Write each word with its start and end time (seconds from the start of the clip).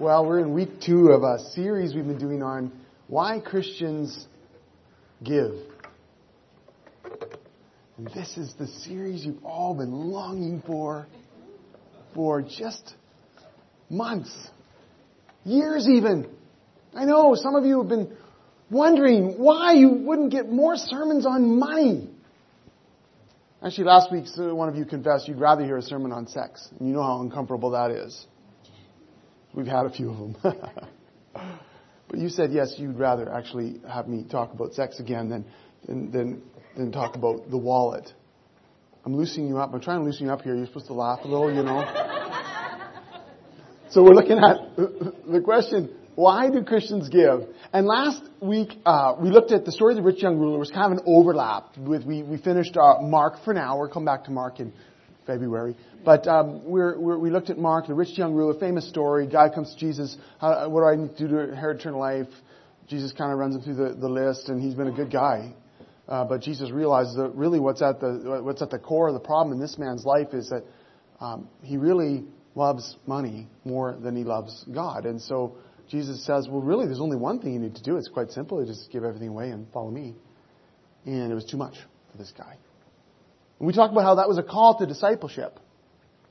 Well, 0.00 0.24
we're 0.24 0.38
in 0.38 0.54
week 0.54 0.80
two 0.80 1.08
of 1.08 1.24
a 1.24 1.40
series 1.54 1.92
we've 1.92 2.06
been 2.06 2.20
doing 2.20 2.40
on 2.40 2.70
why 3.08 3.40
Christians 3.40 4.28
give. 5.24 5.50
And 7.96 8.06
this 8.14 8.36
is 8.36 8.54
the 8.60 8.68
series 8.68 9.26
you've 9.26 9.44
all 9.44 9.74
been 9.74 9.90
longing 9.90 10.62
for 10.64 11.08
for 12.14 12.42
just 12.42 12.94
months, 13.90 14.32
years 15.44 15.88
even. 15.88 16.30
I 16.94 17.04
know 17.04 17.34
some 17.34 17.56
of 17.56 17.64
you 17.64 17.80
have 17.80 17.88
been 17.88 18.16
wondering 18.70 19.36
why 19.36 19.72
you 19.72 19.88
wouldn't 19.88 20.30
get 20.30 20.48
more 20.48 20.76
sermons 20.76 21.26
on 21.26 21.58
money. 21.58 22.08
Actually, 23.64 23.86
last 23.86 24.12
week, 24.12 24.26
one 24.36 24.68
of 24.68 24.76
you 24.76 24.84
confessed 24.84 25.26
you'd 25.26 25.40
rather 25.40 25.64
hear 25.64 25.78
a 25.78 25.82
sermon 25.82 26.12
on 26.12 26.28
sex. 26.28 26.68
And 26.78 26.86
you 26.86 26.94
know 26.94 27.02
how 27.02 27.20
uncomfortable 27.20 27.70
that 27.70 27.90
is. 27.90 28.26
We've 29.58 29.66
had 29.66 29.86
a 29.86 29.90
few 29.90 30.10
of 30.10 30.18
them. 30.18 30.36
but 31.32 32.16
you 32.16 32.28
said, 32.28 32.52
yes, 32.52 32.74
you'd 32.78 32.96
rather 32.96 33.28
actually 33.28 33.80
have 33.90 34.06
me 34.06 34.24
talk 34.30 34.52
about 34.52 34.72
sex 34.72 35.00
again 35.00 35.28
than, 35.28 35.44
than, 35.84 36.12
than, 36.12 36.42
than 36.76 36.92
talk 36.92 37.16
about 37.16 37.50
the 37.50 37.58
wallet. 37.58 38.08
I'm 39.04 39.16
loosening 39.16 39.48
you 39.48 39.58
up. 39.58 39.74
I'm 39.74 39.80
trying 39.80 39.98
to 39.98 40.04
loosen 40.04 40.26
you 40.26 40.32
up 40.32 40.42
here. 40.42 40.54
You're 40.54 40.66
supposed 40.66 40.86
to 40.86 40.94
laugh 40.94 41.24
a 41.24 41.26
little, 41.26 41.52
you 41.52 41.64
know. 41.64 41.82
so 43.90 44.04
we're 44.04 44.14
looking 44.14 44.38
at 44.38 44.76
the 44.76 45.40
question, 45.44 45.92
why 46.14 46.50
do 46.50 46.62
Christians 46.62 47.08
give? 47.08 47.40
And 47.72 47.84
last 47.84 48.22
week, 48.40 48.68
uh, 48.86 49.16
we 49.20 49.30
looked 49.30 49.50
at 49.50 49.64
the 49.64 49.72
story 49.72 49.94
of 49.94 49.96
the 49.96 50.04
rich 50.04 50.22
young 50.22 50.38
ruler. 50.38 50.54
It 50.54 50.60
was 50.60 50.70
kind 50.70 50.92
of 50.92 50.98
an 50.98 51.04
overlap 51.04 51.76
with, 51.76 52.04
we, 52.04 52.22
we 52.22 52.38
finished 52.38 52.76
uh, 52.76 53.00
Mark 53.00 53.42
for 53.44 53.52
now. 53.54 53.76
We'll 53.76 53.88
come 53.88 54.04
back 54.04 54.22
to 54.26 54.30
Mark 54.30 54.60
in 54.60 54.72
February. 55.28 55.76
But 56.04 56.26
um, 56.26 56.64
we're, 56.64 56.98
we're, 56.98 57.18
we 57.18 57.30
looked 57.30 57.50
at 57.50 57.58
Mark, 57.58 57.86
the 57.86 57.94
rich 57.94 58.16
young 58.16 58.32
ruler, 58.32 58.58
famous 58.58 58.88
story. 58.88 59.26
Guy 59.28 59.50
comes 59.50 59.74
to 59.74 59.78
Jesus. 59.78 60.16
How, 60.40 60.68
what 60.68 60.80
do 60.80 60.86
I 60.86 60.96
need 60.96 61.16
to 61.18 61.28
do 61.28 61.28
to 61.28 61.50
inherit 61.50 61.80
eternal 61.80 62.00
life? 62.00 62.28
Jesus 62.88 63.12
kind 63.12 63.30
of 63.30 63.38
runs 63.38 63.54
him 63.54 63.62
through 63.62 63.74
the, 63.74 63.94
the 63.94 64.08
list, 64.08 64.48
and 64.48 64.60
he's 64.60 64.74
been 64.74 64.88
a 64.88 64.92
good 64.92 65.12
guy. 65.12 65.52
Uh, 66.08 66.24
but 66.24 66.40
Jesus 66.40 66.70
realizes 66.70 67.14
that 67.16 67.34
really 67.34 67.60
what's 67.60 67.82
at 67.82 68.00
the 68.00 68.40
what's 68.42 68.62
at 68.62 68.70
the 68.70 68.78
core 68.78 69.08
of 69.08 69.14
the 69.14 69.20
problem 69.20 69.52
in 69.52 69.60
this 69.60 69.76
man's 69.76 70.06
life 70.06 70.32
is 70.32 70.48
that 70.48 70.64
um, 71.20 71.46
he 71.62 71.76
really 71.76 72.24
loves 72.54 72.96
money 73.06 73.46
more 73.64 73.94
than 74.02 74.16
he 74.16 74.24
loves 74.24 74.64
God, 74.72 75.04
and 75.04 75.20
so 75.20 75.58
Jesus 75.90 76.24
says, 76.24 76.48
"Well, 76.48 76.62
really, 76.62 76.86
there's 76.86 77.00
only 77.00 77.18
one 77.18 77.40
thing 77.40 77.52
you 77.52 77.60
need 77.60 77.76
to 77.76 77.82
do. 77.82 77.98
It's 77.98 78.08
quite 78.08 78.30
simple. 78.30 78.58
You 78.58 78.66
just 78.66 78.90
give 78.90 79.04
everything 79.04 79.28
away 79.28 79.50
and 79.50 79.70
follow 79.70 79.90
me." 79.90 80.14
And 81.04 81.30
it 81.30 81.34
was 81.34 81.44
too 81.44 81.58
much 81.58 81.74
for 82.10 82.16
this 82.16 82.32
guy. 82.36 82.56
We 83.58 83.72
talked 83.72 83.92
about 83.92 84.04
how 84.04 84.14
that 84.16 84.28
was 84.28 84.38
a 84.38 84.42
call 84.42 84.78
to 84.78 84.86
discipleship. 84.86 85.58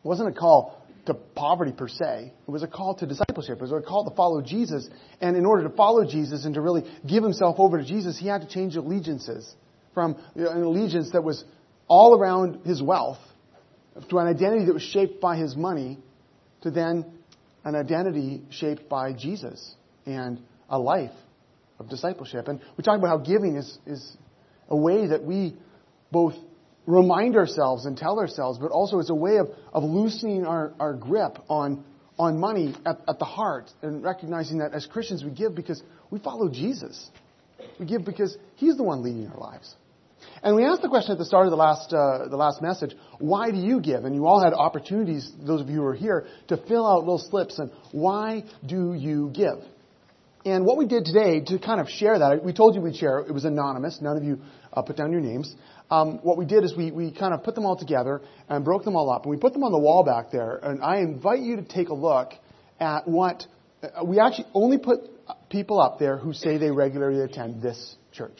It 0.03 0.07
wasn't 0.07 0.29
a 0.29 0.39
call 0.39 0.81
to 1.07 1.13
poverty 1.13 1.71
per 1.71 1.87
se. 1.87 2.33
It 2.47 2.51
was 2.51 2.63
a 2.63 2.67
call 2.67 2.95
to 2.95 3.05
discipleship. 3.05 3.57
It 3.57 3.61
was 3.61 3.71
a 3.71 3.81
call 3.81 4.09
to 4.09 4.15
follow 4.15 4.41
Jesus. 4.41 4.87
And 5.19 5.35
in 5.35 5.45
order 5.45 5.63
to 5.67 5.75
follow 5.75 6.05
Jesus 6.05 6.45
and 6.45 6.53
to 6.53 6.61
really 6.61 6.83
give 7.05 7.23
himself 7.23 7.57
over 7.59 7.77
to 7.77 7.85
Jesus, 7.85 8.17
he 8.17 8.27
had 8.27 8.41
to 8.41 8.47
change 8.47 8.75
allegiances 8.75 9.53
from 9.93 10.15
an 10.35 10.63
allegiance 10.63 11.11
that 11.11 11.23
was 11.23 11.43
all 11.87 12.17
around 12.17 12.65
his 12.65 12.81
wealth 12.81 13.19
to 14.09 14.19
an 14.19 14.27
identity 14.27 14.65
that 14.65 14.73
was 14.73 14.83
shaped 14.83 15.19
by 15.19 15.37
his 15.37 15.55
money 15.55 15.97
to 16.61 16.71
then 16.71 17.05
an 17.63 17.75
identity 17.75 18.43
shaped 18.49 18.87
by 18.87 19.13
Jesus 19.13 19.75
and 20.05 20.39
a 20.69 20.77
life 20.77 21.11
of 21.79 21.89
discipleship. 21.89 22.47
And 22.47 22.61
we 22.77 22.83
talked 22.83 22.99
about 22.99 23.07
how 23.09 23.17
giving 23.17 23.55
is, 23.55 23.77
is 23.85 24.17
a 24.69 24.75
way 24.75 25.07
that 25.07 25.23
we 25.23 25.55
both 26.11 26.35
remind 26.87 27.35
ourselves 27.35 27.85
and 27.85 27.95
tell 27.95 28.17
ourselves, 28.17 28.57
but 28.57 28.71
also 28.71 28.99
it's 28.99 29.11
a 29.11 29.15
way 29.15 29.37
of, 29.37 29.49
of 29.73 29.83
loosening 29.83 30.45
our, 30.45 30.73
our 30.79 30.93
grip 30.93 31.37
on, 31.49 31.83
on 32.17 32.39
money 32.39 32.73
at, 32.85 33.01
at 33.07 33.19
the 33.19 33.25
heart 33.25 33.69
and 33.83 34.01
recognizing 34.01 34.59
that 34.59 34.73
as 34.73 34.87
Christians 34.87 35.23
we 35.23 35.29
give 35.29 35.53
because 35.53 35.83
we 36.09 36.17
follow 36.19 36.49
Jesus. 36.49 37.11
We 37.79 37.85
give 37.85 38.05
because 38.05 38.35
He's 38.55 38.77
the 38.77 38.83
one 38.83 39.03
leading 39.03 39.27
our 39.27 39.37
lives. 39.37 39.75
And 40.41 40.55
we 40.55 40.65
asked 40.65 40.81
the 40.81 40.87
question 40.87 41.11
at 41.11 41.17
the 41.17 41.25
start 41.25 41.45
of 41.45 41.51
the 41.51 41.57
last, 41.57 41.93
uh, 41.93 42.27
the 42.29 42.37
last 42.37 42.61
message, 42.61 42.95
why 43.19 43.51
do 43.51 43.57
you 43.57 43.81
give? 43.81 44.05
And 44.05 44.15
you 44.15 44.25
all 44.25 44.41
had 44.41 44.53
opportunities, 44.53 45.31
those 45.45 45.61
of 45.61 45.69
you 45.69 45.77
who 45.77 45.85
are 45.85 45.93
here, 45.93 46.25
to 46.47 46.57
fill 46.57 46.87
out 46.87 46.99
little 46.99 47.19
slips 47.19 47.59
and 47.59 47.71
why 47.91 48.43
do 48.65 48.93
you 48.93 49.31
give? 49.33 49.63
And 50.45 50.65
what 50.65 50.77
we 50.77 50.85
did 50.85 51.05
today 51.05 51.41
to 51.41 51.59
kind 51.59 51.81
of 51.81 51.89
share 51.89 52.19
that, 52.19 52.43
we 52.43 52.53
told 52.53 52.75
you 52.75 52.81
we'd 52.81 52.95
share, 52.95 53.19
it 53.19 53.33
was 53.33 53.43
anonymous, 53.43 53.99
none 54.01 54.15
of 54.15 54.23
you 54.23 54.39
uh, 54.71 54.81
put 54.81 54.95
down 54.95 55.11
your 55.11 55.21
names 55.21 55.53
um, 55.89 56.19
what 56.23 56.37
we 56.37 56.45
did 56.45 56.63
is 56.63 56.75
we, 56.75 56.91
we 56.91 57.11
kind 57.11 57.33
of 57.33 57.43
put 57.43 57.55
them 57.55 57.65
all 57.65 57.77
together 57.77 58.21
and 58.49 58.65
broke 58.65 58.83
them 58.83 58.95
all 58.95 59.09
up. 59.09 59.23
And 59.23 59.31
we 59.31 59.37
put 59.37 59.53
them 59.53 59.63
on 59.63 59.71
the 59.71 59.79
wall 59.79 60.03
back 60.03 60.31
there. 60.31 60.57
And 60.57 60.83
I 60.83 60.97
invite 60.97 61.39
you 61.39 61.55
to 61.57 61.63
take 61.63 61.89
a 61.89 61.93
look 61.93 62.33
at 62.79 63.07
what 63.07 63.45
uh, 63.81 64.03
we 64.03 64.19
actually 64.19 64.47
only 64.53 64.77
put 64.77 64.99
people 65.49 65.79
up 65.79 65.99
there 65.99 66.17
who 66.17 66.33
say 66.33 66.57
they 66.57 66.71
regularly 66.71 67.21
attend 67.21 67.61
this 67.61 67.95
church. 68.11 68.37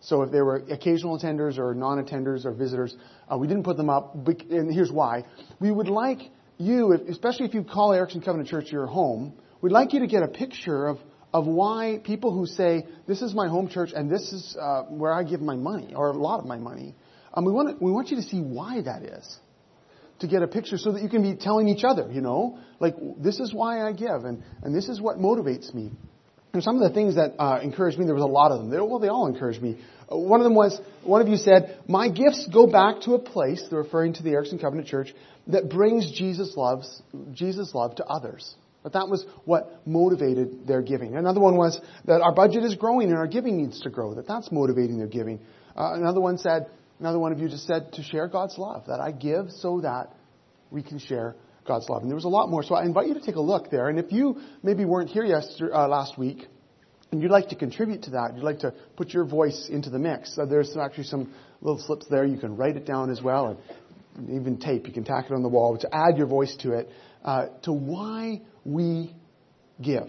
So 0.00 0.22
if 0.22 0.30
they 0.30 0.42
were 0.42 0.56
occasional 0.70 1.18
attenders 1.18 1.58
or 1.58 1.74
non-attenders 1.74 2.44
or 2.44 2.52
visitors, 2.52 2.94
uh, 3.30 3.38
we 3.38 3.46
didn't 3.46 3.62
put 3.64 3.76
them 3.76 3.88
up. 3.88 4.14
And 4.14 4.72
here's 4.72 4.92
why: 4.92 5.24
we 5.60 5.70
would 5.70 5.88
like 5.88 6.18
you, 6.58 6.92
especially 7.08 7.46
if 7.46 7.54
you 7.54 7.64
call 7.64 7.92
Erickson 7.92 8.20
Covenant 8.20 8.50
Church 8.50 8.70
your 8.70 8.86
home, 8.86 9.32
we'd 9.62 9.72
like 9.72 9.94
you 9.94 10.00
to 10.00 10.06
get 10.06 10.22
a 10.22 10.28
picture 10.28 10.86
of 10.88 10.98
of 11.34 11.46
why 11.46 12.00
people 12.04 12.32
who 12.32 12.46
say, 12.46 12.86
this 13.08 13.20
is 13.20 13.34
my 13.34 13.48
home 13.48 13.68
church 13.68 13.90
and 13.94 14.08
this 14.08 14.32
is 14.32 14.56
uh, 14.58 14.84
where 14.84 15.12
I 15.12 15.24
give 15.24 15.40
my 15.40 15.56
money, 15.56 15.92
or 15.94 16.10
a 16.10 16.12
lot 16.12 16.38
of 16.38 16.46
my 16.46 16.58
money, 16.58 16.94
um, 17.34 17.44
we, 17.44 17.50
want 17.50 17.76
to, 17.76 17.84
we 17.84 17.90
want 17.90 18.10
you 18.10 18.16
to 18.16 18.22
see 18.22 18.40
why 18.40 18.80
that 18.82 19.02
is. 19.02 19.36
To 20.20 20.28
get 20.28 20.42
a 20.42 20.46
picture 20.46 20.78
so 20.78 20.92
that 20.92 21.02
you 21.02 21.08
can 21.08 21.22
be 21.22 21.34
telling 21.34 21.66
each 21.66 21.82
other, 21.82 22.08
you 22.10 22.20
know, 22.20 22.60
like, 22.78 22.94
this 23.18 23.40
is 23.40 23.52
why 23.52 23.86
I 23.86 23.92
give 23.92 24.24
and, 24.24 24.44
and 24.62 24.72
this 24.72 24.88
is 24.88 25.00
what 25.00 25.18
motivates 25.18 25.74
me. 25.74 25.90
And 26.52 26.62
some 26.62 26.80
of 26.80 26.88
the 26.88 26.94
things 26.94 27.16
that 27.16 27.34
uh, 27.36 27.58
encouraged 27.60 27.98
me, 27.98 28.04
there 28.04 28.14
was 28.14 28.22
a 28.22 28.26
lot 28.26 28.52
of 28.52 28.60
them. 28.60 28.70
They, 28.70 28.78
well, 28.78 29.00
they 29.00 29.08
all 29.08 29.26
encouraged 29.26 29.60
me. 29.60 29.76
Uh, 30.10 30.16
one 30.16 30.38
of 30.38 30.44
them 30.44 30.54
was, 30.54 30.80
one 31.02 31.20
of 31.20 31.26
you 31.26 31.36
said, 31.36 31.80
my 31.88 32.08
gifts 32.08 32.46
go 32.46 32.68
back 32.68 33.00
to 33.02 33.14
a 33.14 33.18
place, 33.18 33.60
they're 33.68 33.82
referring 33.82 34.14
to 34.14 34.22
the 34.22 34.30
Erickson 34.30 34.60
Covenant 34.60 34.86
Church, 34.86 35.12
that 35.48 35.68
brings 35.68 36.16
Jesus 36.16 36.56
loves, 36.56 37.02
Jesus 37.32 37.74
love 37.74 37.96
to 37.96 38.04
others. 38.04 38.54
But 38.84 38.92
that 38.92 39.08
was 39.08 39.26
what 39.46 39.80
motivated 39.86 40.66
their 40.66 40.82
giving. 40.82 41.16
Another 41.16 41.40
one 41.40 41.56
was 41.56 41.80
that 42.04 42.20
our 42.20 42.32
budget 42.32 42.62
is 42.64 42.74
growing 42.76 43.08
and 43.08 43.16
our 43.16 43.26
giving 43.26 43.56
needs 43.56 43.80
to 43.80 43.90
grow. 43.90 44.14
That 44.14 44.28
that's 44.28 44.52
motivating 44.52 44.98
their 44.98 45.08
giving. 45.08 45.40
Uh, 45.74 45.94
another 45.94 46.20
one 46.20 46.36
said, 46.38 46.66
another 47.00 47.18
one 47.18 47.32
of 47.32 47.40
you 47.40 47.48
just 47.48 47.66
said 47.66 47.94
to 47.94 48.02
share 48.02 48.28
God's 48.28 48.58
love. 48.58 48.84
That 48.86 49.00
I 49.00 49.10
give 49.10 49.50
so 49.50 49.80
that 49.80 50.12
we 50.70 50.82
can 50.82 50.98
share 50.98 51.34
God's 51.66 51.88
love. 51.88 52.02
And 52.02 52.10
there 52.10 52.14
was 52.14 52.26
a 52.26 52.28
lot 52.28 52.50
more. 52.50 52.62
So 52.62 52.74
I 52.74 52.84
invite 52.84 53.08
you 53.08 53.14
to 53.14 53.22
take 53.22 53.36
a 53.36 53.40
look 53.40 53.70
there. 53.70 53.88
And 53.88 53.98
if 53.98 54.12
you 54.12 54.40
maybe 54.62 54.84
weren't 54.84 55.08
here 55.08 55.24
yesterday, 55.24 55.72
uh, 55.72 55.88
last 55.88 56.18
week, 56.18 56.46
and 57.10 57.22
you'd 57.22 57.30
like 57.30 57.48
to 57.48 57.56
contribute 57.56 58.02
to 58.02 58.10
that, 58.10 58.32
you'd 58.34 58.44
like 58.44 58.58
to 58.60 58.74
put 58.96 59.14
your 59.14 59.24
voice 59.24 59.68
into 59.70 59.88
the 59.88 59.98
mix, 59.98 60.36
uh, 60.38 60.44
there's 60.44 60.76
actually 60.76 61.04
some 61.04 61.32
little 61.62 61.80
slips 61.80 62.06
there. 62.10 62.26
You 62.26 62.38
can 62.38 62.54
write 62.56 62.76
it 62.76 62.84
down 62.84 63.10
as 63.10 63.22
well, 63.22 63.58
and 64.16 64.30
even 64.30 64.58
tape. 64.58 64.86
You 64.86 64.92
can 64.92 65.04
tack 65.04 65.26
it 65.30 65.32
on 65.32 65.42
the 65.42 65.48
wall 65.48 65.78
to 65.78 65.88
add 65.90 66.18
your 66.18 66.26
voice 66.26 66.54
to 66.56 66.72
it, 66.72 66.90
uh, 67.24 67.46
to 67.62 67.72
why 67.72 68.42
we 68.64 69.14
give. 69.80 70.08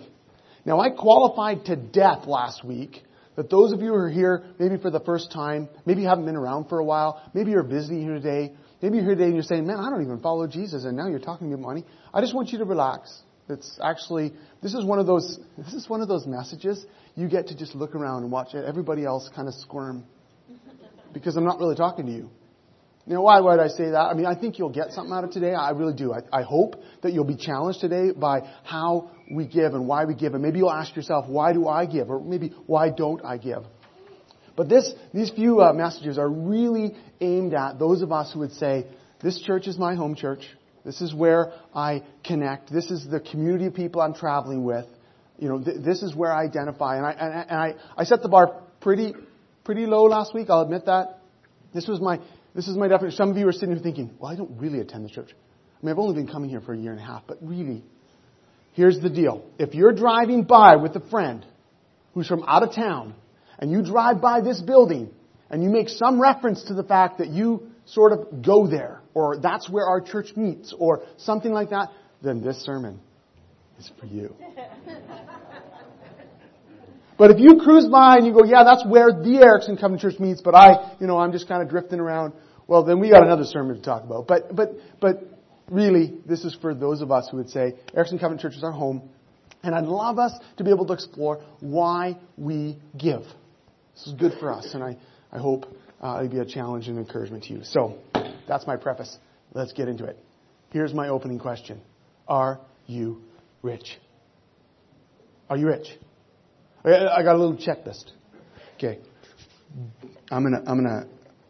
Now, 0.66 0.80
I 0.80 0.90
qualified 0.90 1.66
to 1.66 1.76
death 1.76 2.26
last 2.26 2.64
week 2.64 3.04
that 3.36 3.50
those 3.50 3.72
of 3.72 3.82
you 3.82 3.88
who 3.88 3.96
are 3.96 4.10
here, 4.10 4.44
maybe 4.60 4.78
for 4.78 4.90
the 4.90 5.00
first 5.00 5.32
time, 5.32 5.70
maybe 5.86 6.02
you 6.02 6.08
haven't 6.08 6.26
been 6.26 6.36
around 6.36 6.70
for 6.70 6.80
a 6.80 6.86
while, 6.86 7.22
maybe 7.34 7.52
you're 7.52 7.64
visiting 7.64 8.02
here 8.02 8.16
today, 8.16 8.54
maybe 8.82 8.98
you're 8.98 9.06
here 9.06 9.16
today 9.16 9.26
and 9.26 9.34
you're 9.34 9.44
saying, 9.44 9.68
man, 9.68 9.78
I 9.78 9.90
don't 9.90 10.02
even 10.02 10.20
follow 10.22 10.48
Jesus, 10.48 10.86
and 10.86 10.98
now 10.98 11.08
you're 11.08 11.20
talking 11.20 11.54
about 11.54 11.62
money. 11.62 11.84
I 12.14 12.22
just 12.22 12.34
want 12.34 12.50
you 12.50 12.60
to 12.60 12.66
relax. 12.66 13.22
It's 13.48 13.80
actually, 13.84 14.34
this 14.64 14.74
is 14.74 14.84
one 14.84 15.00
of 15.00 15.06
those, 15.06 15.40
this 15.58 15.74
is 15.74 15.88
one 15.90 16.02
of 16.02 16.08
those 16.08 16.26
messages 16.26 16.84
you 17.16 17.28
get 17.28 17.48
to 17.48 17.58
just 17.58 17.76
look 17.76 17.96
around 17.96 18.24
and 18.24 18.32
watch 18.32 18.56
everybody 18.56 19.06
else 19.06 19.30
kind 19.36 19.48
of 19.48 19.54
squirm. 19.54 20.04
Because 21.14 21.38
I'm 21.38 21.46
not 21.46 21.60
really 21.60 21.76
talking 21.76 22.06
to 22.08 22.12
you. 22.12 22.30
Know, 23.08 23.22
why 23.22 23.40
would 23.40 23.60
I 23.60 23.68
say 23.68 23.92
that? 23.92 24.00
I 24.00 24.14
mean, 24.16 24.26
I 24.26 24.34
think 24.34 24.58
you'll 24.58 24.70
get 24.70 24.92
something 24.92 25.14
out 25.14 25.24
of 25.24 25.30
today. 25.30 25.54
I 25.54 25.70
really 25.72 25.94
do. 25.94 26.12
I, 26.12 26.22
I 26.40 26.42
hope 26.42 26.76
that 27.04 27.14
you'll 27.14 27.24
be 27.24 27.36
challenged 27.36 27.80
today 27.80 28.12
by 28.12 28.50
how 28.64 29.12
we 29.32 29.46
give 29.46 29.76
and 29.76 29.88
why 29.88 30.06
we 30.06 30.16
give. 30.16 30.34
And 30.34 30.42
maybe 30.42 30.58
you'll 30.58 30.72
ask 30.72 30.96
yourself, 30.96 31.28
why 31.28 31.54
do 31.54 31.68
I 31.68 31.86
give? 31.86 32.10
Or 32.10 32.20
maybe, 32.20 32.54
why 32.66 32.90
don't 32.90 33.24
I 33.24 33.38
give? 33.38 33.64
But 34.56 34.70
this, 34.70 34.92
these 35.14 35.30
few 35.30 35.62
uh, 35.62 35.74
messages 35.74 36.18
are 36.18 36.30
really 36.30 36.96
aimed 37.22 37.54
at 37.54 37.78
those 37.78 38.02
of 38.02 38.12
us 38.12 38.34
who 38.34 38.40
would 38.40 38.54
say, 38.54 38.88
this 39.22 39.40
church 39.40 39.68
is 39.68 39.78
my 39.78 39.94
home 39.94 40.16
church. 40.16 40.42
This 40.84 41.02
is 41.02 41.14
where 41.14 41.52
I 41.76 42.04
connect. 42.24 42.72
This 42.74 42.90
is 42.90 43.08
the 43.08 43.20
community 43.20 43.68
of 43.68 43.76
people 43.76 44.02
I'm 44.02 44.16
traveling 44.16 44.64
with. 44.64 44.86
You 45.38 45.50
know, 45.50 45.64
th- 45.64 45.78
this 45.84 46.02
is 46.02 46.16
where 46.16 46.32
I 46.32 46.44
identify. 46.46 46.98
And 46.98 47.06
I, 47.06 47.12
and, 47.12 47.50
and 47.50 47.60
I, 47.60 47.74
I 47.98 48.04
set 48.06 48.24
the 48.24 48.30
bar 48.30 48.64
pretty, 48.80 49.14
pretty 49.64 49.86
low 49.86 50.06
last 50.06 50.34
week. 50.34 50.50
I'll 50.50 50.62
admit 50.62 50.86
that. 50.86 51.20
This 51.74 51.88
was 51.88 52.00
my, 52.00 52.22
this 52.56 52.70
is 52.70 52.78
my 52.78 52.88
definition. 52.88 53.18
Some 53.18 53.32
of 53.32 53.38
you 53.38 53.48
are 53.48 53.52
sitting 53.52 53.72
here 53.72 53.84
thinking, 53.84 54.12
well, 54.18 54.32
I 54.32 54.36
don't 54.36 54.58
really 54.58 54.80
attend 54.80 55.04
the 55.04 55.10
church. 55.10 55.30
I 55.32 55.86
mean, 55.86 55.92
I've 55.92 56.00
only 56.00 56.16
been 56.16 56.32
coming 56.32 56.50
here 56.50 56.62
for 56.62 56.74
a 56.74 56.78
year 56.78 56.92
and 56.92 57.00
a 57.00 57.04
half, 57.04 57.24
but 57.28 57.38
really, 57.42 57.84
here's 58.72 59.00
the 59.02 59.10
deal. 59.10 59.46
If 59.60 59.76
you're 59.76 59.92
driving 59.92 60.44
by 60.44 60.78
with 60.78 60.96
a 60.96 61.02
friend 61.10 61.46
who's 62.14 62.28
from 62.28 62.44
out 62.48 62.64
of 62.64 62.74
town, 62.74 63.14
and 63.60 63.72
you 63.72 63.84
drive 63.84 64.22
by 64.22 64.40
this 64.40 64.62
building, 64.62 65.10
and 65.50 65.62
you 65.62 65.70
make 65.70 65.90
some 65.90 66.20
reference 66.20 66.64
to 66.64 66.74
the 66.74 66.84
fact 66.84 67.18
that 67.18 67.28
you 67.28 67.68
sort 67.86 68.14
of 68.14 68.42
go 68.42 68.68
there, 68.68 69.02
or 69.14 69.38
that's 69.38 69.70
where 69.70 69.86
our 69.86 70.00
church 70.00 70.36
meets, 70.38 70.74
or 70.78 71.04
something 71.18 71.52
like 71.52 71.72
that, 71.72 71.90
then 72.22 72.42
this 72.42 72.64
sermon 72.64 73.02
is 73.78 73.92
for 74.00 74.06
you. 74.06 74.34
But 77.18 77.32
if 77.32 77.40
you 77.40 77.60
cruise 77.64 77.88
by 77.88 78.18
and 78.18 78.26
you 78.26 78.34
go, 78.34 78.44
yeah, 78.44 78.64
that's 78.66 78.86
where 78.86 79.08
the 79.12 79.40
Erickson 79.42 79.78
Covenant 79.78 80.02
Church 80.02 80.20
meets, 80.20 80.42
but 80.42 80.54
I, 80.54 80.96
you 81.00 81.08
know, 81.08 81.18
I'm 81.18 81.32
just 81.32 81.48
kind 81.48 81.62
of 81.62 81.70
drifting 81.70 82.00
around, 82.00 82.34
well, 82.68 82.84
then 82.84 83.00
we 83.00 83.10
got 83.10 83.24
another 83.24 83.44
sermon 83.44 83.76
to 83.76 83.82
talk 83.82 84.04
about. 84.04 84.28
But, 84.28 84.56
but, 84.56 84.72
but 85.00 85.24
really, 85.70 86.16
this 86.26 86.44
is 86.44 86.56
for 86.62 86.74
those 86.74 87.02
of 87.02 87.12
us 87.12 87.28
who 87.30 87.38
would 87.38 87.50
say, 87.50 87.74
Erickson 87.94 88.20
Covenant 88.20 88.42
Church 88.42 88.56
is 88.56 88.64
our 88.64 88.72
home, 88.72 89.10
and 89.64 89.76
I'd 89.76 89.86
love 89.86 90.20
us 90.20 90.34
to 90.58 90.64
be 90.64 90.72
able 90.72 90.86
to 90.88 90.94
explore 90.94 91.44
why 91.60 92.18
we 92.38 92.78
give. 92.98 93.22
This 93.96 94.08
is 94.08 94.14
good 94.14 94.34
for 94.40 94.52
us, 94.52 94.72
and 94.74 94.84
I, 94.84 94.98
I 95.32 95.38
hope 95.38 95.66
uh, 96.02 96.18
it'll 96.18 96.30
be 96.30 96.40
a 96.40 96.46
challenge 96.46 96.88
and 96.88 96.98
encouragement 96.98 97.44
to 97.46 97.54
you. 97.54 97.64
So, 97.64 97.98
that's 98.48 98.68
my 98.68 98.76
preface. 98.76 99.18
Let's 99.54 99.74
get 99.74 99.88
into 99.88 100.06
it. 100.06 100.18
Here's 100.72 100.94
my 100.94 101.10
opening 101.10 101.40
question. 101.40 101.82
Are 102.28 102.60
you 102.88 103.22
rich? 103.62 103.98
Are 105.50 105.58
you 105.58 105.68
rich? 105.68 105.88
I 106.84 107.24
got 107.24 107.36
a 107.36 107.38
little 107.38 107.56
checklist. 107.56 108.12
Okay. 108.76 109.00
I'm 110.30 110.44
gonna, 110.44 110.62
I'm 110.68 110.84
gonna, 110.84 111.08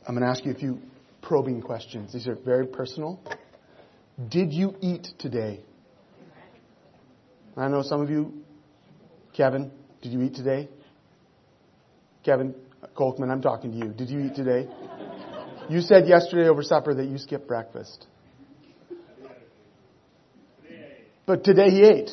I'm 0.07 0.13
gonna 0.13 0.29
ask 0.29 0.45
you 0.45 0.51
a 0.51 0.55
few 0.55 0.79
probing 1.25 1.61
questions. 1.61 2.13
These 2.13 2.27
are 2.27 2.35
very 2.35 2.67
personal. 2.67 3.19
Did 4.29 4.53
you 4.53 4.75
eat 4.79 5.07
today? 5.19 5.59
I 7.57 7.67
know 7.67 7.81
some 7.81 8.01
of 8.01 8.09
you, 8.09 8.43
Kevin, 9.35 9.71
did 10.01 10.11
you 10.11 10.21
eat 10.21 10.35
today? 10.35 10.69
Kevin 12.23 12.53
Colkman, 12.95 13.31
I'm 13.31 13.41
talking 13.41 13.71
to 13.71 13.77
you. 13.77 13.91
Did 13.91 14.09
you 14.09 14.19
eat 14.19 14.35
today? 14.35 14.67
You 15.69 15.81
said 15.81 16.07
yesterday 16.07 16.47
over 16.47 16.61
supper 16.61 16.93
that 16.93 17.05
you 17.05 17.17
skipped 17.17 17.47
breakfast. 17.47 18.05
But 21.25 21.43
today 21.43 21.69
he 21.71 21.83
ate. 21.83 22.11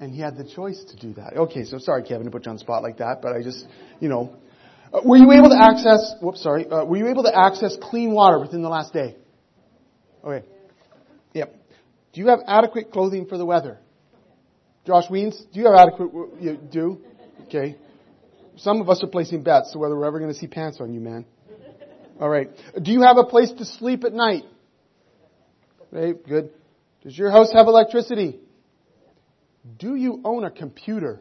And 0.00 0.12
he 0.12 0.20
had 0.20 0.36
the 0.36 0.44
choice 0.44 0.82
to 0.90 0.96
do 0.96 1.14
that. 1.14 1.36
Okay, 1.36 1.64
so 1.64 1.78
sorry, 1.78 2.02
Kevin, 2.02 2.24
to 2.24 2.30
put 2.32 2.44
you 2.44 2.50
on 2.50 2.56
the 2.56 2.60
spot 2.60 2.82
like 2.82 2.98
that, 2.98 3.22
but 3.22 3.32
I 3.32 3.42
just, 3.42 3.64
you 4.00 4.08
know. 4.08 4.36
Uh, 4.92 5.00
were 5.04 5.16
you 5.16 5.32
able 5.32 5.48
to 5.48 5.58
access, 5.58 6.14
whoops, 6.20 6.42
sorry, 6.42 6.66
uh, 6.68 6.84
were 6.84 6.96
you 6.96 7.08
able 7.08 7.22
to 7.22 7.32
access 7.34 7.76
clean 7.80 8.12
water 8.12 8.38
within 8.38 8.62
the 8.62 8.68
last 8.68 8.92
day? 8.92 9.16
Okay. 10.22 10.46
Yep. 11.32 11.54
Do 12.12 12.20
you 12.20 12.28
have 12.28 12.40
adequate 12.46 12.90
clothing 12.92 13.26
for 13.26 13.38
the 13.38 13.46
weather? 13.46 13.78
Josh 14.86 15.04
Weens, 15.08 15.36
do 15.52 15.60
you 15.60 15.66
have 15.66 15.74
adequate, 15.74 16.10
you 16.40 16.56
do? 16.56 16.98
Okay. 17.46 17.76
Some 18.56 18.80
of 18.80 18.88
us 18.90 19.02
are 19.02 19.08
placing 19.08 19.42
bets 19.42 19.72
to 19.72 19.78
whether 19.78 19.96
we're 19.96 20.04
ever 20.04 20.18
going 20.18 20.32
to 20.32 20.38
see 20.38 20.46
pants 20.46 20.78
on 20.80 20.92
you, 20.92 21.00
man. 21.00 21.24
All 22.20 22.28
right. 22.28 22.50
Do 22.80 22.92
you 22.92 23.02
have 23.02 23.16
a 23.16 23.24
place 23.24 23.50
to 23.58 23.64
sleep 23.64 24.04
at 24.04 24.12
night? 24.12 24.44
Okay, 25.92 26.18
good. 26.28 26.50
Does 27.02 27.16
your 27.16 27.30
house 27.30 27.50
have 27.52 27.66
electricity? 27.66 28.38
Do 29.78 29.94
you 29.94 30.20
own 30.24 30.44
a 30.44 30.50
computer 30.50 31.20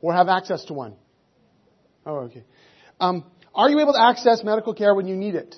or 0.00 0.12
have 0.12 0.28
access 0.28 0.64
to 0.66 0.74
one? 0.74 0.94
Oh, 2.08 2.20
okay. 2.20 2.42
Um, 2.98 3.24
are 3.54 3.68
you 3.68 3.78
able 3.80 3.92
to 3.92 4.02
access 4.02 4.42
medical 4.42 4.72
care 4.72 4.94
when 4.94 5.06
you 5.06 5.14
need 5.14 5.34
it? 5.34 5.54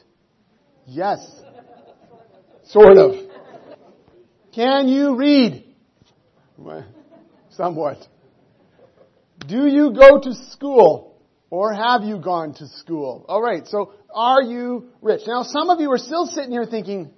Yes. 0.85 1.25
Sort 2.65 2.99
of. 2.99 3.15
Can 4.53 4.89
you 4.89 5.15
read? 5.15 5.65
Somewhat. 7.51 7.99
Do 9.47 9.67
you 9.69 9.93
go 9.93 10.21
to 10.21 10.35
school 10.51 11.23
or 11.51 11.73
have 11.73 12.03
you 12.03 12.19
gone 12.19 12.55
to 12.55 12.67
school? 12.67 13.25
All 13.29 13.41
right. 13.41 13.67
So 13.69 13.93
are 14.13 14.43
you 14.43 14.89
rich? 15.03 15.21
Now 15.29 15.45
some 15.45 15.71
of 15.71 15.79
you 15.81 15.91
are 15.93 15.99
still 15.99 16.27
sitting 16.27 16.51
here 16.51 16.67
thinking, 16.67 17.13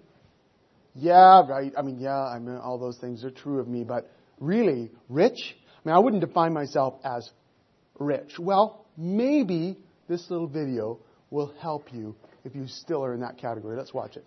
yeah, 0.94 1.43
right. 1.49 1.73
I 1.76 1.81
mean, 1.81 1.99
yeah, 1.99 2.23
I 2.23 2.38
mean, 2.38 2.56
all 2.56 2.79
those 2.79 2.99
things 2.99 3.25
are 3.25 3.31
true 3.31 3.61
of 3.61 3.67
me, 3.67 3.82
but 3.82 4.11
really, 4.38 4.90
rich? 5.08 5.56
I 5.84 5.88
mean, 5.88 5.96
I 5.96 6.00
wouldn't 6.00 6.20
define 6.20 6.52
myself 6.52 7.00
as 7.02 7.31
rich. 7.99 8.38
Well, 8.38 8.81
maybe 8.96 9.78
this 10.08 10.30
little 10.30 10.46
video 10.46 10.98
will 11.30 11.52
help 11.60 11.92
you 11.92 12.14
if 12.44 12.54
you 12.54 12.66
still 12.66 13.04
are 13.04 13.14
in 13.14 13.20
that 13.20 13.38
category. 13.38 13.76
Let's 13.76 13.94
watch 13.94 14.16
it. 14.16 14.24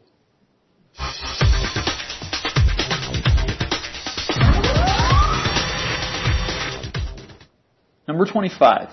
Number 8.07 8.25
25. 8.25 8.89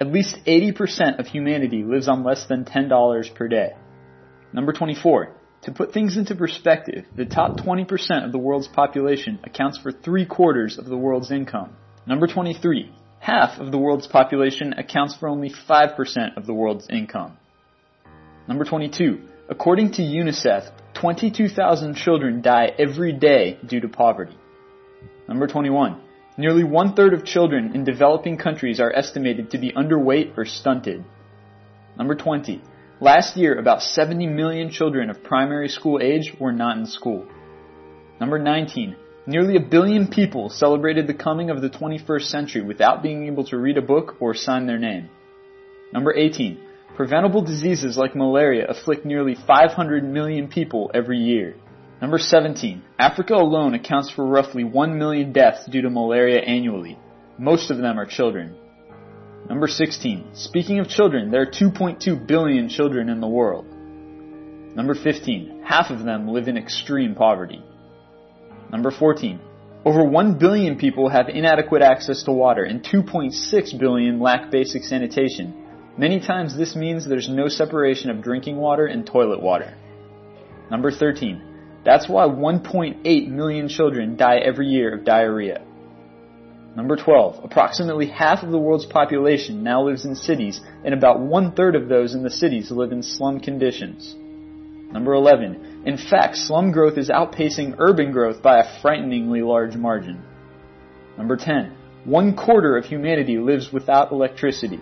At 0.00 0.06
least 0.06 0.38
80% 0.46 1.18
of 1.18 1.26
humanity 1.26 1.82
lives 1.82 2.08
on 2.08 2.24
less 2.24 2.46
than 2.46 2.64
$10 2.64 3.34
per 3.34 3.48
day. 3.48 3.72
Number 4.52 4.72
24. 4.72 5.34
To 5.62 5.72
put 5.72 5.92
things 5.92 6.16
into 6.16 6.34
perspective, 6.34 7.04
the 7.14 7.26
top 7.26 7.58
20% 7.58 8.24
of 8.24 8.32
the 8.32 8.38
world's 8.38 8.68
population 8.68 9.38
accounts 9.44 9.78
for 9.78 9.92
three 9.92 10.24
quarters 10.24 10.78
of 10.78 10.86
the 10.86 10.96
world's 10.96 11.30
income. 11.30 11.76
Number 12.06 12.26
23. 12.26 12.90
Half 13.20 13.60
of 13.60 13.70
the 13.70 13.76
world's 13.76 14.06
population 14.06 14.72
accounts 14.72 15.14
for 15.14 15.28
only 15.28 15.50
5% 15.50 16.36
of 16.38 16.46
the 16.46 16.54
world's 16.54 16.88
income. 16.88 17.36
Number 18.48 18.64
22. 18.64 19.20
According 19.50 19.92
to 19.92 20.02
UNICEF, 20.02 20.70
22,000 20.94 21.94
children 21.96 22.40
die 22.40 22.72
every 22.78 23.12
day 23.12 23.58
due 23.66 23.80
to 23.80 23.88
poverty. 23.88 24.36
Number 25.28 25.46
21. 25.46 26.00
Nearly 26.38 26.64
one 26.64 26.94
third 26.94 27.12
of 27.12 27.26
children 27.26 27.74
in 27.74 27.84
developing 27.84 28.38
countries 28.38 28.80
are 28.80 28.90
estimated 28.90 29.50
to 29.50 29.58
be 29.58 29.72
underweight 29.72 30.38
or 30.38 30.46
stunted. 30.46 31.04
Number 31.98 32.14
20. 32.14 32.62
Last 33.02 33.36
year, 33.36 33.58
about 33.58 33.82
70 33.82 34.28
million 34.28 34.70
children 34.70 35.10
of 35.10 35.22
primary 35.22 35.68
school 35.68 36.00
age 36.02 36.34
were 36.40 36.52
not 36.52 36.78
in 36.78 36.86
school. 36.86 37.26
Number 38.18 38.38
19. 38.38 38.96
Nearly 39.30 39.54
a 39.54 39.60
billion 39.60 40.08
people 40.08 40.48
celebrated 40.48 41.06
the 41.06 41.14
coming 41.14 41.50
of 41.50 41.62
the 41.62 41.70
21st 41.70 42.22
century 42.22 42.62
without 42.62 43.00
being 43.00 43.28
able 43.28 43.44
to 43.44 43.56
read 43.56 43.78
a 43.78 43.80
book 43.80 44.16
or 44.18 44.34
sign 44.34 44.66
their 44.66 44.76
name. 44.76 45.08
Number 45.92 46.12
18. 46.12 46.58
Preventable 46.96 47.40
diseases 47.40 47.96
like 47.96 48.16
malaria 48.16 48.66
afflict 48.68 49.04
nearly 49.04 49.36
500 49.36 50.02
million 50.02 50.48
people 50.48 50.90
every 50.92 51.18
year. 51.18 51.54
Number 52.02 52.18
17. 52.18 52.82
Africa 52.98 53.34
alone 53.34 53.74
accounts 53.74 54.10
for 54.10 54.26
roughly 54.26 54.64
1 54.64 54.98
million 54.98 55.32
deaths 55.32 55.64
due 55.70 55.82
to 55.82 55.90
malaria 55.90 56.40
annually. 56.40 56.98
Most 57.38 57.70
of 57.70 57.78
them 57.78 58.00
are 58.00 58.06
children. 58.06 58.56
Number 59.48 59.68
16. 59.68 60.34
Speaking 60.34 60.80
of 60.80 60.88
children, 60.88 61.30
there 61.30 61.42
are 61.42 61.46
2.2 61.46 62.26
billion 62.26 62.68
children 62.68 63.08
in 63.08 63.20
the 63.20 63.28
world. 63.28 63.66
Number 64.74 64.96
15. 64.96 65.62
Half 65.64 65.90
of 65.90 66.02
them 66.02 66.26
live 66.26 66.48
in 66.48 66.58
extreme 66.58 67.14
poverty. 67.14 67.62
Number 68.70 68.90
14. 68.90 69.40
Over 69.84 70.04
1 70.04 70.38
billion 70.38 70.76
people 70.76 71.08
have 71.08 71.28
inadequate 71.28 71.82
access 71.82 72.22
to 72.24 72.32
water 72.32 72.64
and 72.64 72.82
2.6 72.82 73.78
billion 73.78 74.20
lack 74.20 74.50
basic 74.50 74.84
sanitation. 74.84 75.54
Many 75.96 76.20
times 76.20 76.56
this 76.56 76.76
means 76.76 77.06
there's 77.06 77.28
no 77.28 77.48
separation 77.48 78.10
of 78.10 78.22
drinking 78.22 78.56
water 78.56 78.86
and 78.86 79.06
toilet 79.06 79.42
water. 79.42 79.74
Number 80.70 80.90
13. 80.90 81.80
That's 81.84 82.08
why 82.08 82.26
1.8 82.26 83.28
million 83.28 83.68
children 83.68 84.16
die 84.16 84.38
every 84.38 84.68
year 84.68 84.94
of 84.94 85.04
diarrhea. 85.04 85.62
Number 86.76 86.96
12. 86.96 87.44
Approximately 87.44 88.08
half 88.08 88.42
of 88.44 88.50
the 88.50 88.58
world's 88.58 88.86
population 88.86 89.64
now 89.64 89.82
lives 89.82 90.04
in 90.04 90.14
cities, 90.14 90.60
and 90.84 90.94
about 90.94 91.20
one 91.20 91.52
third 91.52 91.74
of 91.74 91.88
those 91.88 92.14
in 92.14 92.22
the 92.22 92.30
cities 92.30 92.70
live 92.70 92.92
in 92.92 93.02
slum 93.02 93.40
conditions. 93.40 94.14
Number 94.92 95.14
11. 95.14 95.69
In 95.84 95.96
fact, 95.96 96.36
slum 96.36 96.72
growth 96.72 96.98
is 96.98 97.08
outpacing 97.08 97.76
urban 97.78 98.12
growth 98.12 98.42
by 98.42 98.58
a 98.58 98.80
frighteningly 98.82 99.40
large 99.40 99.76
margin. 99.76 100.22
Number 101.16 101.36
10. 101.36 101.74
One 102.04 102.36
quarter 102.36 102.76
of 102.76 102.84
humanity 102.84 103.38
lives 103.38 103.72
without 103.72 104.12
electricity. 104.12 104.80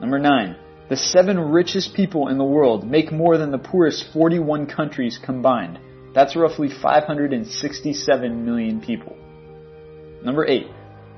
Number 0.00 0.18
9. 0.18 0.56
The 0.88 0.96
seven 0.96 1.38
richest 1.38 1.94
people 1.94 2.28
in 2.28 2.38
the 2.38 2.44
world 2.44 2.88
make 2.88 3.10
more 3.10 3.36
than 3.36 3.50
the 3.50 3.58
poorest 3.58 4.12
41 4.12 4.66
countries 4.66 5.18
combined. 5.22 5.80
That's 6.14 6.36
roughly 6.36 6.68
567 6.70 8.44
million 8.44 8.80
people. 8.80 9.16
Number 10.22 10.46
8. 10.46 10.66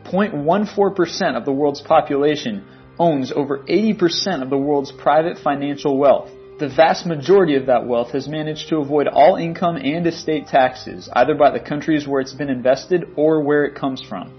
0.14% 0.04 1.36
of 1.36 1.44
the 1.44 1.52
world's 1.52 1.82
population 1.82 2.66
owns 2.98 3.30
over 3.30 3.58
80% 3.58 4.42
of 4.42 4.50
the 4.50 4.58
world's 4.58 4.92
private 4.92 5.38
financial 5.38 5.96
wealth. 5.98 6.30
The 6.60 6.68
vast 6.68 7.06
majority 7.06 7.56
of 7.56 7.64
that 7.66 7.86
wealth 7.86 8.10
has 8.10 8.28
managed 8.28 8.68
to 8.68 8.80
avoid 8.80 9.08
all 9.08 9.36
income 9.36 9.76
and 9.76 10.06
estate 10.06 10.46
taxes, 10.46 11.08
either 11.14 11.34
by 11.34 11.50
the 11.52 11.58
countries 11.58 12.06
where 12.06 12.20
it's 12.20 12.34
been 12.34 12.50
invested 12.50 13.06
or 13.16 13.40
where 13.40 13.64
it 13.64 13.74
comes 13.74 14.02
from. 14.02 14.30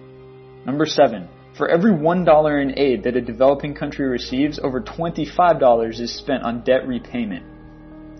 Number 0.64 0.86
7. 0.86 1.28
For 1.58 1.68
every 1.68 1.92
$1 1.92 2.62
in 2.62 2.78
aid 2.78 3.02
that 3.06 3.16
a 3.16 3.22
developing 3.22 3.74
country 3.74 4.08
receives, 4.08 4.60
over 4.60 4.80
$25 4.80 6.00
is 6.00 6.16
spent 6.16 6.44
on 6.44 6.62
debt 6.62 6.88
repayment. 6.88 7.44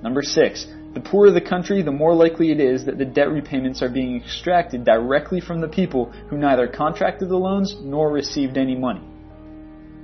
Number 0.02 0.24
6. 0.24 0.66
The 0.96 1.00
poorer 1.00 1.30
the 1.30 1.40
country, 1.40 1.84
the 1.84 1.92
more 1.92 2.16
likely 2.16 2.52
it 2.52 2.60
is 2.60 2.86
that 2.86 2.98
the 2.98 3.06
debt 3.06 3.30
repayments 3.30 3.84
are 3.84 3.90
being 3.90 4.16
extracted 4.20 4.84
directly 4.84 5.42
from 5.42 5.62
the 5.62 5.68
people 5.68 6.12
who 6.28 6.40
neither 6.40 6.68
contracted 6.68 7.30
the 7.30 7.38
loans 7.38 7.76
nor 7.80 8.12
received 8.12 8.58
any 8.58 8.76
money. 8.76 9.08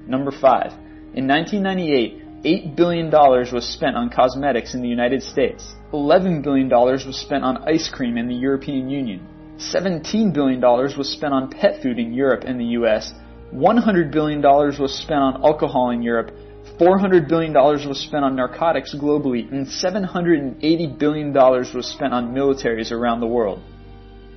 Number 0.05 0.29
5. 0.29 0.71
In 1.15 1.27
1998, 1.27 2.26
$8 2.47 2.77
billion 2.77 3.11
was 3.11 3.67
spent 3.67 3.97
on 3.97 4.09
cosmetics 4.09 4.73
in 4.73 4.81
the 4.81 4.87
United 4.87 5.21
States. 5.21 5.75
$11 5.91 6.41
billion 6.43 6.69
was 6.69 7.19
spent 7.19 7.43
on 7.43 7.57
ice 7.67 7.89
cream 7.89 8.17
in 8.17 8.29
the 8.29 8.35
European 8.35 8.89
Union. 8.89 9.27
$17 9.57 10.33
billion 10.33 10.61
was 10.61 11.11
spent 11.11 11.33
on 11.33 11.49
pet 11.49 11.81
food 11.81 11.99
in 11.99 12.13
Europe 12.13 12.45
and 12.45 12.57
the 12.57 12.71
US. 12.79 13.11
$100 13.53 14.11
billion 14.11 14.41
was 14.41 14.97
spent 14.97 15.19
on 15.19 15.43
alcohol 15.43 15.89
in 15.89 16.01
Europe. 16.01 16.31
$400 16.79 17.27
billion 17.27 17.51
was 17.53 17.99
spent 17.99 18.23
on 18.23 18.37
narcotics 18.37 18.95
globally. 18.95 19.51
And 19.51 19.67
$780 19.67 20.97
billion 20.97 21.33
was 21.33 21.91
spent 21.93 22.13
on 22.13 22.33
militaries 22.33 22.93
around 22.93 23.19
the 23.19 23.27
world. 23.27 23.61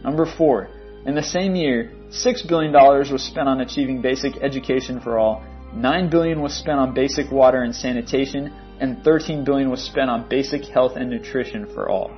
Number 0.02 0.26
four, 0.26 0.68
in 1.06 1.14
the 1.14 1.22
same 1.22 1.54
year, 1.54 1.92
$6 2.10 2.48
billion 2.48 2.72
was 2.72 3.22
spent 3.22 3.48
on 3.48 3.60
achieving 3.60 4.02
basic 4.02 4.36
education 4.38 5.00
for 5.00 5.16
all. 5.16 5.44
9 5.74 6.10
billion 6.10 6.40
was 6.40 6.54
spent 6.54 6.78
on 6.78 6.94
basic 6.94 7.30
water 7.30 7.62
and 7.62 7.74
sanitation. 7.74 8.52
And 8.80 9.04
13 9.04 9.44
billion 9.44 9.70
was 9.70 9.82
spent 9.82 10.08
on 10.08 10.28
basic 10.28 10.64
health 10.64 10.96
and 10.96 11.10
nutrition 11.10 11.66
for 11.74 11.90
all. 11.90 12.10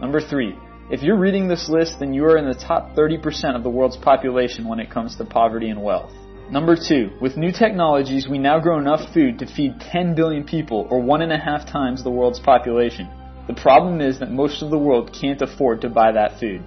Number 0.00 0.20
three, 0.20 0.54
if 0.90 1.02
you're 1.02 1.18
reading 1.18 1.48
this 1.48 1.68
list, 1.68 2.00
then 2.00 2.12
you 2.12 2.24
are 2.24 2.36
in 2.36 2.46
the 2.46 2.54
top 2.54 2.94
30% 2.96 3.56
of 3.56 3.62
the 3.62 3.70
world's 3.70 3.96
population 3.96 4.68
when 4.68 4.80
it 4.80 4.90
comes 4.90 5.16
to 5.16 5.24
poverty 5.24 5.70
and 5.70 5.82
wealth. 5.82 6.12
Number 6.50 6.76
two, 6.76 7.10
with 7.20 7.36
new 7.36 7.50
technologies, 7.50 8.28
we 8.28 8.38
now 8.38 8.60
grow 8.60 8.78
enough 8.78 9.12
food 9.12 9.40
to 9.40 9.46
feed 9.46 9.80
10 9.80 10.14
billion 10.14 10.44
people, 10.44 10.86
or 10.90 11.00
one 11.00 11.22
and 11.22 11.32
a 11.32 11.38
half 11.38 11.66
times 11.66 12.04
the 12.04 12.10
world's 12.10 12.38
population. 12.38 13.08
The 13.48 13.54
problem 13.54 14.00
is 14.00 14.20
that 14.20 14.30
most 14.30 14.62
of 14.62 14.70
the 14.70 14.78
world 14.78 15.12
can't 15.12 15.42
afford 15.42 15.80
to 15.80 15.88
buy 15.88 16.12
that 16.12 16.38
food. 16.38 16.62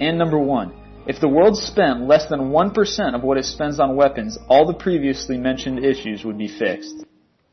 And 0.00 0.16
number 0.16 0.38
one, 0.38 0.72
if 1.06 1.20
the 1.20 1.28
world 1.28 1.56
spent 1.56 2.06
less 2.06 2.28
than 2.28 2.50
1% 2.50 3.14
of 3.14 3.22
what 3.22 3.38
it 3.38 3.44
spends 3.44 3.80
on 3.80 3.96
weapons, 3.96 4.38
all 4.48 4.66
the 4.66 4.74
previously 4.74 5.36
mentioned 5.36 5.84
issues 5.84 6.24
would 6.24 6.38
be 6.38 6.48
fixed. 6.48 7.04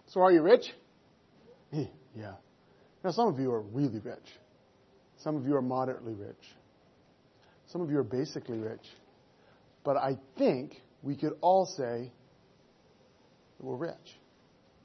So 0.08 0.22
are 0.22 0.32
you 0.32 0.42
rich? 0.42 0.74
Yeah. 2.16 2.34
Now 3.04 3.12
some 3.12 3.28
of 3.28 3.40
you 3.40 3.52
are 3.52 3.62
really 3.62 4.00
rich. 4.00 4.18
Some 5.18 5.38
of 5.38 5.46
you 5.46 5.56
are 5.56 5.62
moderately 5.62 6.16
rich. 6.16 6.36
Some 7.68 7.82
of 7.82 7.90
you 7.92 8.00
are 8.00 8.04
basically 8.04 8.58
rich. 8.58 8.86
But 9.84 9.96
I 9.98 10.18
think 10.38 10.82
we 11.04 11.16
could 11.16 11.34
all 11.40 11.66
say 11.66 12.12
that 13.58 13.66
we're 13.66 13.76
rich. 13.76 13.96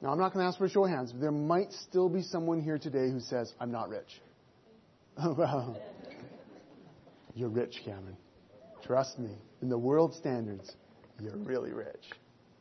Now, 0.01 0.11
I'm 0.11 0.19
not 0.19 0.33
going 0.33 0.43
to 0.43 0.47
ask 0.47 0.57
for 0.57 0.65
a 0.65 0.69
show 0.69 0.85
of 0.85 0.91
hands, 0.91 1.11
but 1.11 1.21
there 1.21 1.31
might 1.31 1.71
still 1.71 2.09
be 2.09 2.21
someone 2.21 2.61
here 2.61 2.77
today 2.77 3.09
who 3.09 3.19
says, 3.19 3.53
I'm 3.59 3.71
not 3.71 3.89
rich. 3.89 4.21
well, 5.17 5.81
you're 7.33 7.49
rich, 7.49 7.81
Cameron. 7.83 8.17
Trust 8.85 9.17
me. 9.17 9.31
In 9.61 9.69
the 9.69 9.77
world 9.77 10.13
standards, 10.13 10.71
you're 11.19 11.37
really 11.37 11.71
rich. 11.71 12.03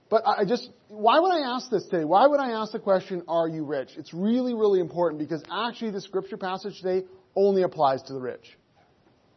But 0.09 0.23
I 0.26 0.45
just, 0.45 0.71
why 0.88 1.19
would 1.19 1.33
I 1.33 1.54
ask 1.54 1.71
this 1.71 1.85
today? 1.87 2.04
Why 2.04 2.26
would 2.26 2.40
I 2.40 2.52
ask 2.52 2.73
the 2.73 2.78
question, 2.78 3.23
are 3.28 3.49
you 3.49 3.64
rich? 3.64 3.90
It's 3.97 4.14
really, 4.14 4.54
really 4.54 4.81
important 4.81 5.19
because 5.19 5.43
actually 5.50 5.90
the 5.90 6.00
scripture 6.00 6.37
passage 6.37 6.81
today 6.81 7.07
only 7.35 7.62
applies 7.62 8.02
to 8.04 8.12
the 8.12 8.21
rich. 8.21 8.57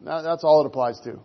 That's 0.01 0.43
all 0.43 0.61
it 0.61 0.67
applies 0.67 0.99
to. 1.01 1.19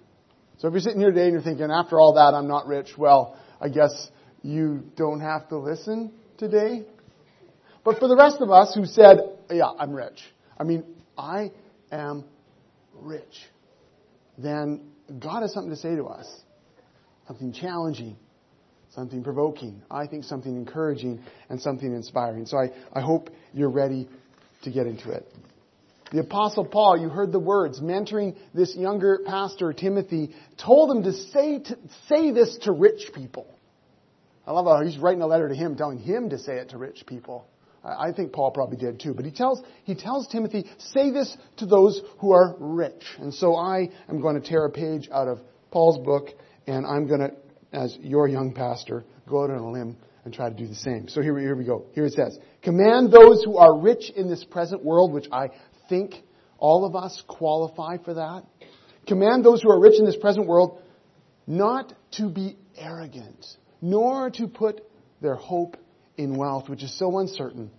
So 0.58 0.68
if 0.68 0.72
you're 0.72 0.80
sitting 0.80 1.00
here 1.00 1.10
today 1.10 1.24
and 1.24 1.32
you're 1.32 1.42
thinking, 1.42 1.70
after 1.70 2.00
all 2.00 2.14
that, 2.14 2.34
I'm 2.34 2.48
not 2.48 2.66
rich, 2.66 2.96
well, 2.96 3.38
I 3.60 3.68
guess 3.68 4.10
you 4.42 4.84
don't 4.96 5.20
have 5.20 5.48
to 5.50 5.58
listen 5.58 6.12
today. 6.38 6.84
But 7.84 7.98
for 7.98 8.08
the 8.08 8.16
rest 8.16 8.40
of 8.40 8.50
us 8.50 8.74
who 8.74 8.86
said, 8.86 9.18
yeah, 9.50 9.70
I'm 9.78 9.92
rich, 9.92 10.22
I 10.58 10.64
mean, 10.64 10.84
I 11.18 11.50
am 11.90 12.24
rich, 12.94 13.42
then 14.38 14.80
God 15.18 15.42
has 15.42 15.52
something 15.52 15.70
to 15.70 15.76
say 15.76 15.96
to 15.96 16.04
us. 16.06 16.26
Something 17.26 17.52
challenging, 17.52 18.16
something 18.90 19.22
provoking, 19.22 19.82
I 19.90 20.06
think 20.06 20.24
something 20.24 20.54
encouraging, 20.54 21.22
and 21.48 21.60
something 21.60 21.92
inspiring. 21.94 22.46
So 22.46 22.58
I, 22.58 22.70
I 22.92 23.00
hope 23.00 23.30
you're 23.54 23.70
ready 23.70 24.08
to 24.62 24.70
get 24.70 24.86
into 24.86 25.10
it. 25.12 25.26
The 26.12 26.20
apostle 26.20 26.66
Paul, 26.66 26.98
you 26.98 27.08
heard 27.08 27.32
the 27.32 27.38
words, 27.38 27.80
mentoring 27.80 28.36
this 28.52 28.76
younger 28.76 29.20
pastor, 29.24 29.72
Timothy, 29.72 30.34
told 30.58 30.94
him 30.94 31.04
to 31.04 31.12
say, 31.12 31.60
to, 31.60 31.78
say 32.08 32.32
this 32.32 32.58
to 32.62 32.72
rich 32.72 33.12
people. 33.14 33.46
I 34.46 34.52
love 34.52 34.66
how 34.66 34.84
he's 34.84 34.98
writing 34.98 35.22
a 35.22 35.26
letter 35.26 35.48
to 35.48 35.54
him, 35.54 35.76
telling 35.76 35.98
him 35.98 36.30
to 36.30 36.38
say 36.38 36.56
it 36.56 36.70
to 36.70 36.78
rich 36.78 37.04
people. 37.06 37.46
I, 37.84 38.12
think 38.12 38.32
Paul 38.32 38.52
probably 38.52 38.76
did 38.76 39.00
too. 39.00 39.12
But 39.14 39.24
he 39.24 39.30
tells, 39.32 39.60
he 39.84 39.94
tells 39.94 40.28
Timothy, 40.28 40.66
say 40.78 41.10
this 41.10 41.36
to 41.56 41.66
those 41.66 42.00
who 42.18 42.32
are 42.32 42.54
rich. 42.58 43.02
And 43.18 43.34
so 43.34 43.56
I 43.56 43.90
am 44.08 44.20
going 44.20 44.40
to 44.40 44.46
tear 44.46 44.64
a 44.64 44.70
page 44.70 45.08
out 45.12 45.28
of 45.28 45.40
Paul's 45.70 45.98
book, 46.04 46.28
and 46.66 46.86
I'm 46.86 47.06
going 47.08 47.20
to, 47.20 47.32
as 47.72 47.96
your 48.00 48.28
young 48.28 48.52
pastor, 48.52 49.04
go 49.28 49.44
out 49.44 49.50
on 49.50 49.58
a 49.58 49.70
limb 49.70 49.96
and 50.24 50.32
try 50.32 50.48
to 50.48 50.54
do 50.54 50.66
the 50.66 50.74
same. 50.74 51.08
So 51.08 51.22
here, 51.22 51.36
here 51.38 51.56
we 51.56 51.64
go. 51.64 51.86
Here 51.94 52.04
it 52.04 52.12
says, 52.12 52.38
Command 52.62 53.10
those 53.10 53.42
who 53.42 53.56
are 53.56 53.76
rich 53.76 54.10
in 54.14 54.28
this 54.28 54.44
present 54.44 54.84
world, 54.84 55.12
which 55.12 55.26
I 55.32 55.48
think 55.88 56.14
all 56.58 56.84
of 56.84 56.94
us 56.94 57.22
qualify 57.26 57.96
for 58.04 58.14
that? 58.14 58.44
Command 59.08 59.44
those 59.44 59.62
who 59.62 59.70
are 59.70 59.80
rich 59.80 59.98
in 59.98 60.04
this 60.04 60.16
present 60.16 60.46
world 60.46 60.80
not 61.46 61.92
to 62.12 62.28
be 62.28 62.56
arrogant, 62.76 63.44
nor 63.80 64.30
to 64.30 64.46
put 64.46 64.82
their 65.20 65.34
hope 65.34 65.76
in 66.22 66.36
wealth, 66.36 66.68
which 66.68 66.82
is 66.82 66.96
so 66.98 67.18
uncertain, 67.18 67.70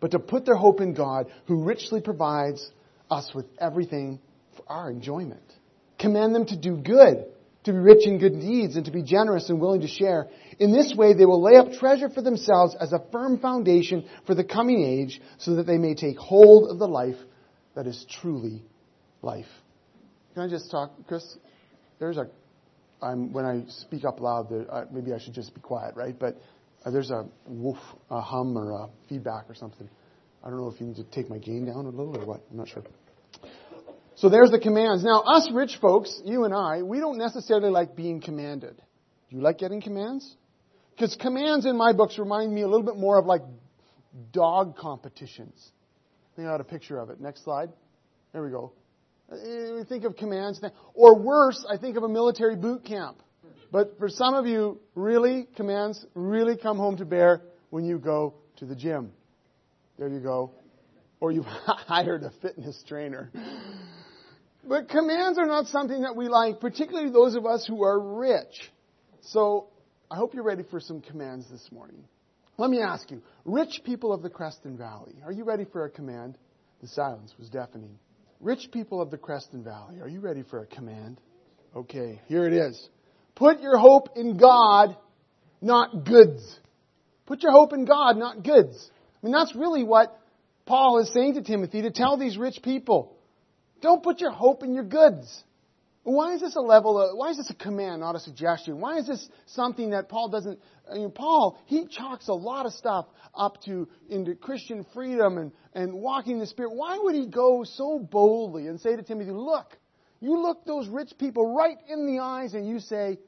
but 0.00 0.12
to 0.12 0.18
put 0.18 0.44
their 0.44 0.54
hope 0.54 0.80
in 0.80 0.94
God, 0.94 1.26
who 1.46 1.64
richly 1.64 2.00
provides 2.00 2.70
us 3.10 3.30
with 3.34 3.46
everything 3.60 4.20
for 4.56 4.64
our 4.68 4.90
enjoyment. 4.90 5.42
Command 5.98 6.34
them 6.34 6.46
to 6.46 6.56
do 6.56 6.76
good, 6.76 7.26
to 7.64 7.72
be 7.72 7.78
rich 7.78 8.06
in 8.06 8.18
good 8.18 8.40
deeds, 8.40 8.76
and 8.76 8.84
to 8.84 8.92
be 8.92 9.02
generous 9.02 9.48
and 9.48 9.60
willing 9.60 9.80
to 9.80 9.88
share. 9.88 10.28
In 10.58 10.72
this 10.72 10.94
way, 10.96 11.14
they 11.14 11.26
will 11.26 11.42
lay 11.42 11.56
up 11.56 11.72
treasure 11.72 12.08
for 12.08 12.22
themselves 12.22 12.76
as 12.80 12.92
a 12.92 13.02
firm 13.10 13.38
foundation 13.40 14.08
for 14.26 14.34
the 14.34 14.44
coming 14.44 14.84
age, 14.84 15.20
so 15.38 15.56
that 15.56 15.66
they 15.66 15.78
may 15.78 15.94
take 15.94 16.16
hold 16.16 16.70
of 16.70 16.78
the 16.78 16.86
life 16.86 17.16
that 17.74 17.86
is 17.86 18.06
truly 18.20 18.62
life. 19.22 19.46
Can 20.34 20.42
I 20.44 20.48
just 20.48 20.70
talk, 20.70 20.92
Chris? 21.08 21.36
There's 21.98 22.16
a, 22.16 22.28
I'm, 23.02 23.32
when 23.32 23.44
I 23.44 23.64
speak 23.68 24.04
up 24.04 24.20
loud, 24.20 24.50
there, 24.50 24.72
uh, 24.72 24.84
maybe 24.92 25.12
I 25.12 25.18
should 25.18 25.34
just 25.34 25.54
be 25.54 25.60
quiet, 25.60 25.96
right? 25.96 26.16
But 26.16 26.40
uh, 26.88 26.90
there's 26.90 27.10
a 27.10 27.26
woof, 27.46 27.76
a 28.10 28.20
hum, 28.20 28.56
or 28.56 28.72
a 28.72 28.88
feedback 29.08 29.44
or 29.48 29.54
something. 29.54 29.88
I 30.42 30.48
don't 30.48 30.58
know 30.58 30.68
if 30.68 30.80
you 30.80 30.86
need 30.86 30.96
to 30.96 31.04
take 31.04 31.28
my 31.28 31.38
gain 31.38 31.66
down 31.66 31.84
a 31.84 31.90
little 31.90 32.16
or 32.16 32.24
what. 32.24 32.40
I'm 32.50 32.56
not 32.56 32.68
sure. 32.68 32.82
So 34.16 34.28
there's 34.28 34.50
the 34.50 34.58
commands. 34.58 35.04
Now, 35.04 35.20
us 35.20 35.50
rich 35.52 35.78
folks, 35.80 36.20
you 36.24 36.44
and 36.44 36.54
I, 36.54 36.82
we 36.82 36.98
don't 36.98 37.18
necessarily 37.18 37.70
like 37.70 37.94
being 37.94 38.20
commanded. 38.20 38.76
Do 38.76 39.36
you 39.36 39.42
like 39.42 39.58
getting 39.58 39.82
commands? 39.82 40.36
Because 40.94 41.16
commands 41.20 41.66
in 41.66 41.76
my 41.76 41.92
books 41.92 42.18
remind 42.18 42.52
me 42.52 42.62
a 42.62 42.66
little 42.66 42.86
bit 42.86 42.96
more 42.96 43.18
of 43.18 43.26
like 43.26 43.42
dog 44.32 44.76
competitions. 44.76 45.72
I 46.32 46.36
think 46.36 46.48
I 46.48 46.52
got 46.52 46.60
a 46.60 46.64
picture 46.64 46.98
of 46.98 47.10
it. 47.10 47.20
Next 47.20 47.44
slide. 47.44 47.68
There 48.32 48.42
we 48.42 48.50
go. 48.50 48.72
We 49.30 49.84
think 49.84 50.04
of 50.04 50.16
commands. 50.16 50.60
Or 50.94 51.18
worse, 51.18 51.64
I 51.68 51.76
think 51.76 51.96
of 51.96 52.02
a 52.02 52.08
military 52.08 52.56
boot 52.56 52.84
camp. 52.84 53.22
But 53.70 53.98
for 53.98 54.08
some 54.08 54.34
of 54.34 54.46
you, 54.46 54.80
really, 54.94 55.46
commands 55.56 56.04
really 56.14 56.56
come 56.56 56.78
home 56.78 56.96
to 56.98 57.04
bear 57.04 57.42
when 57.70 57.84
you 57.84 57.98
go 57.98 58.34
to 58.56 58.64
the 58.64 58.74
gym. 58.74 59.12
There 59.98 60.08
you 60.08 60.20
go. 60.20 60.52
Or 61.20 61.32
you've 61.32 61.44
hired 61.46 62.22
a 62.22 62.30
fitness 62.40 62.82
trainer. 62.88 63.30
But 64.64 64.88
commands 64.88 65.38
are 65.38 65.46
not 65.46 65.66
something 65.66 66.02
that 66.02 66.16
we 66.16 66.28
like, 66.28 66.60
particularly 66.60 67.10
those 67.10 67.34
of 67.34 67.46
us 67.46 67.66
who 67.66 67.82
are 67.82 67.98
rich. 67.98 68.70
So 69.22 69.68
I 70.10 70.16
hope 70.16 70.34
you're 70.34 70.44
ready 70.44 70.62
for 70.62 70.80
some 70.80 71.00
commands 71.00 71.48
this 71.50 71.66
morning. 71.70 72.04
Let 72.56 72.70
me 72.70 72.80
ask 72.80 73.10
you, 73.10 73.22
rich 73.44 73.82
people 73.84 74.12
of 74.12 74.22
the 74.22 74.30
Creston 74.30 74.76
Valley, 74.76 75.14
are 75.24 75.32
you 75.32 75.44
ready 75.44 75.64
for 75.64 75.84
a 75.84 75.90
command? 75.90 76.36
The 76.80 76.88
silence 76.88 77.34
was 77.38 77.48
deafening. 77.48 77.98
Rich 78.40 78.70
people 78.72 79.00
of 79.00 79.10
the 79.10 79.18
Creston 79.18 79.62
Valley, 79.62 80.00
are 80.00 80.08
you 80.08 80.20
ready 80.20 80.42
for 80.42 80.60
a 80.60 80.66
command? 80.66 81.20
Okay, 81.76 82.20
here 82.26 82.46
it 82.46 82.52
is. 82.52 82.88
Put 83.38 83.60
your 83.60 83.78
hope 83.78 84.16
in 84.16 84.36
God, 84.36 84.96
not 85.60 86.04
goods. 86.04 86.42
Put 87.24 87.40
your 87.44 87.52
hope 87.52 87.72
in 87.72 87.84
God, 87.84 88.16
not 88.16 88.42
goods. 88.42 88.90
I 89.22 89.26
mean, 89.26 89.32
that's 89.32 89.54
really 89.54 89.84
what 89.84 90.18
Paul 90.66 90.98
is 90.98 91.12
saying 91.12 91.34
to 91.34 91.42
Timothy 91.42 91.82
to 91.82 91.92
tell 91.92 92.16
these 92.18 92.36
rich 92.36 92.58
people. 92.64 93.16
Don't 93.80 94.02
put 94.02 94.20
your 94.20 94.32
hope 94.32 94.64
in 94.64 94.74
your 94.74 94.82
goods. 94.82 95.44
Why 96.02 96.34
is 96.34 96.40
this 96.40 96.56
a 96.56 96.60
level 96.60 97.00
of, 97.00 97.16
why 97.16 97.30
is 97.30 97.36
this 97.36 97.48
a 97.50 97.54
command, 97.54 98.00
not 98.00 98.16
a 98.16 98.18
suggestion? 98.18 98.80
Why 98.80 98.98
is 98.98 99.06
this 99.06 99.28
something 99.46 99.90
that 99.90 100.08
Paul 100.08 100.30
doesn't, 100.30 100.58
I 100.90 100.94
mean, 100.94 101.12
Paul, 101.12 101.60
he 101.66 101.86
chalks 101.86 102.26
a 102.26 102.34
lot 102.34 102.66
of 102.66 102.72
stuff 102.72 103.06
up 103.36 103.62
to, 103.66 103.88
into 104.08 104.34
Christian 104.34 104.84
freedom 104.92 105.38
and, 105.38 105.52
and 105.74 105.92
walking 105.94 106.40
the 106.40 106.46
Spirit. 106.46 106.72
Why 106.72 106.98
would 107.00 107.14
he 107.14 107.26
go 107.26 107.62
so 107.62 108.00
boldly 108.00 108.66
and 108.66 108.80
say 108.80 108.96
to 108.96 109.02
Timothy, 109.02 109.30
look, 109.30 109.78
you 110.18 110.42
look 110.42 110.64
those 110.64 110.88
rich 110.88 111.12
people 111.18 111.54
right 111.54 111.76
in 111.88 112.06
the 112.06 112.20
eyes 112.20 112.54
and 112.54 112.66
you 112.66 112.80
say, 112.80 113.18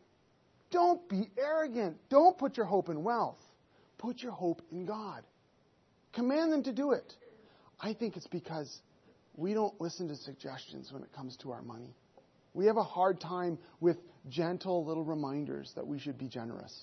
don't 0.71 1.09
be 1.09 1.29
arrogant. 1.39 1.97
Don't 2.09 2.39
put 2.39 2.57
your 2.57 2.67
hope 2.67 2.89
in 2.89 3.03
wealth. 3.03 3.39
Put 3.99 4.23
your 4.23 4.33
hope 4.33 4.63
in 4.71 4.87
God. 4.87 5.23
Command 6.13 6.53
them 6.53 6.63
to 6.65 6.73
do 6.73 6.93
it. 6.93 7.15
I 7.81 7.95
think 7.95 8.17
it's 8.17 8.27
because 8.27 8.81
we 9.37 9.55
don't 9.55 9.79
listen 9.81 10.09
to 10.09 10.17
suggestions 10.17 10.93
when 10.93 11.03
it 11.03 11.13
comes 11.13 11.37
to 11.39 11.51
our 11.51 11.63
money. 11.63 11.95
We 12.55 12.67
have 12.67 12.77
a 12.77 12.83
hard 12.83 13.21
time 13.21 13.59
with 13.81 13.97
gentle 14.29 14.85
little 14.85 15.05
reminders 15.05 15.73
that 15.77 15.87
we 15.87 15.99
should 15.99 16.19
be 16.19 16.29
generous. 16.29 16.75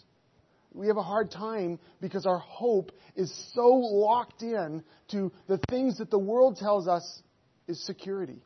We 0.74 0.88
have 0.88 0.98
a 0.98 1.04
hard 1.04 1.32
time 1.32 1.80
because 2.02 2.26
our 2.26 2.40
hope 2.40 2.92
is 3.16 3.34
so 3.54 3.68
locked 3.68 4.44
in 4.44 4.84
to 5.12 5.32
the 5.48 5.60
things 5.70 5.98
that 5.98 6.12
the 6.12 6.20
world 6.20 6.58
tells 6.58 6.88
us 6.88 7.22
is 7.68 7.84
security. 7.86 8.42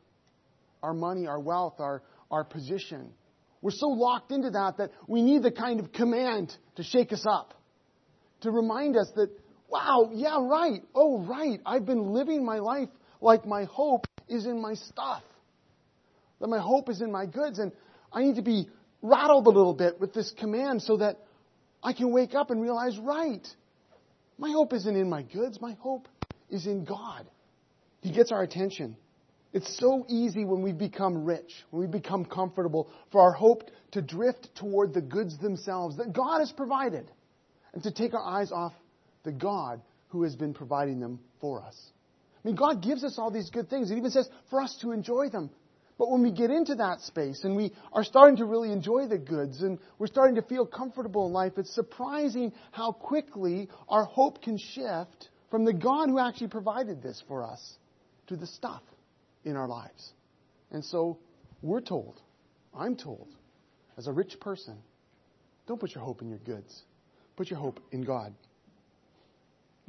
our 0.82 0.92
money, 0.94 1.26
our 1.26 1.40
wealth, 1.40 1.74
our, 1.78 2.02
our 2.30 2.44
position. 2.44 3.12
We're 3.62 3.70
so 3.70 3.86
locked 3.88 4.32
into 4.32 4.50
that 4.50 4.78
that 4.78 4.90
we 5.06 5.22
need 5.22 5.44
the 5.44 5.52
kind 5.52 5.78
of 5.80 5.92
command 5.92 6.54
to 6.76 6.82
shake 6.82 7.12
us 7.12 7.24
up, 7.26 7.54
to 8.40 8.50
remind 8.50 8.96
us 8.96 9.10
that, 9.14 9.30
wow, 9.68 10.10
yeah, 10.12 10.36
right, 10.40 10.82
oh, 10.94 11.20
right, 11.20 11.60
I've 11.64 11.86
been 11.86 12.12
living 12.12 12.44
my 12.44 12.58
life 12.58 12.88
like 13.20 13.46
my 13.46 13.64
hope 13.64 14.06
is 14.28 14.46
in 14.46 14.60
my 14.60 14.74
stuff, 14.74 15.22
that 16.40 16.48
my 16.48 16.58
hope 16.58 16.90
is 16.90 17.00
in 17.00 17.12
my 17.12 17.24
goods, 17.24 17.60
and 17.60 17.70
I 18.12 18.22
need 18.22 18.36
to 18.36 18.42
be 18.42 18.66
rattled 19.00 19.46
a 19.46 19.50
little 19.50 19.74
bit 19.74 20.00
with 20.00 20.12
this 20.12 20.32
command 20.38 20.82
so 20.82 20.96
that 20.96 21.20
I 21.84 21.92
can 21.92 22.12
wake 22.12 22.34
up 22.34 22.50
and 22.50 22.60
realize, 22.60 22.98
right, 22.98 23.46
my 24.38 24.50
hope 24.50 24.72
isn't 24.72 24.96
in 24.96 25.08
my 25.08 25.22
goods, 25.22 25.60
my 25.60 25.76
hope 25.78 26.08
is 26.50 26.66
in 26.66 26.84
God. 26.84 27.28
He 28.00 28.12
gets 28.12 28.32
our 28.32 28.42
attention. 28.42 28.96
It's 29.52 29.78
so 29.78 30.06
easy 30.08 30.44
when 30.44 30.62
we 30.62 30.72
become 30.72 31.24
rich, 31.24 31.52
when 31.70 31.82
we 31.82 31.86
become 31.86 32.24
comfortable, 32.24 32.90
for 33.10 33.20
our 33.20 33.32
hope 33.32 33.70
to 33.92 34.00
drift 34.00 34.48
toward 34.54 34.94
the 34.94 35.02
goods 35.02 35.36
themselves 35.38 35.98
that 35.98 36.12
God 36.12 36.38
has 36.38 36.50
provided 36.50 37.10
and 37.74 37.82
to 37.82 37.90
take 37.90 38.14
our 38.14 38.24
eyes 38.24 38.50
off 38.50 38.72
the 39.24 39.32
God 39.32 39.82
who 40.08 40.22
has 40.22 40.34
been 40.34 40.54
providing 40.54 41.00
them 41.00 41.20
for 41.40 41.62
us. 41.62 41.76
I 42.42 42.48
mean, 42.48 42.56
God 42.56 42.82
gives 42.82 43.04
us 43.04 43.18
all 43.18 43.30
these 43.30 43.50
good 43.50 43.68
things. 43.68 43.90
It 43.90 43.98
even 43.98 44.10
says 44.10 44.28
for 44.48 44.60
us 44.60 44.76
to 44.80 44.92
enjoy 44.92 45.28
them. 45.28 45.50
But 45.98 46.10
when 46.10 46.22
we 46.22 46.32
get 46.32 46.50
into 46.50 46.76
that 46.76 47.02
space 47.02 47.44
and 47.44 47.54
we 47.54 47.72
are 47.92 48.02
starting 48.02 48.38
to 48.38 48.46
really 48.46 48.72
enjoy 48.72 49.06
the 49.06 49.18
goods 49.18 49.62
and 49.62 49.78
we're 49.98 50.06
starting 50.06 50.36
to 50.36 50.42
feel 50.42 50.66
comfortable 50.66 51.26
in 51.26 51.32
life, 51.32 51.52
it's 51.58 51.74
surprising 51.74 52.52
how 52.72 52.92
quickly 52.92 53.68
our 53.88 54.04
hope 54.04 54.42
can 54.42 54.56
shift 54.56 55.28
from 55.50 55.64
the 55.64 55.74
God 55.74 56.08
who 56.08 56.18
actually 56.18 56.48
provided 56.48 57.02
this 57.02 57.22
for 57.28 57.44
us 57.44 57.74
to 58.28 58.36
the 58.36 58.46
stuff 58.46 58.82
in 59.44 59.56
our 59.56 59.68
lives. 59.68 60.12
And 60.70 60.84
so 60.84 61.18
we're 61.60 61.80
told, 61.80 62.20
I'm 62.74 62.96
told, 62.96 63.28
as 63.96 64.06
a 64.06 64.12
rich 64.12 64.38
person, 64.40 64.78
don't 65.66 65.80
put 65.80 65.94
your 65.94 66.04
hope 66.04 66.22
in 66.22 66.28
your 66.28 66.38
goods. 66.38 66.82
Put 67.36 67.50
your 67.50 67.58
hope 67.58 67.80
in 67.92 68.02
God. 68.02 68.34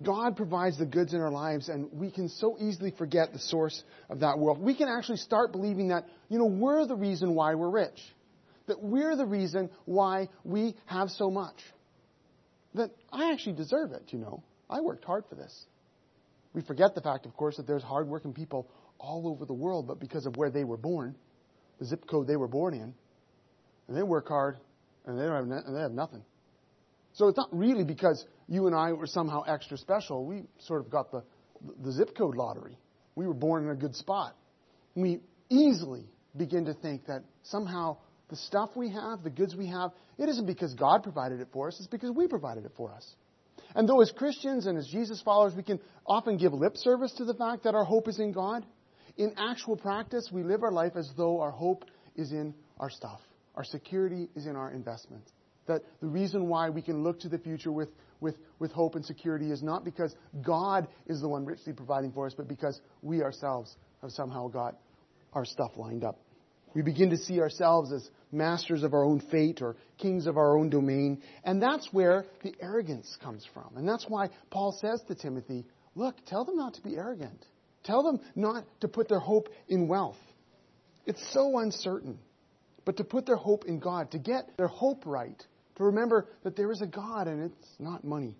God 0.01 0.35
provides 0.35 0.77
the 0.77 0.85
goods 0.85 1.13
in 1.13 1.21
our 1.21 1.31
lives, 1.31 1.69
and 1.69 1.89
we 1.93 2.09
can 2.09 2.27
so 2.27 2.57
easily 2.59 2.91
forget 2.91 3.31
the 3.31 3.39
source 3.39 3.83
of 4.09 4.21
that 4.21 4.39
wealth. 4.39 4.57
We 4.57 4.75
can 4.75 4.89
actually 4.89 5.17
start 5.17 5.51
believing 5.51 5.89
that, 5.89 6.05
you 6.29 6.39
know, 6.39 6.45
we're 6.45 6.85
the 6.85 6.95
reason 6.95 7.35
why 7.35 7.55
we're 7.55 7.69
rich. 7.69 8.01
That 8.67 8.81
we're 8.81 9.15
the 9.15 9.25
reason 9.25 9.69
why 9.85 10.29
we 10.43 10.75
have 10.85 11.09
so 11.09 11.29
much. 11.29 11.55
That 12.73 12.91
I 13.11 13.31
actually 13.31 13.55
deserve 13.55 13.91
it, 13.91 14.03
you 14.07 14.19
know. 14.19 14.41
I 14.69 14.81
worked 14.81 15.05
hard 15.05 15.25
for 15.29 15.35
this. 15.35 15.65
We 16.53 16.61
forget 16.61 16.95
the 16.95 17.01
fact, 17.01 17.25
of 17.25 17.35
course, 17.35 17.57
that 17.57 17.67
there's 17.67 17.83
hardworking 17.83 18.33
people 18.33 18.67
all 19.03 19.27
over 19.27 19.45
the 19.45 19.53
world, 19.53 19.87
but 19.87 19.99
because 19.99 20.25
of 20.25 20.37
where 20.37 20.49
they 20.49 20.63
were 20.63 20.77
born, 20.77 21.15
the 21.79 21.85
zip 21.85 22.07
code 22.07 22.25
they 22.25 22.37
were 22.37 22.47
born 22.47 22.73
in, 22.73 22.93
and 23.87 23.97
they 23.97 24.03
work 24.03 24.27
hard, 24.29 24.57
and 25.05 25.19
they, 25.19 25.23
don't 25.23 25.51
have, 25.51 25.65
and 25.65 25.75
they 25.75 25.81
have 25.81 25.91
nothing. 25.91 26.23
So 27.13 27.27
it's 27.27 27.37
not 27.37 27.49
really 27.51 27.83
because 27.83 28.25
you 28.47 28.65
and 28.65 28.75
I 28.75 28.93
were 28.93 29.05
somehow 29.05 29.43
extra 29.43 29.77
special. 29.77 30.25
We 30.25 30.43
sort 30.59 30.85
of 30.85 30.89
got 30.89 31.11
the, 31.11 31.23
the 31.83 31.91
zip 31.91 32.15
code 32.17 32.35
lottery. 32.35 32.77
We 33.15 33.27
were 33.27 33.33
born 33.33 33.65
in 33.65 33.69
a 33.69 33.75
good 33.75 33.95
spot. 33.95 34.35
We 34.95 35.19
easily 35.49 36.05
begin 36.35 36.65
to 36.65 36.73
think 36.73 37.05
that 37.07 37.23
somehow 37.43 37.97
the 38.29 38.35
stuff 38.37 38.71
we 38.75 38.89
have, 38.89 39.23
the 39.23 39.29
goods 39.29 39.55
we 39.55 39.67
have, 39.67 39.91
it 40.17 40.29
isn't 40.29 40.47
because 40.47 40.73
God 40.73 41.03
provided 41.03 41.39
it 41.41 41.49
for 41.51 41.67
us, 41.67 41.77
it's 41.77 41.87
because 41.87 42.11
we 42.11 42.27
provided 42.27 42.65
it 42.65 42.71
for 42.75 42.91
us. 42.91 43.07
And 43.75 43.87
though 43.87 44.01
as 44.01 44.11
Christians 44.11 44.65
and 44.65 44.77
as 44.77 44.87
Jesus 44.87 45.21
followers, 45.21 45.53
we 45.55 45.63
can 45.63 45.79
often 46.05 46.37
give 46.37 46.53
lip 46.53 46.77
service 46.77 47.11
to 47.13 47.25
the 47.25 47.33
fact 47.33 47.63
that 47.63 47.75
our 47.75 47.83
hope 47.83 48.07
is 48.07 48.19
in 48.19 48.31
God, 48.31 48.65
in 49.17 49.33
actual 49.37 49.75
practice, 49.75 50.29
we 50.31 50.43
live 50.43 50.63
our 50.63 50.71
life 50.71 50.93
as 50.95 51.09
though 51.15 51.39
our 51.39 51.51
hope 51.51 51.85
is 52.15 52.31
in 52.31 52.53
our 52.79 52.89
stuff. 52.89 53.19
Our 53.55 53.63
security 53.63 54.29
is 54.35 54.47
in 54.47 54.55
our 54.55 54.71
investments. 54.71 55.31
That 55.67 55.83
the 56.01 56.07
reason 56.07 56.47
why 56.47 56.69
we 56.69 56.81
can 56.81 57.03
look 57.03 57.19
to 57.21 57.29
the 57.29 57.37
future 57.37 57.71
with, 57.71 57.89
with, 58.19 58.35
with 58.59 58.71
hope 58.71 58.95
and 58.95 59.05
security 59.05 59.51
is 59.51 59.61
not 59.61 59.85
because 59.85 60.15
God 60.41 60.87
is 61.07 61.21
the 61.21 61.27
one 61.27 61.45
richly 61.45 61.73
providing 61.73 62.11
for 62.11 62.25
us, 62.25 62.33
but 62.35 62.47
because 62.47 62.81
we 63.01 63.21
ourselves 63.21 63.75
have 64.01 64.11
somehow 64.11 64.47
got 64.47 64.75
our 65.33 65.45
stuff 65.45 65.71
lined 65.77 66.03
up. 66.03 66.19
We 66.73 66.81
begin 66.81 67.11
to 67.11 67.17
see 67.17 67.39
ourselves 67.39 67.93
as 67.93 68.09
masters 68.31 68.81
of 68.83 68.93
our 68.93 69.05
own 69.05 69.21
fate 69.31 69.61
or 69.61 69.75
kings 69.99 70.25
of 70.25 70.37
our 70.37 70.57
own 70.57 70.69
domain. 70.69 71.21
And 71.43 71.61
that's 71.61 71.87
where 71.93 72.25
the 72.43 72.55
arrogance 72.59 73.15
comes 73.23 73.47
from. 73.53 73.77
And 73.77 73.87
that's 73.87 74.05
why 74.07 74.29
Paul 74.49 74.75
says 74.81 75.01
to 75.07 75.15
Timothy, 75.15 75.65
look, 75.93 76.15
tell 76.25 76.43
them 76.43 76.55
not 76.55 76.73
to 76.73 76.81
be 76.81 76.95
arrogant. 76.95 77.45
Tell 77.83 78.03
them 78.03 78.19
not 78.35 78.65
to 78.81 78.87
put 78.87 79.09
their 79.09 79.19
hope 79.19 79.49
in 79.67 79.87
wealth. 79.87 80.17
It's 81.05 81.21
so 81.33 81.59
uncertain. 81.59 82.19
But 82.85 82.97
to 82.97 83.03
put 83.03 83.25
their 83.25 83.35
hope 83.37 83.65
in 83.65 83.79
God, 83.79 84.11
to 84.11 84.19
get 84.19 84.57
their 84.57 84.67
hope 84.67 85.05
right, 85.05 85.41
to 85.75 85.83
remember 85.83 86.27
that 86.43 86.55
there 86.55 86.71
is 86.71 86.81
a 86.81 86.87
God 86.87 87.27
and 87.27 87.43
it's 87.43 87.69
not 87.79 88.03
money. 88.03 88.35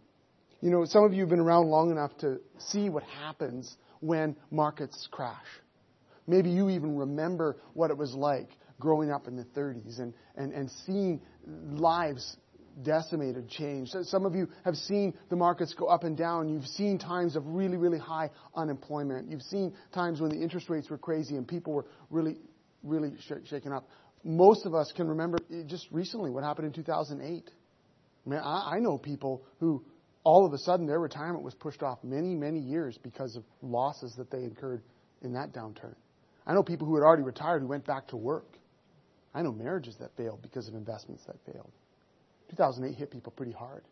You 0.62 0.70
know, 0.70 0.86
some 0.86 1.04
of 1.04 1.14
you 1.14 1.22
have 1.22 1.30
been 1.30 1.40
around 1.40 1.68
long 1.68 1.92
enough 1.92 2.18
to 2.20 2.40
see 2.58 2.90
what 2.90 3.04
happens 3.04 3.76
when 4.00 4.36
markets 4.52 5.08
crash. 5.12 5.46
Maybe 6.28 6.50
you 6.50 6.70
even 6.70 6.98
remember 6.98 7.58
what 7.74 7.90
it 7.90 7.98
was 7.98 8.14
like 8.14 8.50
growing 8.80 9.12
up 9.12 9.28
in 9.28 9.36
the 9.36 9.44
30s 9.44 10.00
and, 10.00 10.14
and, 10.36 10.54
and 10.54 10.70
seeing 10.86 11.22
lives 11.46 12.38
decimated, 12.82 13.50
changed. 13.50 13.96
Some 14.04 14.26
of 14.26 14.36
you 14.36 14.48
have 14.66 14.76
seen 14.76 15.14
the 15.30 15.36
markets 15.36 15.74
go 15.74 15.86
up 15.86 16.04
and 16.04 16.18
down. 16.18 16.50
You've 16.50 16.68
seen 16.68 16.98
times 16.98 17.36
of 17.36 17.46
really, 17.46 17.78
really 17.78 18.00
high 18.00 18.30
unemployment. 18.56 19.30
You've 19.30 19.44
seen 19.44 19.74
times 19.94 20.20
when 20.20 20.30
the 20.30 20.42
interest 20.42 20.70
rates 20.70 20.90
were 20.90 20.98
crazy 20.98 21.36
and 21.36 21.48
people 21.48 21.74
were 21.74 21.86
really, 22.10 22.38
really 22.84 23.14
sh- 23.20 23.48
shaken 23.48 23.72
up. 23.72 23.88
Most 24.24 24.66
of 24.66 24.74
us 24.74 24.92
can 24.96 25.08
remember 25.08 25.38
eh, 25.52 25.64
just 25.66 25.88
recently 25.92 26.32
what 26.32 26.44
happened 26.44 26.68
in 26.68 26.74
2008. 26.74 27.52
I 28.26 28.30
mean, 28.30 28.40
I, 28.40 28.76
I 28.76 28.80
know 28.80 28.98
people 28.98 29.44
who 29.60 29.84
all 30.24 30.46
of 30.46 30.54
a 30.54 30.58
sudden 30.58 30.86
their 30.86 31.00
retirement 31.00 31.44
was 31.44 31.54
pushed 31.54 31.84
off 31.84 32.00
many, 32.04 32.36
many 32.36 32.60
years 32.60 32.98
because 32.98 33.36
of 33.36 33.44
losses 33.62 34.16
that 34.18 34.32
they 34.32 34.44
incurred 34.44 34.82
in 35.22 35.34
that 35.34 35.54
downturn. 35.54 35.96
I 36.46 36.54
know 36.54 36.64
people 36.64 36.88
who 36.88 36.96
had 36.96 37.04
already 37.04 37.24
retired 37.24 37.62
who 37.62 37.68
went 37.68 37.86
back 37.86 38.08
to 38.10 38.18
work. 38.18 38.58
I 39.34 39.42
know 39.42 39.52
marriages 39.52 39.96
that 40.00 40.16
failed 40.16 40.42
because 40.42 40.68
of 40.68 40.76
investments 40.76 41.24
that 41.26 41.36
failed. 41.52 41.72
2008 42.56 42.98
hit 42.98 43.12
people 43.12 43.32
pretty 43.32 43.52
hard. 43.52 43.84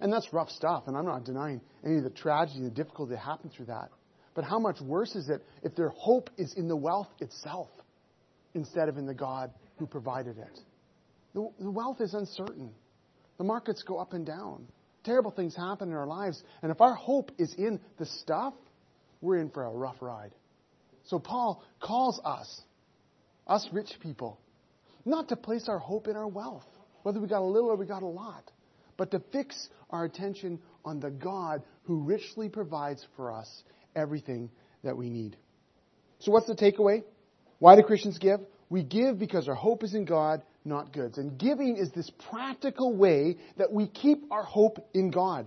And 0.00 0.12
that's 0.12 0.32
rough 0.32 0.50
stuff, 0.50 0.84
and 0.86 0.96
I'm 0.96 1.04
not 1.04 1.24
denying 1.24 1.60
any 1.84 1.98
of 1.98 2.04
the 2.04 2.10
tragedy, 2.10 2.58
and 2.58 2.66
the 2.66 2.74
difficulty 2.74 3.12
that 3.12 3.20
happened 3.20 3.52
through 3.52 3.66
that. 3.66 3.90
But 4.34 4.44
how 4.44 4.58
much 4.58 4.80
worse 4.80 5.14
is 5.14 5.28
it 5.28 5.44
if 5.62 5.76
their 5.76 5.90
hope 5.90 6.30
is 6.36 6.54
in 6.54 6.68
the 6.68 6.76
wealth 6.76 7.08
itself 7.20 7.68
instead 8.54 8.88
of 8.88 8.96
in 8.96 9.06
the 9.06 9.14
God 9.14 9.52
who 9.76 9.86
provided 9.86 10.38
it? 10.38 10.58
The, 11.34 11.48
the 11.60 11.70
wealth 11.70 12.00
is 12.00 12.14
uncertain. 12.14 12.70
The 13.38 13.44
markets 13.44 13.82
go 13.82 13.98
up 13.98 14.12
and 14.12 14.26
down. 14.26 14.66
Terrible 15.04 15.30
things 15.30 15.54
happen 15.54 15.88
in 15.88 15.94
our 15.94 16.06
lives. 16.06 16.42
And 16.62 16.70
if 16.70 16.80
our 16.80 16.94
hope 16.94 17.32
is 17.38 17.54
in 17.54 17.80
the 17.98 18.06
stuff, 18.06 18.54
we're 19.20 19.38
in 19.38 19.50
for 19.50 19.64
a 19.64 19.70
rough 19.70 19.96
ride. 20.00 20.32
So 21.04 21.18
Paul 21.18 21.62
calls 21.80 22.20
us, 22.24 22.60
us 23.46 23.68
rich 23.72 23.92
people, 24.00 24.38
not 25.04 25.28
to 25.28 25.36
place 25.36 25.68
our 25.68 25.78
hope 25.78 26.06
in 26.06 26.16
our 26.16 26.28
wealth, 26.28 26.66
whether 27.02 27.20
we 27.20 27.28
got 27.28 27.40
a 27.40 27.44
little 27.44 27.70
or 27.70 27.76
we 27.76 27.86
got 27.86 28.02
a 28.02 28.06
lot, 28.06 28.50
but 28.96 29.10
to 29.10 29.22
fix 29.32 29.68
our 29.90 30.04
attention 30.04 30.58
on 30.84 31.00
the 31.00 31.10
God 31.10 31.62
who 31.84 32.00
richly 32.02 32.48
provides 32.48 33.04
for 33.16 33.32
us 33.32 33.62
everything 33.94 34.50
that 34.84 34.96
we 34.96 35.10
need. 35.10 35.36
So 36.20 36.32
what's 36.32 36.46
the 36.46 36.54
takeaway? 36.54 37.04
Why 37.58 37.76
do 37.76 37.82
Christians 37.82 38.18
give? 38.18 38.40
We 38.68 38.82
give 38.82 39.18
because 39.18 39.48
our 39.48 39.54
hope 39.54 39.84
is 39.84 39.94
in 39.94 40.04
God, 40.04 40.42
not 40.64 40.92
goods. 40.92 41.18
And 41.18 41.38
giving 41.38 41.76
is 41.76 41.90
this 41.92 42.10
practical 42.30 42.94
way 42.96 43.36
that 43.58 43.72
we 43.72 43.86
keep 43.86 44.24
our 44.30 44.44
hope 44.44 44.88
in 44.94 45.10
God. 45.10 45.46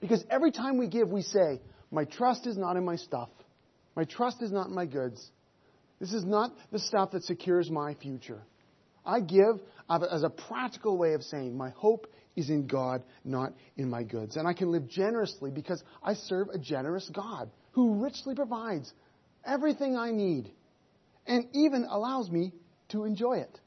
Because 0.00 0.24
every 0.28 0.50
time 0.50 0.78
we 0.78 0.88
give, 0.88 1.08
we 1.08 1.22
say, 1.22 1.60
My 1.90 2.04
trust 2.04 2.46
is 2.46 2.56
not 2.56 2.76
in 2.76 2.84
my 2.84 2.96
stuff. 2.96 3.28
My 3.94 4.04
trust 4.04 4.42
is 4.42 4.50
not 4.50 4.68
in 4.68 4.74
my 4.74 4.86
goods. 4.86 5.24
This 6.00 6.12
is 6.12 6.24
not 6.24 6.52
the 6.72 6.80
stuff 6.80 7.12
that 7.12 7.22
secures 7.22 7.70
my 7.70 7.94
future. 7.94 8.42
I 9.04 9.20
give 9.20 9.60
as 9.88 10.22
a 10.22 10.30
practical 10.30 10.96
way 10.96 11.14
of 11.14 11.22
saying 11.22 11.56
my 11.56 11.70
hope 11.70 12.06
is 12.36 12.48
in 12.48 12.66
God, 12.66 13.02
not 13.24 13.52
in 13.76 13.90
my 13.90 14.02
goods. 14.02 14.36
And 14.36 14.48
I 14.48 14.54
can 14.54 14.72
live 14.72 14.88
generously 14.88 15.50
because 15.50 15.82
I 16.02 16.14
serve 16.14 16.48
a 16.48 16.58
generous 16.58 17.10
God 17.12 17.50
who 17.72 18.02
richly 18.02 18.34
provides 18.34 18.92
everything 19.44 19.96
I 19.96 20.10
need 20.10 20.50
and 21.26 21.46
even 21.52 21.86
allows 21.88 22.30
me 22.30 22.52
to 22.90 23.04
enjoy 23.04 23.38
it. 23.38 23.60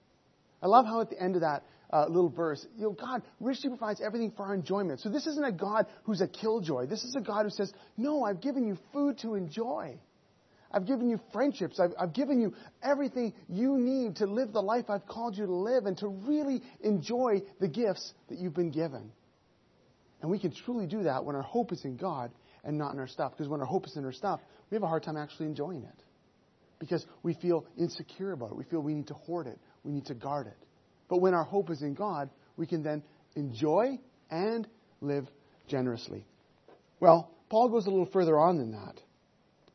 I 0.61 0.67
love 0.67 0.85
how 0.85 1.01
at 1.01 1.09
the 1.09 1.21
end 1.21 1.35
of 1.35 1.41
that 1.41 1.63
uh, 1.91 2.07
little 2.07 2.29
verse, 2.29 2.65
you 2.75 2.83
know, 2.83 2.91
God 2.91 3.21
richly 3.39 3.69
provides 3.69 4.01
everything 4.01 4.31
for 4.35 4.45
our 4.45 4.55
enjoyment. 4.55 4.99
So 5.01 5.09
this 5.09 5.27
isn't 5.27 5.45
a 5.45 5.51
God 5.51 5.85
who's 6.03 6.21
a 6.21 6.27
killjoy. 6.27 6.87
This 6.87 7.03
is 7.03 7.15
a 7.15 7.21
God 7.21 7.43
who 7.43 7.49
says, 7.51 7.71
No, 7.97 8.23
I've 8.23 8.41
given 8.41 8.65
you 8.65 8.77
food 8.91 9.19
to 9.19 9.35
enjoy. 9.35 9.97
I've 10.75 10.85
given 10.85 11.09
you 11.09 11.21
friendships. 11.31 11.79
I've, 11.79 11.93
I've, 11.97 12.13
given 12.13 12.41
you 12.41 12.53
everything 12.83 13.33
you 13.47 13.77
need 13.77 14.17
to 14.17 14.25
live 14.25 14.51
the 14.51 14.61
life 14.61 14.89
I've 14.89 15.07
called 15.07 15.37
you 15.37 15.45
to 15.45 15.55
live 15.55 15.85
and 15.85 15.97
to 15.99 16.07
really 16.09 16.61
enjoy 16.81 17.41
the 17.61 17.69
gifts 17.69 18.13
that 18.27 18.39
you've 18.39 18.53
been 18.53 18.71
given. 18.71 19.09
And 20.21 20.29
we 20.29 20.37
can 20.37 20.53
truly 20.65 20.85
do 20.85 21.03
that 21.03 21.23
when 21.23 21.35
our 21.37 21.41
hope 21.41 21.71
is 21.71 21.85
in 21.85 21.95
God 21.95 22.29
and 22.65 22.77
not 22.77 22.93
in 22.93 22.99
our 22.99 23.07
stuff. 23.07 23.31
Because 23.31 23.47
when 23.47 23.61
our 23.61 23.65
hope 23.65 23.85
is 23.87 23.95
in 23.95 24.03
our 24.03 24.11
stuff, 24.11 24.41
we 24.69 24.75
have 24.75 24.83
a 24.83 24.87
hard 24.87 25.03
time 25.03 25.15
actually 25.15 25.45
enjoying 25.45 25.83
it. 25.83 26.03
because 26.79 27.05
we 27.23 27.33
feel 27.35 27.65
insecure 27.77 28.31
about 28.31 28.51
it. 28.51 28.57
We 28.57 28.63
feel 28.65 28.81
we 28.81 28.93
need 28.93 29.07
to 29.07 29.13
hoard 29.13 29.47
it. 29.47 29.59
We 29.83 29.91
need 29.91 30.05
to 30.07 30.13
guard 30.13 30.47
it. 30.47 30.57
But 31.09 31.21
when 31.21 31.33
our 31.33 31.43
hope 31.43 31.69
is 31.69 31.81
in 31.81 31.93
God, 31.93 32.29
we 32.57 32.67
can 32.67 32.83
then 32.83 33.03
enjoy 33.35 33.99
and 34.29 34.67
live 35.01 35.27
generously. 35.67 36.25
Well, 36.99 37.31
Paul 37.49 37.69
goes 37.69 37.85
a 37.85 37.89
little 37.89 38.09
further 38.11 38.37
on 38.37 38.57
than 38.57 38.71
that. 38.71 38.99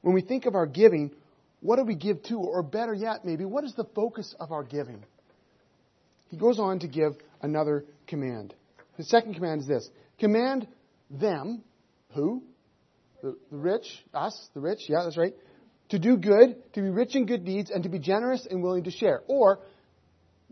When 0.03 0.15
we 0.15 0.23
think 0.23 0.47
of 0.47 0.55
our 0.55 0.67
giving, 0.67 1.11
what 1.61 1.77
do 1.77 1.85
we 1.85 1.95
give 1.95 2.23
to? 2.25 2.37
Or 2.37 2.63
better 2.63 2.95
yet, 2.95 3.25
maybe, 3.25 3.45
what 3.45 3.65
is 3.65 3.75
the 3.75 3.85
focus 3.95 4.35
of 4.41 4.53
our 4.53 4.63
giving? 4.63 5.05
He 6.29 6.37
goes 6.37 6.59
on 6.59 6.79
to 6.81 6.89
give 6.89 7.17
another 7.43 7.85
command. 8.07 8.55
His 8.97 9.09
second 9.09 9.35
command 9.35 9.63
is 9.63 9.67
this 9.67 9.89
Command 10.19 10.67
them, 11.11 11.63
who? 12.15 12.43
The, 13.23 13.37
the 13.51 13.59
rich, 13.59 13.87
us, 14.15 14.49
the 14.55 14.61
rich, 14.61 14.81
yeah, 14.89 15.03
that's 15.05 15.17
right, 15.17 15.35
to 15.91 15.99
do 15.99 16.17
good, 16.17 16.57
to 16.75 16.81
be 16.81 16.89
rich 16.89 17.15
in 17.15 17.27
good 17.27 17.45
deeds, 17.45 17.71
and 17.71 17.83
to 17.83 17.89
be 17.89 17.99
generous 17.99 18.47
and 18.49 18.63
willing 18.63 18.85
to 18.85 18.91
share. 18.91 19.23
Or, 19.27 19.59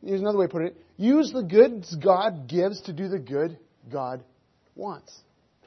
here's 0.05 0.21
another 0.21 0.39
way 0.39 0.47
to 0.47 0.53
put 0.53 0.63
it 0.63 0.77
use 0.97 1.33
the 1.33 1.43
goods 1.43 1.95
God 1.95 2.49
gives 2.49 2.81
to 2.83 2.93
do 2.93 3.09
the 3.09 3.19
good 3.19 3.57
God 3.91 4.25
wants. 4.75 5.17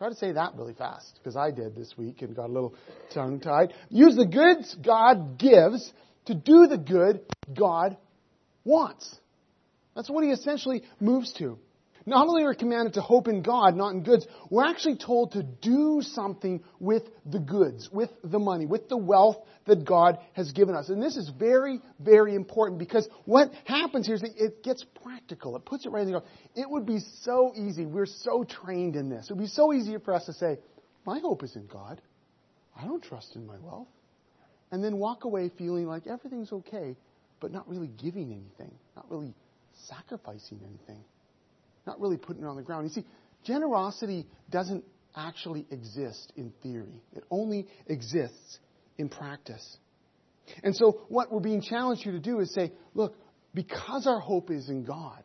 Try 0.01 0.09
to 0.09 0.15
say 0.15 0.31
that 0.31 0.55
really 0.55 0.73
fast, 0.73 1.19
because 1.19 1.35
I 1.35 1.51
did 1.51 1.75
this 1.75 1.95
week 1.95 2.23
and 2.23 2.35
got 2.35 2.49
a 2.49 2.51
little 2.51 2.73
tongue 3.13 3.39
tied. 3.39 3.71
Use 3.89 4.15
the 4.15 4.25
goods 4.25 4.75
God 4.83 5.37
gives 5.37 5.93
to 6.25 6.33
do 6.33 6.65
the 6.65 6.79
good 6.79 7.21
God 7.55 7.97
wants. 8.63 9.15
That's 9.95 10.09
what 10.09 10.23
he 10.23 10.31
essentially 10.31 10.81
moves 10.99 11.31
to. 11.33 11.59
Not 12.05 12.27
only 12.27 12.43
are 12.43 12.49
we 12.49 12.55
commanded 12.55 12.95
to 12.95 13.01
hope 13.01 13.27
in 13.27 13.43
God, 13.43 13.75
not 13.75 13.89
in 13.89 14.03
goods, 14.03 14.25
we're 14.49 14.65
actually 14.65 14.95
told 14.95 15.33
to 15.33 15.43
do 15.43 16.01
something 16.01 16.63
with 16.79 17.03
the 17.25 17.39
goods, 17.39 17.89
with 17.91 18.09
the 18.23 18.39
money, 18.39 18.65
with 18.65 18.89
the 18.89 18.97
wealth 18.97 19.37
that 19.67 19.85
God 19.85 20.17
has 20.33 20.51
given 20.51 20.75
us. 20.75 20.89
And 20.89 21.01
this 21.01 21.15
is 21.15 21.29
very, 21.29 21.79
very 21.99 22.33
important 22.33 22.79
because 22.79 23.07
what 23.25 23.51
happens 23.65 24.07
here 24.07 24.15
is 24.15 24.23
it 24.23 24.63
gets 24.63 24.83
practical. 25.03 25.55
It 25.55 25.65
puts 25.65 25.85
it 25.85 25.89
right 25.89 26.05
in 26.05 26.11
the 26.11 26.23
It 26.55 26.69
would 26.69 26.85
be 26.85 26.99
so 27.21 27.53
easy. 27.55 27.85
We're 27.85 28.07
so 28.07 28.43
trained 28.43 28.95
in 28.95 29.09
this. 29.09 29.29
It 29.29 29.33
would 29.33 29.43
be 29.43 29.47
so 29.47 29.71
easy 29.71 29.95
for 30.03 30.13
us 30.13 30.25
to 30.25 30.33
say, 30.33 30.57
my 31.05 31.19
hope 31.19 31.43
is 31.43 31.55
in 31.55 31.67
God. 31.67 32.01
I 32.75 32.85
don't 32.85 33.03
trust 33.03 33.35
in 33.35 33.45
my 33.45 33.57
wealth. 33.59 33.87
And 34.71 34.83
then 34.83 34.97
walk 34.97 35.25
away 35.25 35.51
feeling 35.57 35.85
like 35.85 36.07
everything's 36.07 36.51
okay, 36.51 36.95
but 37.39 37.51
not 37.51 37.67
really 37.67 37.89
giving 38.01 38.31
anything, 38.31 38.73
not 38.95 39.11
really 39.11 39.35
sacrificing 39.87 40.61
anything 40.63 41.03
not 41.85 41.99
really 41.99 42.17
putting 42.17 42.43
it 42.43 42.47
on 42.47 42.55
the 42.55 42.61
ground. 42.61 42.87
You 42.87 43.01
see, 43.01 43.07
generosity 43.43 44.27
doesn't 44.49 44.83
actually 45.15 45.65
exist 45.71 46.31
in 46.35 46.53
theory, 46.63 47.01
it 47.15 47.23
only 47.29 47.67
exists 47.87 48.59
in 48.97 49.09
practice. 49.09 49.77
And 50.63 50.75
so, 50.75 51.01
what 51.07 51.31
we're 51.31 51.39
being 51.39 51.61
challenged 51.61 52.03
here 52.03 52.13
to 52.13 52.19
do 52.19 52.39
is 52.39 52.53
say, 52.53 52.71
look, 52.93 53.15
because 53.53 54.07
our 54.07 54.19
hope 54.19 54.51
is 54.51 54.69
in 54.69 54.83
God, 54.83 55.23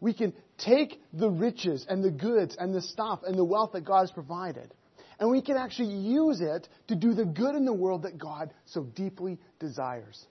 we 0.00 0.12
can 0.12 0.32
take 0.58 1.00
the 1.12 1.30
riches 1.30 1.86
and 1.88 2.02
the 2.02 2.10
goods 2.10 2.56
and 2.58 2.74
the 2.74 2.82
stuff 2.82 3.20
and 3.24 3.38
the 3.38 3.44
wealth 3.44 3.72
that 3.72 3.84
God 3.84 4.00
has 4.00 4.10
provided, 4.10 4.72
and 5.18 5.30
we 5.30 5.40
can 5.40 5.56
actually 5.56 5.94
use 5.94 6.40
it 6.40 6.68
to 6.88 6.96
do 6.96 7.14
the 7.14 7.24
good 7.24 7.54
in 7.54 7.64
the 7.64 7.72
world 7.72 8.02
that 8.02 8.18
God 8.18 8.52
so 8.66 8.82
deeply 8.82 9.38
desires. 9.60 10.24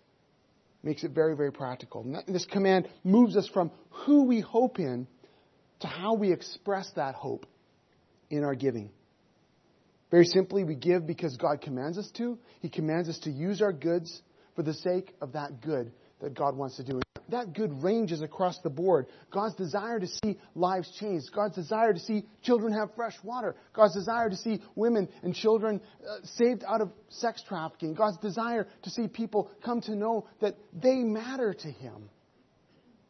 Makes 0.84 1.06
it 1.06 1.12
very, 1.12 1.36
very 1.36 1.52
practical. 1.52 2.02
And 2.02 2.36
this 2.36 2.46
command 2.46 2.90
moves 3.06 3.38
us 3.38 3.48
from 3.48 3.72
who 3.90 4.26
we 4.26 4.42
hope 4.42 4.80
in 4.80 5.08
to 5.84 5.88
how 5.88 6.14
we 6.14 6.32
express 6.32 6.90
that 6.96 7.14
hope 7.14 7.46
in 8.30 8.44
our 8.44 8.56
giving. 8.56 8.90
Very 10.12 10.26
simply, 10.26 10.64
we 10.64 10.76
give 10.76 11.06
because 11.06 11.36
God 11.38 11.62
commands 11.62 11.98
us 11.98 12.10
to. 12.18 12.40
He 12.62 12.70
commands 12.70 13.10
us 13.10 13.20
to 13.20 13.30
use 13.30 13.62
our 13.62 13.74
goods 13.74 14.22
for 14.56 14.64
the 14.64 14.74
sake 14.74 15.14
of 15.22 15.34
that 15.34 15.62
good 15.62 15.92
that 16.22 16.36
God 16.36 16.56
wants 16.56 16.78
to 16.78 16.84
do. 16.84 17.02
That 17.30 17.54
good 17.54 17.84
ranges 17.84 18.22
across 18.22 18.58
the 18.60 18.70
board. 18.70 19.08
God's 19.30 19.56
desire 19.56 20.00
to 20.00 20.08
see 20.08 20.38
lives 20.56 20.90
changed. 21.00 21.32
God's 21.36 21.56
desire 21.56 21.92
to 21.92 22.00
see 22.00 22.26
children 22.44 22.72
have 22.72 22.96
fresh 22.96 23.16
water. 23.22 23.56
God's 23.74 23.96
desire 23.96 24.30
to 24.30 24.38
see 24.38 24.62
women 24.76 25.10
and 25.22 25.36
children 25.36 25.82
uh, 26.08 26.26
saved 26.38 26.64
out 26.66 26.80
of 26.80 26.92
sex 27.10 27.44
trafficking. 27.46 27.94
God's 27.94 28.18
desire 28.20 28.68
to 28.84 28.90
see 28.90 29.08
people 29.08 29.52
come 29.66 29.82
to 29.82 29.96
know 29.96 30.28
that 30.40 30.56
they 30.74 30.98
matter 31.04 31.54
to 31.54 31.68
Him. 31.68 32.10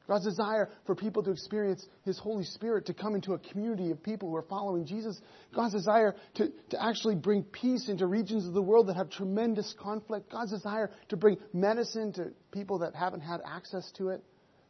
God's 0.08 0.26
desire 0.26 0.70
for 0.86 0.96
people 0.96 1.24
to 1.24 1.32
experience 1.32 1.86
His 2.04 2.20
Holy 2.20 2.44
Spirit, 2.44 2.88
to 2.88 2.94
come 2.94 3.16
into 3.16 3.34
a 3.34 3.40
community 3.40 3.92
of 3.92 4.04
people 4.04 4.30
who 4.30 4.36
are 4.36 4.44
following 4.44 4.86
Jesus. 4.86 5.20
God's 5.56 5.74
desire 5.74 6.16
to, 6.36 6.52
to 6.72 6.84
actually 6.84 7.16
bring 7.16 7.44
peace 7.44 7.88
into 7.88 8.06
regions 8.06 8.46
of 8.46 8.54
the 8.54 8.62
world 8.62 8.88
that 8.88 8.98
have 8.98 9.10
tremendous 9.10 9.74
conflict. 9.80 10.32
God's 10.32 10.52
desire 10.52 10.92
to 11.10 11.18
bring 11.18 11.38
medicine 11.54 12.12
to 12.14 12.32
people 12.52 12.80
that 12.80 12.96
haven't 12.96 13.22
had 13.22 13.40
access 13.46 13.90
to 13.98 14.10
it. 14.10 14.22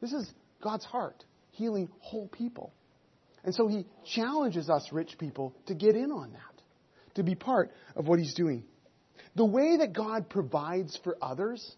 This 0.02 0.13
is 0.13 0.32
God's 0.62 0.86
heart, 0.86 1.24
healing 1.52 1.89
whole 2.00 2.28
people. 2.28 2.72
And 3.43 3.56
so 3.56 3.67
He 3.67 3.86
challenges 4.13 4.69
us 4.69 4.88
rich 4.91 5.17
people 5.17 5.56
to 5.65 5.74
get 5.74 5.96
in 5.96 6.12
on 6.12 6.32
that, 6.34 7.15
to 7.15 7.24
be 7.24 7.34
part 7.34 7.72
of 7.96 8.08
what 8.08 8.19
He's 8.19 8.36
doing. 8.36 8.63
The 9.36 9.46
way 9.46 9.78
that 9.78 9.93
God 9.93 10.30
provides 10.30 10.98
for 11.04 11.17
others, 11.19 11.76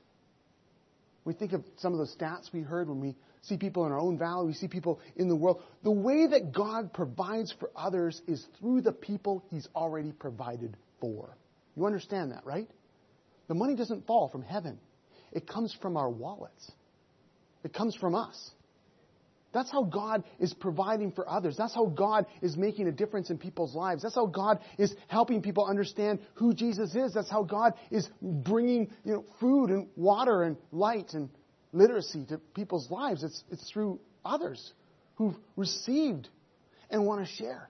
we 1.23 1.33
think 1.33 1.53
of 1.53 1.63
some 1.77 1.93
of 1.93 1.99
those 1.99 2.13
stats 2.15 2.51
we 2.51 2.61
heard 2.61 2.89
when 2.89 2.99
we 2.99 3.15
see 3.47 3.57
people 3.57 3.85
in 3.85 3.91
our 3.91 3.99
own 3.99 4.17
valley, 4.17 4.47
we 4.47 4.53
see 4.53 4.67
people 4.67 4.99
in 5.15 5.27
the 5.27 5.35
world. 5.35 5.61
The 5.83 5.91
way 5.91 6.27
that 6.27 6.51
God 6.51 6.93
provides 6.93 7.53
for 7.59 7.69
others 7.75 8.21
is 8.27 8.45
through 8.59 8.81
the 8.81 8.91
people 8.91 9.43
He's 9.49 9.67
already 9.75 10.11
provided 10.11 10.77
for. 10.99 11.37
You 11.75 11.85
understand 11.85 12.31
that, 12.31 12.45
right? 12.45 12.67
The 13.47 13.55
money 13.55 13.75
doesn't 13.75 14.07
fall 14.07 14.29
from 14.29 14.41
heaven, 14.41 14.79
it 15.31 15.47
comes 15.47 15.75
from 15.81 15.97
our 15.97 16.09
wallets, 16.09 16.71
it 17.63 17.73
comes 17.73 17.95
from 17.95 18.15
us. 18.15 18.51
That's 19.55 19.71
how 19.71 19.83
God 19.83 20.25
is 20.37 20.53
providing 20.53 21.13
for 21.13 21.29
others. 21.29 21.55
That's 21.57 21.73
how 21.73 21.85
God 21.85 22.25
is 22.41 22.57
making 22.57 22.89
a 22.89 22.91
difference 22.91 23.29
in 23.29 23.37
people's 23.37 23.73
lives. 23.73 24.01
That's 24.03 24.13
how 24.13 24.25
God 24.25 24.59
is 24.77 24.93
helping 25.07 25.41
people 25.41 25.65
understand 25.65 26.19
who 26.33 26.53
Jesus 26.53 26.93
is. 26.93 27.13
That's 27.13 27.31
how 27.31 27.43
God 27.43 27.71
is 27.89 28.05
bringing 28.21 28.91
you 29.05 29.13
know, 29.13 29.25
food 29.39 29.69
and 29.69 29.87
water 29.95 30.43
and 30.43 30.57
light 30.73 31.13
and 31.13 31.29
literacy 31.75 32.25
to 32.29 32.37
people's 32.55 32.89
lives. 32.89 33.23
It's, 33.23 33.43
it's 33.51 33.69
through 33.69 33.99
others 34.23 34.73
who've 35.15 35.35
received 35.55 36.29
and 36.89 37.05
want 37.05 37.25
to 37.25 37.31
share. 37.33 37.69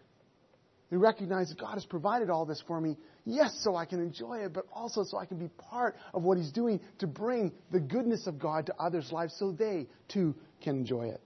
They 0.91 0.98
recognize 0.98 1.50
that 1.50 1.60
God 1.60 1.74
has 1.74 1.86
provided 1.86 2.30
all 2.30 2.46
this 2.46 2.63
for 2.68 2.80
me, 2.80 2.96
yes, 3.26 3.60
so 3.63 3.76
I 3.76 3.86
can 3.86 4.00
enjoy 4.00 4.39
it, 4.46 4.54
but 4.54 4.65
also 4.72 5.04
so 5.04 5.18
I 5.18 5.26
can 5.26 5.38
be 5.38 5.48
part 5.48 5.96
of 6.13 6.24
what 6.24 6.38
He's 6.38 6.52
doing 6.52 6.80
to 7.00 7.08
bring 7.08 7.52
the 7.72 7.80
goodness 7.80 8.28
of 8.28 8.38
God 8.38 8.68
to 8.68 8.76
others' 8.78 9.12
lives 9.12 9.36
so 9.38 9.52
they 9.52 9.88
too 10.08 10.36
can 10.62 10.78
enjoy 10.78 11.08
it. 11.08 11.22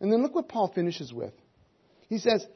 And 0.00 0.12
then 0.12 0.22
look 0.22 0.34
what 0.34 0.48
Paul 0.48 0.70
finishes 0.74 1.12
with. 1.12 1.32
He 2.08 2.18
says, 2.18 2.46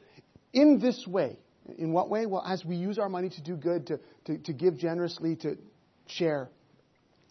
in 0.53 0.79
this 0.79 1.07
way, 1.07 1.39
in 1.77 1.91
what 1.91 2.09
way? 2.09 2.27
Well, 2.27 2.43
as 2.45 2.63
we 2.63 2.75
use 2.75 2.99
our 2.99 3.09
money 3.09 3.29
to 3.29 3.41
do 3.41 3.55
good, 3.55 3.87
to, 3.87 3.99
to, 4.25 4.37
to 4.37 4.53
give 4.53 4.77
generously, 4.77 5.35
to 5.37 5.57
share, 6.05 6.49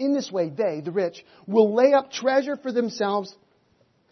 in 0.01 0.15
this 0.15 0.33
way, 0.33 0.49
they, 0.49 0.81
the 0.81 0.91
rich, 0.91 1.25
will 1.47 1.75
lay 1.75 1.93
up 1.93 2.11
treasure 2.11 2.57
for 2.57 2.73
themselves 2.73 3.35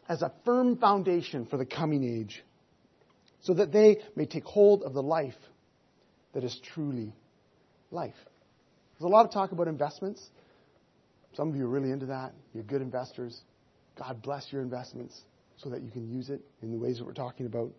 as 0.09 0.23
a 0.23 0.33
firm 0.45 0.77
foundation 0.77 1.47
for 1.47 1.57
the 1.57 1.67
coming 1.67 2.05
age, 2.05 2.45
so 3.41 3.55
that 3.55 3.73
they 3.73 3.99
may 4.15 4.27
take 4.27 4.45
hold 4.45 4.83
of 4.83 4.93
the 4.93 5.03
life 5.03 5.35
that 6.35 6.45
is 6.45 6.61
truly 6.75 7.13
life. 7.91 8.15
There's 8.99 9.07
a 9.07 9.13
lot 9.13 9.25
of 9.25 9.33
talk 9.33 9.53
about 9.53 9.69
investments. 9.69 10.25
Some 11.35 11.49
of 11.49 11.57
you 11.57 11.65
are 11.65 11.71
really 11.71 11.91
into 11.91 12.07
that. 12.07 12.33
You're 12.53 12.65
good 12.65 12.83
investors. 12.83 13.41
God 13.97 14.23
bless 14.23 14.53
your 14.53 14.63
investments 14.63 15.21
so 15.57 15.71
that 15.71 15.83
you 15.83 15.91
can 15.91 16.09
use 16.09 16.31
it 16.31 16.41
in 16.63 16.71
the 16.71 16.79
ways 16.79 16.99
that 16.99 17.05
we're 17.05 17.13
talking 17.13 17.47
about. 17.47 17.71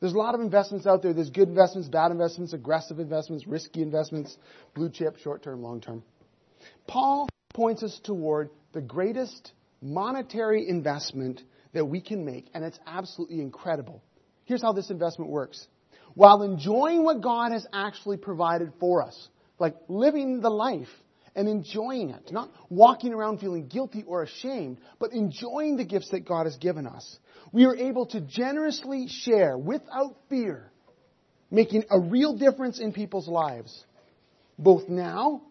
There's 0.00 0.14
a 0.14 0.18
lot 0.18 0.34
of 0.34 0.40
investments 0.40 0.86
out 0.86 1.02
there. 1.02 1.12
There's 1.12 1.30
good 1.30 1.48
investments, 1.48 1.88
bad 1.88 2.10
investments, 2.10 2.54
aggressive 2.54 2.98
investments, 2.98 3.46
risky 3.46 3.82
investments, 3.82 4.36
blue 4.74 4.88
chip, 4.88 5.18
short 5.18 5.42
term, 5.42 5.62
long 5.62 5.80
term. 5.80 6.02
Paul 6.86 7.28
points 7.54 7.82
us 7.82 7.98
toward 8.04 8.50
the 8.72 8.80
greatest 8.80 9.52
monetary 9.82 10.68
investment 10.68 11.42
that 11.72 11.84
we 11.84 12.00
can 12.00 12.24
make, 12.24 12.48
and 12.54 12.64
it's 12.64 12.78
absolutely 12.86 13.40
incredible. 13.40 14.02
Here's 14.44 14.62
how 14.62 14.72
this 14.72 14.90
investment 14.90 15.30
works. 15.30 15.66
While 16.14 16.42
enjoying 16.42 17.04
what 17.04 17.20
God 17.20 17.52
has 17.52 17.66
actually 17.72 18.16
provided 18.16 18.72
for 18.80 19.02
us, 19.02 19.28
like 19.58 19.76
living 19.88 20.40
the 20.40 20.50
life 20.50 20.88
and 21.36 21.48
enjoying 21.48 22.10
it, 22.10 22.32
not 22.32 22.50
walking 22.68 23.14
around 23.14 23.38
feeling 23.38 23.68
guilty 23.68 24.02
or 24.04 24.22
ashamed, 24.22 24.78
but 24.98 25.12
enjoying 25.12 25.76
the 25.76 25.84
gifts 25.84 26.10
that 26.10 26.26
God 26.26 26.46
has 26.46 26.56
given 26.56 26.86
us, 26.86 27.18
we 27.52 27.64
are 27.64 27.76
able 27.76 28.06
to 28.06 28.20
generously 28.20 29.06
share 29.08 29.56
without 29.56 30.16
fear, 30.28 30.70
making 31.50 31.84
a 31.90 32.00
real 32.00 32.36
difference 32.36 32.80
in 32.80 32.92
people's 32.92 33.28
lives, 33.28 33.84
both 34.58 34.88
now 34.88 35.42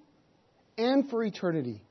and 0.79 1.09
for 1.09 1.23
eternity, 1.23 1.81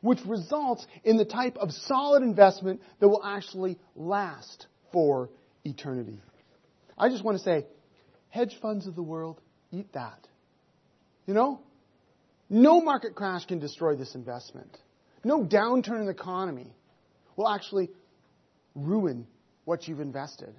which 0.00 0.18
results 0.26 0.86
in 1.04 1.16
the 1.16 1.24
type 1.24 1.56
of 1.58 1.70
solid 1.72 2.22
investment 2.22 2.80
that 2.98 3.08
will 3.08 3.22
actually 3.24 3.78
last 3.94 4.66
for 4.92 5.30
eternity. 5.64 6.20
I 6.96 7.08
just 7.10 7.22
want 7.22 7.38
to 7.38 7.44
say, 7.44 7.66
hedge 8.30 8.56
funds 8.60 8.86
of 8.86 8.94
the 8.94 9.02
world, 9.02 9.40
eat 9.70 9.92
that. 9.92 10.26
You 11.26 11.34
know? 11.34 11.60
No 12.48 12.80
market 12.80 13.14
crash 13.14 13.46
can 13.46 13.58
destroy 13.58 13.96
this 13.96 14.14
investment. 14.14 14.76
No 15.22 15.44
downturn 15.44 16.00
in 16.00 16.06
the 16.06 16.12
economy 16.12 16.72
will 17.36 17.48
actually 17.48 17.90
ruin 18.74 19.26
what 19.64 19.88
you've 19.88 20.00
invested. 20.00 20.54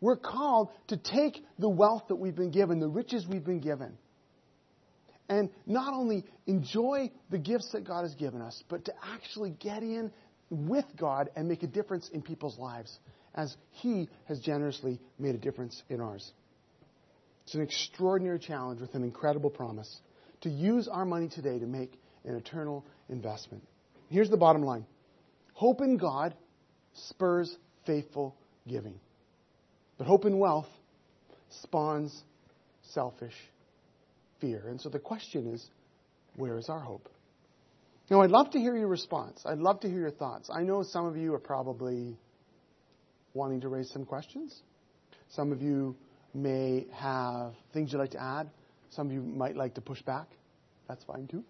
We're 0.00 0.16
called 0.16 0.68
to 0.88 0.96
take 0.96 1.42
the 1.58 1.68
wealth 1.68 2.04
that 2.08 2.16
we've 2.16 2.36
been 2.36 2.50
given, 2.50 2.78
the 2.78 2.88
riches 2.88 3.26
we've 3.26 3.44
been 3.44 3.60
given, 3.60 3.96
and 5.28 5.50
not 5.66 5.94
only 5.94 6.24
enjoy 6.46 7.10
the 7.30 7.38
gifts 7.38 7.72
that 7.72 7.84
God 7.84 8.02
has 8.02 8.14
given 8.14 8.40
us, 8.40 8.62
but 8.68 8.84
to 8.86 8.94
actually 9.02 9.50
get 9.50 9.82
in 9.82 10.12
with 10.50 10.84
God 10.96 11.30
and 11.36 11.48
make 11.48 11.62
a 11.62 11.66
difference 11.66 12.08
in 12.10 12.22
people's 12.22 12.58
lives 12.58 12.98
as 13.34 13.56
He 13.70 14.08
has 14.26 14.38
generously 14.40 15.00
made 15.18 15.34
a 15.34 15.38
difference 15.38 15.82
in 15.88 16.00
ours. 16.00 16.32
It's 17.44 17.54
an 17.54 17.62
extraordinary 17.62 18.38
challenge 18.38 18.80
with 18.80 18.94
an 18.94 19.02
incredible 19.02 19.50
promise 19.50 20.00
to 20.42 20.50
use 20.50 20.88
our 20.88 21.04
money 21.04 21.28
today 21.28 21.58
to 21.58 21.66
make 21.66 21.98
an 22.24 22.36
eternal 22.36 22.84
investment. 23.08 23.62
Here's 24.10 24.30
the 24.30 24.36
bottom 24.36 24.62
line 24.62 24.86
hope 25.54 25.80
in 25.80 25.96
God 25.96 26.34
spurs 26.94 27.54
faithful 27.86 28.34
giving, 28.68 28.98
but 29.98 30.06
hope 30.06 30.24
in 30.24 30.38
wealth 30.38 30.68
spawns 31.62 32.22
selfish 32.92 33.34
fear. 34.40 34.64
And 34.68 34.80
so 34.80 34.88
the 34.88 34.98
question 34.98 35.52
is 35.52 35.66
where 36.36 36.58
is 36.58 36.68
our 36.68 36.80
hope? 36.80 37.08
Now, 38.10 38.20
I'd 38.20 38.30
love 38.30 38.50
to 38.50 38.58
hear 38.58 38.76
your 38.76 38.88
response. 38.88 39.42
I'd 39.46 39.58
love 39.58 39.80
to 39.80 39.88
hear 39.88 40.00
your 40.00 40.10
thoughts. 40.10 40.50
I 40.54 40.62
know 40.62 40.82
some 40.82 41.06
of 41.06 41.16
you 41.16 41.32
are 41.34 41.38
probably 41.38 42.18
wanting 43.32 43.62
to 43.62 43.68
raise 43.68 43.90
some 43.90 44.04
questions. 44.04 44.62
Some 45.30 45.52
of 45.52 45.62
you 45.62 45.96
may 46.34 46.86
have 46.92 47.54
things 47.72 47.92
you'd 47.92 47.98
like 47.98 48.10
to 48.10 48.22
add. 48.22 48.50
Some 48.90 49.06
of 49.06 49.12
you 49.12 49.22
might 49.22 49.56
like 49.56 49.74
to 49.74 49.80
push 49.80 50.02
back. 50.02 50.28
That's 50.86 51.02
fine 51.04 51.26
too. 51.28 51.44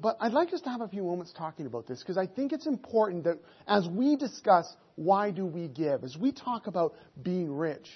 But 0.00 0.16
I'd 0.20 0.32
like 0.32 0.52
us 0.52 0.60
to 0.60 0.70
have 0.70 0.80
a 0.80 0.88
few 0.88 1.02
moments 1.02 1.32
talking 1.36 1.66
about 1.66 1.88
this 1.88 1.98
because 1.98 2.16
I 2.16 2.26
think 2.26 2.52
it's 2.52 2.66
important 2.66 3.24
that 3.24 3.38
as 3.66 3.88
we 3.88 4.14
discuss 4.14 4.72
why 4.94 5.32
do 5.32 5.44
we 5.44 5.66
give, 5.66 6.04
as 6.04 6.16
we 6.16 6.30
talk 6.30 6.68
about 6.68 6.94
being 7.20 7.52
rich, 7.52 7.88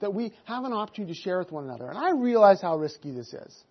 that 0.00 0.12
we 0.12 0.32
have 0.44 0.64
an 0.64 0.72
opportunity 0.72 1.14
to 1.14 1.20
share 1.20 1.38
with 1.38 1.50
one 1.50 1.64
another. 1.64 1.88
And 1.88 1.98
I 1.98 2.10
realize 2.12 2.60
how 2.60 2.76
risky 2.76 3.12
this 3.12 3.32
is. 3.32 3.64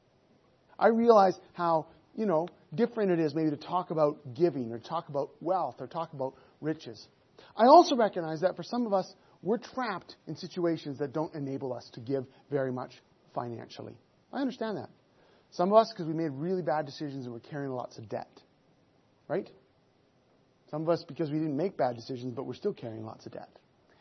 I 0.78 0.88
realize 0.88 1.38
how, 1.54 1.88
you 2.16 2.26
know, 2.26 2.48
different 2.74 3.12
it 3.12 3.20
is 3.20 3.34
maybe 3.34 3.52
to 3.52 3.58
talk 3.58 3.92
about 3.92 4.18
giving 4.34 4.72
or 4.72 4.80
talk 4.80 5.10
about 5.10 5.30
wealth 5.42 5.76
or 5.80 5.88
talk 5.88 6.14
about 6.14 6.34
riches. 6.62 7.08
I 7.56 7.66
also 7.66 7.96
recognize 7.96 8.42
that 8.42 8.56
for 8.56 8.64
some 8.64 8.86
of 8.86 8.94
us, 8.94 9.14
we're 9.42 9.58
trapped 9.58 10.16
in 10.28 10.36
situations 10.36 10.98
that 11.00 11.14
don't 11.14 11.34
enable 11.36 11.74
us 11.74 11.90
to 11.94 12.00
give 12.00 12.26
very 12.50 12.72
much 12.72 12.92
financially. 13.34 13.96
I 14.34 14.42
understand 14.42 14.78
that. 14.78 14.90
Some 15.52 15.72
of 15.72 15.78
us, 15.78 15.94
because 15.94 16.08
we 16.08 16.14
made 16.14 16.32
really 16.32 16.64
bad 16.64 16.86
decisions 16.86 17.26
and 17.26 17.34
we're 17.34 17.40
carrying 17.40 17.72
lots 17.72 17.98
of 17.98 18.10
debt. 18.10 18.42
Right? 19.28 19.50
Some 20.72 20.82
of 20.82 20.90
us, 20.90 21.06
because 21.08 21.32
we 21.32 21.38
didn't 21.38 21.56
make 21.56 21.78
bad 21.78 21.96
decisions, 21.96 22.34
but 22.36 22.46
we're 22.46 22.56
still 22.56 22.74
carrying 22.74 23.06
lots 23.06 23.26
of 23.26 23.34
debt. 23.34 23.50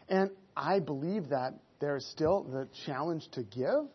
And 0.09 0.31
I 0.57 0.81
believe 0.81 1.29
that 1.29 1.55
there's 1.85 2.07
still 2.07 2.45
the 2.45 2.67
challenge 2.87 3.29
to 3.33 3.43
give, 3.43 3.91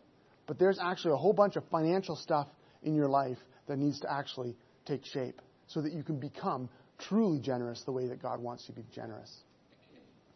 but 0.46 0.60
there's 0.60 0.78
actually 0.80 1.12
a 1.12 1.16
whole 1.16 1.32
bunch 1.32 1.56
of 1.56 1.64
financial 1.72 2.14
stuff 2.14 2.46
in 2.84 2.94
your 2.94 3.08
life 3.08 3.38
that 3.66 3.78
needs 3.78 3.98
to 4.00 4.12
actually 4.12 4.56
take 4.86 5.04
shape 5.04 5.42
so 5.66 5.80
that 5.80 5.92
you 5.92 6.04
can 6.04 6.20
become 6.20 6.68
truly 7.08 7.40
generous 7.40 7.82
the 7.84 7.90
way 7.90 8.06
that 8.06 8.22
God 8.22 8.40
wants 8.40 8.64
you 8.68 8.74
to 8.76 8.80
be 8.80 8.86
generous. 8.94 9.36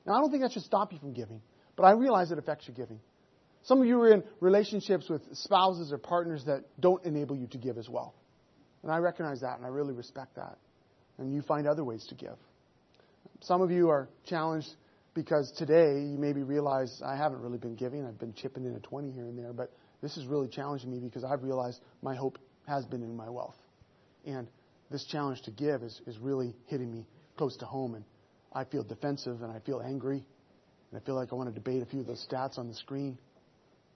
Now, 0.05 0.14
I 0.14 0.21
don't 0.21 0.33
think 0.33 0.43
that 0.43 0.51
should 0.51 0.64
stop 0.64 0.93
you 0.93 0.99
from 0.99 1.12
giving, 1.12 1.40
but 1.77 1.85
I 1.85 1.93
realize 1.93 2.33
it 2.33 2.38
affects 2.38 2.67
your 2.67 2.75
giving. 2.75 2.99
Some 3.62 3.81
of 3.81 3.87
you 3.87 4.01
are 4.01 4.12
in 4.12 4.25
relationships 4.40 5.09
with 5.09 5.23
spouses 5.35 5.93
or 5.93 5.99
partners 5.99 6.43
that 6.47 6.64
don't 6.81 7.05
enable 7.05 7.37
you 7.37 7.47
to 7.47 7.59
give 7.59 7.79
as 7.79 7.88
well. 7.88 8.14
And 8.83 8.90
I 8.90 8.99
recognize 8.99 9.43
that 9.43 9.59
and 9.59 9.64
I 9.64 9.69
really 9.69 9.95
respect 9.95 10.35
that. 10.35 10.59
And 11.19 11.33
you 11.33 11.40
find 11.43 11.69
other 11.69 11.85
ways 11.85 12.05
to 12.09 12.17
give. 12.17 12.37
Some 13.43 13.62
of 13.62 13.71
you 13.71 13.90
are 13.90 14.09
challenged 14.27 14.75
because 15.14 15.53
today 15.57 16.00
you 16.00 16.18
maybe 16.18 16.42
realize 16.42 17.00
I 17.05 17.16
haven't 17.16 17.40
really 17.40 17.59
been 17.59 17.77
giving. 17.77 18.05
I've 18.05 18.18
been 18.18 18.35
chipping 18.35 18.64
in 18.64 18.74
a 18.74 18.81
20 18.81 19.12
here 19.12 19.24
and 19.24 19.38
there, 19.38 19.53
but 19.53 19.72
this 20.03 20.16
is 20.16 20.27
really 20.27 20.48
challenging 20.48 20.90
me 20.90 20.98
because 20.98 21.24
I've 21.24 21.42
realized 21.42 21.81
my 22.03 22.14
hope 22.14 22.38
has 22.66 22.85
been 22.85 23.03
in 23.03 23.16
my 23.16 23.31
wealth. 23.31 23.57
And 24.27 24.48
this 24.90 25.05
challenge 25.07 25.42
to 25.42 25.50
give 25.50 25.83
is, 25.83 26.00
is 26.07 26.18
really 26.18 26.55
hitting 26.66 26.90
me 26.90 27.07
close 27.37 27.57
to 27.59 27.64
home. 27.64 27.94
And 27.94 28.05
I 28.53 28.64
feel 28.64 28.83
defensive 28.83 29.42
and 29.42 29.53
I 29.53 29.61
feel 29.61 29.81
angry. 29.81 30.24
And 30.90 31.00
I 31.00 31.05
feel 31.05 31.14
like 31.14 31.33
I 31.33 31.37
want 31.37 31.48
to 31.48 31.55
debate 31.55 31.83
a 31.83 31.87
few 31.87 32.00
of 32.00 32.07
those 32.07 32.27
stats 32.31 32.59
on 32.59 32.68
the 32.68 32.74
screen. 32.74 33.16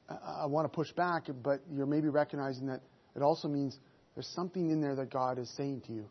I, 0.09 0.43
I 0.43 0.47
want 0.47 0.71
to 0.71 0.75
push 0.75 0.91
back, 0.93 1.25
but 1.43 1.61
you're 1.71 1.87
maybe 1.87 2.09
recognizing 2.09 2.67
that 2.67 2.81
it 3.17 3.23
also 3.23 3.49
means 3.49 3.79
there's 4.15 4.29
something 4.29 4.71
in 4.71 4.81
there 4.81 4.95
that 4.97 5.11
God 5.11 5.39
is 5.39 5.51
saying 5.57 5.83
to 5.87 5.93
you 5.93 6.07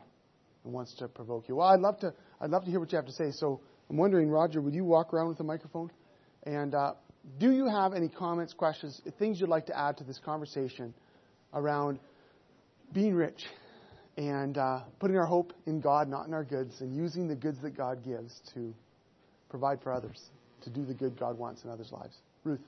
and 0.64 0.74
wants 0.74 0.94
to 0.96 1.08
provoke 1.08 1.48
you. 1.48 1.56
Well, 1.56 1.68
I'd 1.68 1.80
love 1.80 2.00
to, 2.00 2.14
I'd 2.42 2.50
love 2.50 2.66
to 2.66 2.70
hear 2.70 2.80
what 2.80 2.92
you 2.92 2.98
have 2.98 3.06
to 3.06 3.14
say. 3.14 3.32
So 3.32 3.62
I'm 3.90 3.98
wondering, 3.98 4.30
Roger, 4.30 4.62
would 4.62 4.76
you 4.76 4.84
walk 4.84 5.14
around 5.14 5.30
with 5.30 5.40
a 5.40 5.44
microphone? 5.44 5.92
And 6.44 6.76
uh, 6.76 6.94
do 7.40 7.52
you 7.52 7.68
have 7.68 7.94
any 7.94 8.10
comments, 8.10 8.54
questions, 8.54 9.02
things 9.20 9.40
you'd 9.40 9.50
like 9.50 9.68
to 9.68 9.78
add 9.78 9.98
to 9.98 10.04
this 10.04 10.20
conversation 10.24 10.94
around 11.54 12.00
being 12.94 13.14
rich 13.14 13.44
and 14.18 14.58
uh, 14.58 14.82
putting 15.00 15.18
our 15.18 15.26
hope 15.26 15.54
in 15.66 15.80
God, 15.80 16.08
not 16.08 16.28
in 16.28 16.34
our 16.34 16.44
goods, 16.44 16.82
and 16.82 16.96
using 16.96 17.28
the 17.28 17.36
goods 17.36 17.60
that 17.62 17.78
God 17.78 18.04
gives 18.04 18.34
to 18.54 18.74
provide 19.50 19.82
for 19.82 19.94
others, 19.94 20.20
to 20.64 20.70
do 20.70 20.86
the 20.86 20.94
good 20.94 21.20
God 21.20 21.38
wants 21.38 21.64
in 21.64 21.70
others' 21.70 21.92
lives? 21.92 22.16
Ruth. 22.44 22.62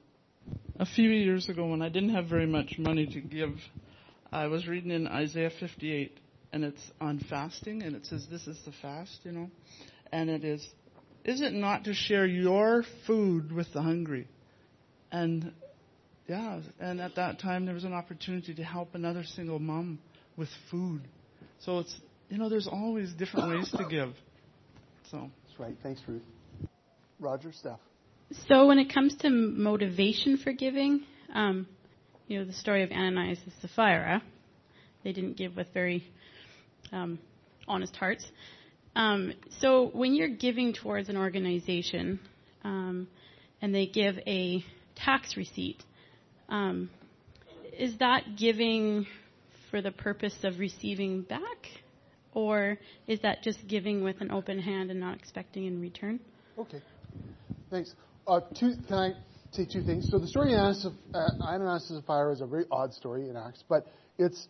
A 0.79 0.86
few 0.86 1.10
years 1.10 1.49
ago, 1.49 1.67
when 1.67 1.82
I 1.82 1.89
didn't 1.89 2.10
have 2.10 2.27
very 2.27 2.45
much 2.45 2.75
money 2.77 3.05
to 3.08 3.19
give, 3.19 3.58
I 4.32 4.47
was 4.47 4.67
reading 4.67 4.91
in 4.91 5.08
Isaiah 5.08 5.51
58, 5.60 6.17
and 6.53 6.63
it's 6.63 6.91
on 7.01 7.19
fasting, 7.29 7.84
and 7.84 7.95
it 7.95 8.05
says, 8.05 8.27
This 8.29 8.47
is 8.47 8.60
the 8.65 8.71
fast, 8.82 9.19
you 9.23 9.32
know. 9.32 9.49
And 10.12 10.29
it 10.29 10.43
is 10.43 10.67
is 11.30 11.42
it 11.42 11.54
not 11.54 11.84
to 11.84 11.94
share 11.94 12.26
your 12.26 12.84
food 13.06 13.52
with 13.52 13.72
the 13.74 13.82
hungry? 13.82 14.28
And 15.12 15.54
yeah, 16.28 16.62
and 16.80 17.00
at 17.00 17.15
that 17.15 17.39
time 17.39 17.65
there 17.65 17.76
was 17.76 17.84
an 17.84 17.94
opportunity 17.94 18.54
to 18.56 18.63
help 18.63 18.96
another 18.96 19.24
single 19.24 19.60
mom 19.60 20.00
with 20.36 20.50
food. 20.72 21.08
So 21.60 21.80
it's 21.80 21.96
you 22.30 22.38
know 22.38 22.50
there's 22.50 22.68
always 22.68 23.13
different 23.13 23.50
ways 23.50 23.72
to 23.78 23.86
give. 23.89 24.13
So 25.12 25.30
that's 25.46 25.60
right. 25.60 25.76
Thanks, 25.84 26.02
Ruth. 26.08 26.24
Roger, 27.20 27.52
Steph. 27.52 27.80
So 28.48 28.68
when 28.68 28.80
it 28.80 28.94
comes 28.94 29.15
to 29.18 29.30
motivation 29.30 30.38
for 30.38 30.52
giving, 30.52 31.04
um, 31.34 31.68
you 32.28 32.39
know 32.39 32.46
the 32.46 32.54
story 32.54 32.84
of 32.84 32.92
Ananias 32.92 33.39
and 33.44 33.54
Sapphira, 33.62 34.24
they 35.04 35.12
didn't 35.12 35.38
give 35.38 35.56
with 35.56 35.68
very 35.74 36.04
um, 36.92 37.20
honest 37.68 37.96
hearts. 37.96 38.26
Um, 38.95 39.34
so 39.60 39.89
when 39.93 40.13
you're 40.13 40.28
giving 40.28 40.73
towards 40.73 41.10
an 41.10 41.17
organization 41.17 42.19
um, 42.63 43.08
and 43.62 43.73
they 43.73 43.86
give 43.86 44.17
a 44.28 44.63
tax 44.95 45.38
receipt, 45.38 45.84
um, 46.49 46.89
is 47.78 47.97
that 47.99 48.36
giving 48.38 49.06
for 49.69 49.82
the 49.82 49.91
purpose 49.91 50.36
of 50.43 50.60
receiving 50.60 51.21
back? 51.21 51.41
Or 52.34 52.78
is 53.08 53.21
that 53.21 53.41
just 53.43 53.67
giving 53.67 54.04
with 54.04 54.21
an 54.21 54.32
open 54.32 54.60
hand 54.60 54.91
and 54.91 54.99
not 54.99 55.17
expecting 55.17 55.65
in 55.65 55.82
return? 55.82 56.19
Okay. 56.58 56.82
Thanks. 57.71 57.93
Uh, 58.28 58.41
two, 58.60 58.73
can 58.88 58.97
I 58.97 59.12
say 59.52 59.65
two 59.65 59.82
things? 59.82 60.08
So 60.12 60.19
the 60.19 60.28
story 60.28 60.54
of 60.54 60.60
Ananias, 60.60 60.88
uh, 61.13 61.17
Ananias 61.41 61.89
and 61.89 62.02
Sapphira 62.02 62.34
is 62.34 62.41
a 62.41 62.45
very 62.45 62.65
odd 62.71 62.93
story 62.93 63.30
in 63.30 63.36
Acts, 63.36 63.63
but 63.67 63.88
it's 64.17 64.47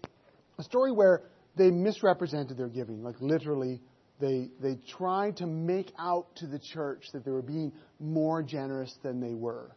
a 0.57 0.63
story 0.63 0.91
where 0.91 1.23
they 1.55 1.71
misrepresented 1.71 2.57
their 2.57 2.67
giving, 2.67 3.03
like 3.03 3.15
literally 3.21 3.81
they, 4.19 4.49
they 4.61 4.75
tried 4.97 5.37
to 5.37 5.47
make 5.47 5.91
out 5.97 6.35
to 6.37 6.47
the 6.47 6.59
church 6.59 7.05
that 7.13 7.23
they 7.23 7.31
were 7.31 7.41
being 7.41 7.71
more 7.99 8.43
generous 8.43 8.93
than 9.01 9.21
they 9.21 9.33
were. 9.33 9.71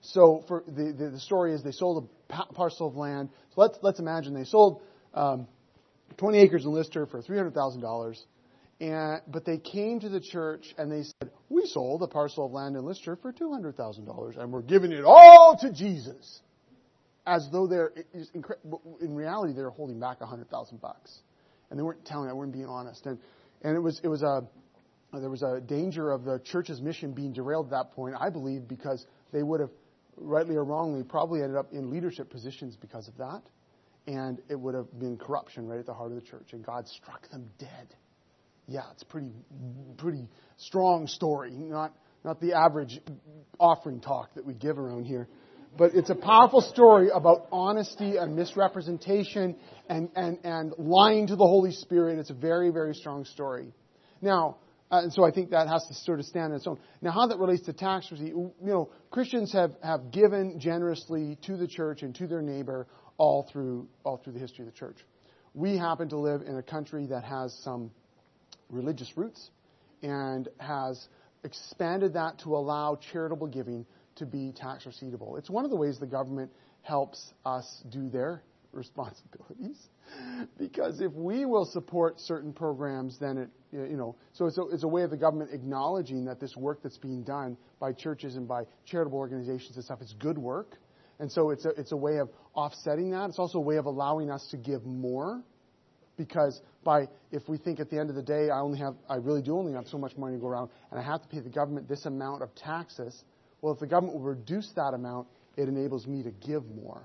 So 0.00 0.44
for 0.48 0.64
the, 0.66 0.94
the, 0.96 1.10
the 1.10 1.20
story 1.20 1.52
is 1.52 1.62
they 1.62 1.72
sold 1.72 2.08
a 2.30 2.52
parcel 2.54 2.86
of 2.88 2.96
land. 2.96 3.28
So 3.54 3.60
let's, 3.60 3.78
let's 3.82 4.00
imagine 4.00 4.32
they 4.34 4.44
sold 4.44 4.82
um, 5.12 5.46
20 6.16 6.38
acres 6.38 6.64
in 6.64 6.72
Lister 6.72 7.06
for 7.06 7.22
$300,000. 7.22 8.18
And, 8.80 9.20
but 9.28 9.44
they 9.44 9.58
came 9.58 10.00
to 10.00 10.08
the 10.08 10.20
church 10.20 10.74
and 10.78 10.90
they 10.90 11.02
said, 11.02 11.30
we 11.50 11.66
sold 11.66 12.02
a 12.02 12.06
parcel 12.06 12.46
of 12.46 12.52
land 12.52 12.76
in 12.76 12.84
Lister 12.84 13.16
for 13.16 13.30
$200,000 13.30 14.38
and 14.38 14.52
we're 14.52 14.62
giving 14.62 14.92
it 14.92 15.04
all 15.04 15.58
to 15.60 15.70
Jesus. 15.70 16.40
As 17.26 17.46
though 17.52 17.66
they're, 17.66 17.92
in 19.02 19.14
reality, 19.14 19.52
they're 19.52 19.68
holding 19.68 20.00
back 20.00 20.20
100,000 20.20 20.80
bucks. 20.80 21.18
And 21.68 21.78
they 21.78 21.82
weren't 21.82 22.04
telling, 22.06 22.28
they 22.28 22.32
weren't 22.32 22.52
being 22.52 22.66
honest. 22.66 23.04
And 23.04 23.18
and 23.62 23.76
it 23.76 23.80
was, 23.80 24.00
it 24.02 24.08
was 24.08 24.22
a, 24.22 24.42
there 25.12 25.30
was 25.30 25.42
a 25.42 25.60
danger 25.60 26.12
of 26.12 26.24
the 26.24 26.40
church's 26.44 26.80
mission 26.80 27.12
being 27.12 27.32
derailed 27.32 27.66
at 27.66 27.70
that 27.70 27.92
point, 27.92 28.14
I 28.18 28.30
believe, 28.30 28.68
because 28.68 29.06
they 29.32 29.42
would 29.42 29.60
have, 29.60 29.70
rightly 30.16 30.54
or 30.56 30.64
wrongly, 30.64 31.02
probably 31.02 31.42
ended 31.42 31.56
up 31.56 31.72
in 31.72 31.90
leadership 31.90 32.30
positions 32.30 32.76
because 32.76 33.08
of 33.08 33.16
that. 33.18 33.42
And 34.06 34.40
it 34.48 34.58
would 34.58 34.74
have 34.74 34.98
been 34.98 35.16
corruption 35.16 35.68
right 35.68 35.78
at 35.78 35.86
the 35.86 35.94
heart 35.94 36.10
of 36.12 36.16
the 36.16 36.26
church. 36.26 36.52
And 36.52 36.64
God 36.64 36.88
struck 36.88 37.28
them 37.30 37.50
dead. 37.58 37.94
Yeah, 38.66 38.82
it's 38.92 39.04
pretty, 39.04 39.30
pretty 39.98 40.28
strong 40.56 41.06
story. 41.06 41.50
Not, 41.50 41.94
not 42.24 42.40
the 42.40 42.54
average 42.54 43.00
offering 43.58 44.00
talk 44.00 44.34
that 44.34 44.46
we 44.46 44.54
give 44.54 44.78
around 44.78 45.04
here. 45.04 45.28
But 45.76 45.94
it's 45.94 46.10
a 46.10 46.14
powerful 46.14 46.60
story 46.60 47.08
about 47.12 47.46
honesty 47.52 48.16
and 48.16 48.36
misrepresentation 48.36 49.56
and, 49.88 50.10
and, 50.16 50.38
and 50.44 50.74
lying 50.78 51.26
to 51.28 51.36
the 51.36 51.46
Holy 51.46 51.72
Spirit. 51.72 52.18
It's 52.18 52.30
a 52.30 52.34
very, 52.34 52.70
very 52.70 52.94
strong 52.94 53.24
story. 53.24 53.72
Now, 54.20 54.58
uh, 54.90 55.02
and 55.02 55.12
so 55.12 55.24
I 55.24 55.30
think 55.30 55.50
that 55.50 55.68
has 55.68 55.86
to 55.86 55.94
sort 55.94 56.18
of 56.18 56.26
stand 56.26 56.52
on 56.52 56.56
its 56.56 56.66
own. 56.66 56.78
Now, 57.00 57.12
how 57.12 57.26
that 57.28 57.38
relates 57.38 57.62
to 57.66 57.72
tax 57.72 58.10
receipt, 58.10 58.28
you 58.28 58.52
know, 58.60 58.90
Christians 59.10 59.52
have, 59.52 59.72
have 59.82 60.10
given 60.10 60.58
generously 60.58 61.38
to 61.46 61.56
the 61.56 61.68
church 61.68 62.02
and 62.02 62.14
to 62.16 62.26
their 62.26 62.42
neighbor 62.42 62.88
all 63.16 63.48
through, 63.52 63.86
all 64.04 64.16
through 64.16 64.32
the 64.32 64.40
history 64.40 64.66
of 64.66 64.72
the 64.72 64.78
church. 64.78 64.96
We 65.54 65.76
happen 65.76 66.08
to 66.08 66.18
live 66.18 66.42
in 66.42 66.56
a 66.56 66.62
country 66.62 67.06
that 67.06 67.22
has 67.24 67.56
some 67.62 67.90
religious 68.68 69.12
roots 69.16 69.50
and 70.02 70.48
has 70.58 71.08
expanded 71.44 72.14
that 72.14 72.38
to 72.40 72.56
allow 72.56 72.98
charitable 73.12 73.46
giving 73.46 73.86
to 74.20 74.26
be 74.26 74.52
tax 74.52 74.84
receiptable. 74.84 75.38
It's 75.38 75.50
one 75.50 75.64
of 75.64 75.70
the 75.70 75.76
ways 75.76 75.98
the 75.98 76.06
government 76.06 76.50
helps 76.82 77.32
us 77.44 77.82
do 77.90 78.08
their 78.08 78.42
responsibilities. 78.72 79.76
Because 80.58 81.00
if 81.00 81.12
we 81.12 81.44
will 81.44 81.64
support 81.64 82.20
certain 82.20 82.52
programs, 82.52 83.18
then 83.18 83.38
it, 83.38 83.48
you 83.72 83.96
know, 83.96 84.16
so 84.32 84.46
it's 84.46 84.58
a, 84.58 84.62
it's 84.68 84.84
a 84.84 84.88
way 84.88 85.02
of 85.02 85.10
the 85.10 85.16
government 85.16 85.50
acknowledging 85.52 86.24
that 86.24 86.40
this 86.40 86.56
work 86.56 86.80
that's 86.82 86.98
being 86.98 87.22
done 87.22 87.56
by 87.78 87.92
churches 87.92 88.36
and 88.36 88.46
by 88.46 88.62
charitable 88.86 89.18
organizations 89.18 89.76
and 89.76 89.84
stuff 89.84 90.00
is 90.00 90.14
good 90.18 90.38
work. 90.38 90.78
And 91.18 91.30
so 91.30 91.50
it's 91.50 91.64
a, 91.64 91.70
it's 91.70 91.92
a 91.92 91.96
way 91.96 92.18
of 92.18 92.30
offsetting 92.54 93.10
that. 93.10 93.28
It's 93.28 93.38
also 93.38 93.58
a 93.58 93.62
way 93.62 93.76
of 93.76 93.86
allowing 93.86 94.30
us 94.30 94.46
to 94.50 94.56
give 94.56 94.84
more 94.84 95.42
because 96.16 96.60
by 96.84 97.08
if 97.30 97.48
we 97.48 97.56
think 97.56 97.80
at 97.80 97.88
the 97.90 97.98
end 97.98 98.10
of 98.10 98.16
the 98.16 98.22
day 98.22 98.50
I 98.50 98.60
only 98.60 98.78
have 98.78 98.94
I 99.08 99.16
really 99.16 99.42
do 99.42 99.56
only 99.56 99.72
have 99.72 99.86
so 99.86 99.96
much 99.96 100.16
money 100.16 100.36
to 100.36 100.40
go 100.40 100.48
around 100.48 100.70
and 100.90 101.00
I 101.00 101.02
have 101.02 101.22
to 101.22 101.28
pay 101.28 101.40
the 101.40 101.48
government 101.48 101.88
this 101.88 102.04
amount 102.06 102.42
of 102.42 102.54
taxes, 102.54 103.24
well 103.60 103.72
if 103.72 103.80
the 103.80 103.86
government 103.86 104.18
will 104.18 104.24
reduce 104.24 104.70
that 104.76 104.94
amount, 104.94 105.28
it 105.56 105.68
enables 105.68 106.06
me 106.06 106.22
to 106.22 106.30
give 106.30 106.64
more. 106.70 107.02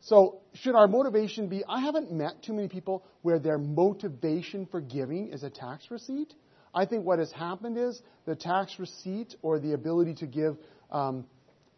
So 0.00 0.40
should 0.54 0.74
our 0.74 0.86
motivation 0.86 1.48
be 1.48 1.64
I 1.68 1.80
haven't 1.80 2.12
met 2.12 2.42
too 2.42 2.52
many 2.52 2.68
people 2.68 3.04
where 3.22 3.38
their 3.38 3.58
motivation 3.58 4.66
for 4.66 4.80
giving 4.80 5.28
is 5.28 5.42
a 5.42 5.50
tax 5.50 5.90
receipt. 5.90 6.32
I 6.74 6.86
think 6.86 7.04
what 7.04 7.18
has 7.18 7.32
happened 7.32 7.76
is 7.76 8.00
the 8.26 8.36
tax 8.36 8.78
receipt 8.78 9.34
or 9.42 9.58
the 9.58 9.72
ability 9.72 10.14
to 10.16 10.26
give 10.26 10.56
um, 10.90 11.26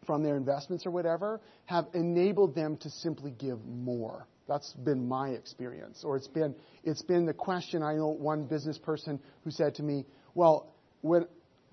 from 0.05 0.23
their 0.23 0.35
investments 0.35 0.85
or 0.85 0.91
whatever 0.91 1.41
have 1.65 1.87
enabled 1.93 2.55
them 2.55 2.77
to 2.77 2.89
simply 2.89 3.31
give 3.31 3.63
more. 3.65 4.27
That's 4.47 4.73
been 4.73 5.07
my 5.07 5.29
experience. 5.29 6.03
Or 6.03 6.17
it's 6.17 6.27
been, 6.27 6.55
it's 6.83 7.01
been 7.01 7.25
the 7.25 7.33
question. 7.33 7.83
I 7.83 7.95
know 7.95 8.07
one 8.07 8.45
business 8.45 8.77
person 8.77 9.19
who 9.43 9.51
said 9.51 9.75
to 9.75 9.83
me, 9.83 10.05
well, 10.33 10.73
when, 11.01 11.25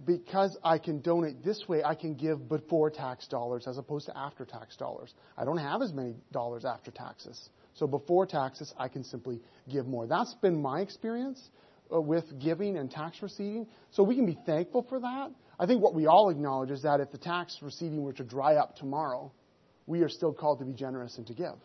because 0.05 0.57
I 0.63 0.79
can 0.79 1.01
donate 1.01 1.45
this 1.45 1.65
way, 1.69 1.83
I 1.83 1.95
can 1.95 2.15
give 2.15 2.49
before 2.49 2.91
tax 2.91 3.27
dollars 3.27 3.67
as 3.67 3.79
opposed 3.79 4.07
to 4.07 4.17
after 4.17 4.45
tax 4.45 4.77
dollars. 4.77 5.13
I 5.37 5.45
don't 5.45 5.59
have 5.59 5.83
as 5.83 5.93
many 5.93 6.15
dollars 6.33 6.65
after 6.65 6.91
taxes. 6.91 7.51
So 7.75 7.87
before 7.87 8.27
taxes, 8.27 8.73
I 8.79 8.89
can 8.89 9.05
simply 9.05 9.41
give 9.69 9.87
more. 9.87 10.07
That's 10.07 10.35
been 10.35 10.61
my 10.61 10.81
experience 10.81 11.51
uh, 11.93 12.01
with 12.01 12.25
giving 12.41 12.77
and 12.77 12.91
tax 12.91 13.23
receiving. 13.23 13.67
So 13.91 14.03
we 14.03 14.15
can 14.15 14.27
be 14.27 14.39
thankful 14.47 14.87
for 14.89 15.01
that. 15.01 15.31
I 15.59 15.67
think 15.67 15.83
what 15.83 15.95
we 15.95 16.07
all 16.07 16.31
acknowledge 16.31 16.71
is 16.71 16.83
that 16.83 17.01
if 17.01 17.11
the 17.11 17.19
tax 17.19 17.59
receiving 17.61 18.03
were 18.03 18.13
to 18.15 18.25
dry 18.25 18.55
up 18.57 18.77
tomorrow, 18.77 19.33
we 19.87 20.03
are 20.03 20.09
still 20.09 20.33
called 20.33 20.61
to 20.61 20.65
be 20.65 20.73
generous 20.73 21.19
and 21.19 21.27
to 21.27 21.35
give. 21.35 21.57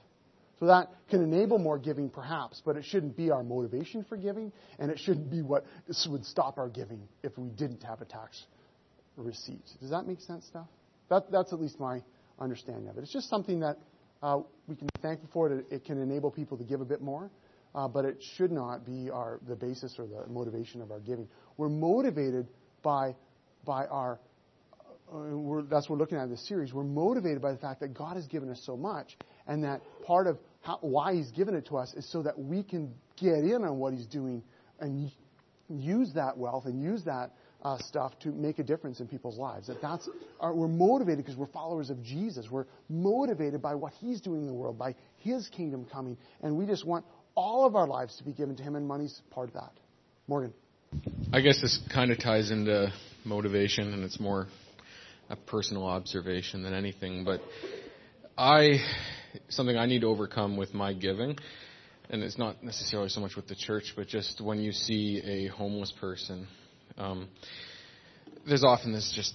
So 0.59 0.67
that 0.67 0.89
can 1.09 1.21
enable 1.23 1.57
more 1.57 1.77
giving, 1.77 2.09
perhaps, 2.09 2.61
but 2.63 2.77
it 2.77 2.85
shouldn't 2.85 3.17
be 3.17 3.31
our 3.31 3.43
motivation 3.43 4.03
for 4.03 4.17
giving, 4.17 4.51
and 4.79 4.91
it 4.91 4.99
shouldn't 4.99 5.29
be 5.29 5.41
what 5.41 5.65
would 6.07 6.25
stop 6.25 6.57
our 6.57 6.69
giving 6.69 7.01
if 7.23 7.37
we 7.37 7.49
didn't 7.49 7.83
have 7.83 8.01
a 8.01 8.05
tax 8.05 8.45
receipt. 9.17 9.65
Does 9.81 9.89
that 9.89 10.07
make 10.07 10.21
sense, 10.21 10.45
Steph? 10.45 10.67
That, 11.09 11.31
that's 11.31 11.53
at 11.53 11.59
least 11.59 11.79
my 11.79 12.01
understanding 12.39 12.87
of 12.87 12.97
it. 12.97 13.01
It's 13.01 13.13
just 13.13 13.29
something 13.29 13.59
that 13.59 13.77
uh, 14.21 14.39
we 14.67 14.75
can 14.75 14.87
be 14.87 15.01
thankful 15.01 15.29
for. 15.33 15.51
It, 15.51 15.65
it 15.69 15.85
can 15.85 16.01
enable 16.01 16.31
people 16.31 16.57
to 16.57 16.63
give 16.63 16.81
a 16.81 16.85
bit 16.85 17.01
more, 17.01 17.29
uh, 17.75 17.87
but 17.87 18.05
it 18.05 18.17
should 18.35 18.51
not 18.51 18.85
be 18.85 19.09
our 19.09 19.39
the 19.47 19.55
basis 19.55 19.95
or 19.99 20.07
the 20.07 20.25
motivation 20.31 20.81
of 20.81 20.91
our 20.91 20.99
giving. 20.99 21.27
We're 21.57 21.69
motivated 21.69 22.47
by 22.81 23.15
by 23.65 23.85
our 23.87 24.19
uh, 25.13 25.61
that's 25.69 25.89
what 25.89 25.91
we're 25.91 25.97
looking 25.97 26.17
at 26.17 26.23
in 26.23 26.31
this 26.31 26.47
series. 26.47 26.73
We're 26.73 26.83
motivated 26.83 27.41
by 27.41 27.51
the 27.51 27.57
fact 27.57 27.81
that 27.81 27.93
God 27.93 28.15
has 28.15 28.25
given 28.27 28.49
us 28.49 28.61
so 28.65 28.75
much, 28.75 29.17
and 29.47 29.63
that 29.63 29.81
part 30.05 30.27
of 30.27 30.39
how, 30.61 30.79
why 30.81 31.13
He's 31.13 31.31
given 31.31 31.55
it 31.55 31.67
to 31.67 31.77
us 31.77 31.93
is 31.93 32.09
so 32.11 32.23
that 32.23 32.37
we 32.37 32.63
can 32.63 32.93
get 33.17 33.39
in 33.39 33.63
on 33.63 33.77
what 33.77 33.93
He's 33.93 34.07
doing 34.07 34.43
and 34.79 35.11
use 35.69 36.11
that 36.15 36.37
wealth 36.37 36.65
and 36.65 36.81
use 36.81 37.03
that 37.03 37.31
uh, 37.63 37.77
stuff 37.77 38.17
to 38.19 38.29
make 38.29 38.59
a 38.59 38.63
difference 38.63 38.99
in 38.99 39.07
people's 39.07 39.37
lives. 39.37 39.67
That 39.67 39.81
that's 39.81 40.09
our, 40.39 40.53
we're 40.53 40.67
motivated 40.67 41.19
because 41.19 41.37
we're 41.37 41.47
followers 41.47 41.89
of 41.89 42.01
Jesus. 42.03 42.49
We're 42.49 42.65
motivated 42.89 43.61
by 43.61 43.75
what 43.75 43.93
He's 43.93 44.19
doing 44.19 44.41
in 44.41 44.47
the 44.47 44.53
world, 44.53 44.77
by 44.77 44.95
His 45.17 45.47
kingdom 45.49 45.85
coming, 45.85 46.17
and 46.41 46.57
we 46.57 46.65
just 46.65 46.85
want 46.85 47.05
all 47.35 47.65
of 47.65 47.75
our 47.75 47.87
lives 47.87 48.17
to 48.17 48.23
be 48.23 48.33
given 48.33 48.55
to 48.55 48.63
Him, 48.63 48.75
and 48.75 48.87
money's 48.87 49.21
part 49.31 49.49
of 49.49 49.53
that. 49.55 49.71
Morgan. 50.27 50.53
I 51.31 51.41
guess 51.41 51.59
this 51.59 51.79
kind 51.91 52.11
of 52.11 52.19
ties 52.19 52.51
into 52.51 52.93
motivation, 53.25 53.93
and 53.93 54.03
it's 54.03 54.19
more 54.19 54.47
a 55.33 55.35
personal 55.35 55.85
observation 55.85 56.63
than 56.63 56.73
anything. 56.73 57.23
But 57.25 57.41
I 58.37 58.77
something 59.49 59.75
I 59.75 59.87
need 59.87 60.01
to 60.01 60.07
overcome 60.07 60.57
with 60.57 60.73
my 60.73 60.93
giving, 60.93 61.37
and 62.09 62.23
it's 62.23 62.37
not 62.37 62.63
necessarily 62.63 63.09
so 63.09 63.19
much 63.19 63.35
with 63.35 63.47
the 63.47 63.55
church, 63.55 63.93
but 63.95 64.07
just 64.07 64.39
when 64.41 64.59
you 64.59 64.71
see 64.71 65.21
a 65.25 65.47
homeless 65.47 65.91
person, 65.99 66.47
um, 66.97 67.27
there's 68.47 68.63
often 68.63 68.93
this 68.93 69.11
just 69.15 69.33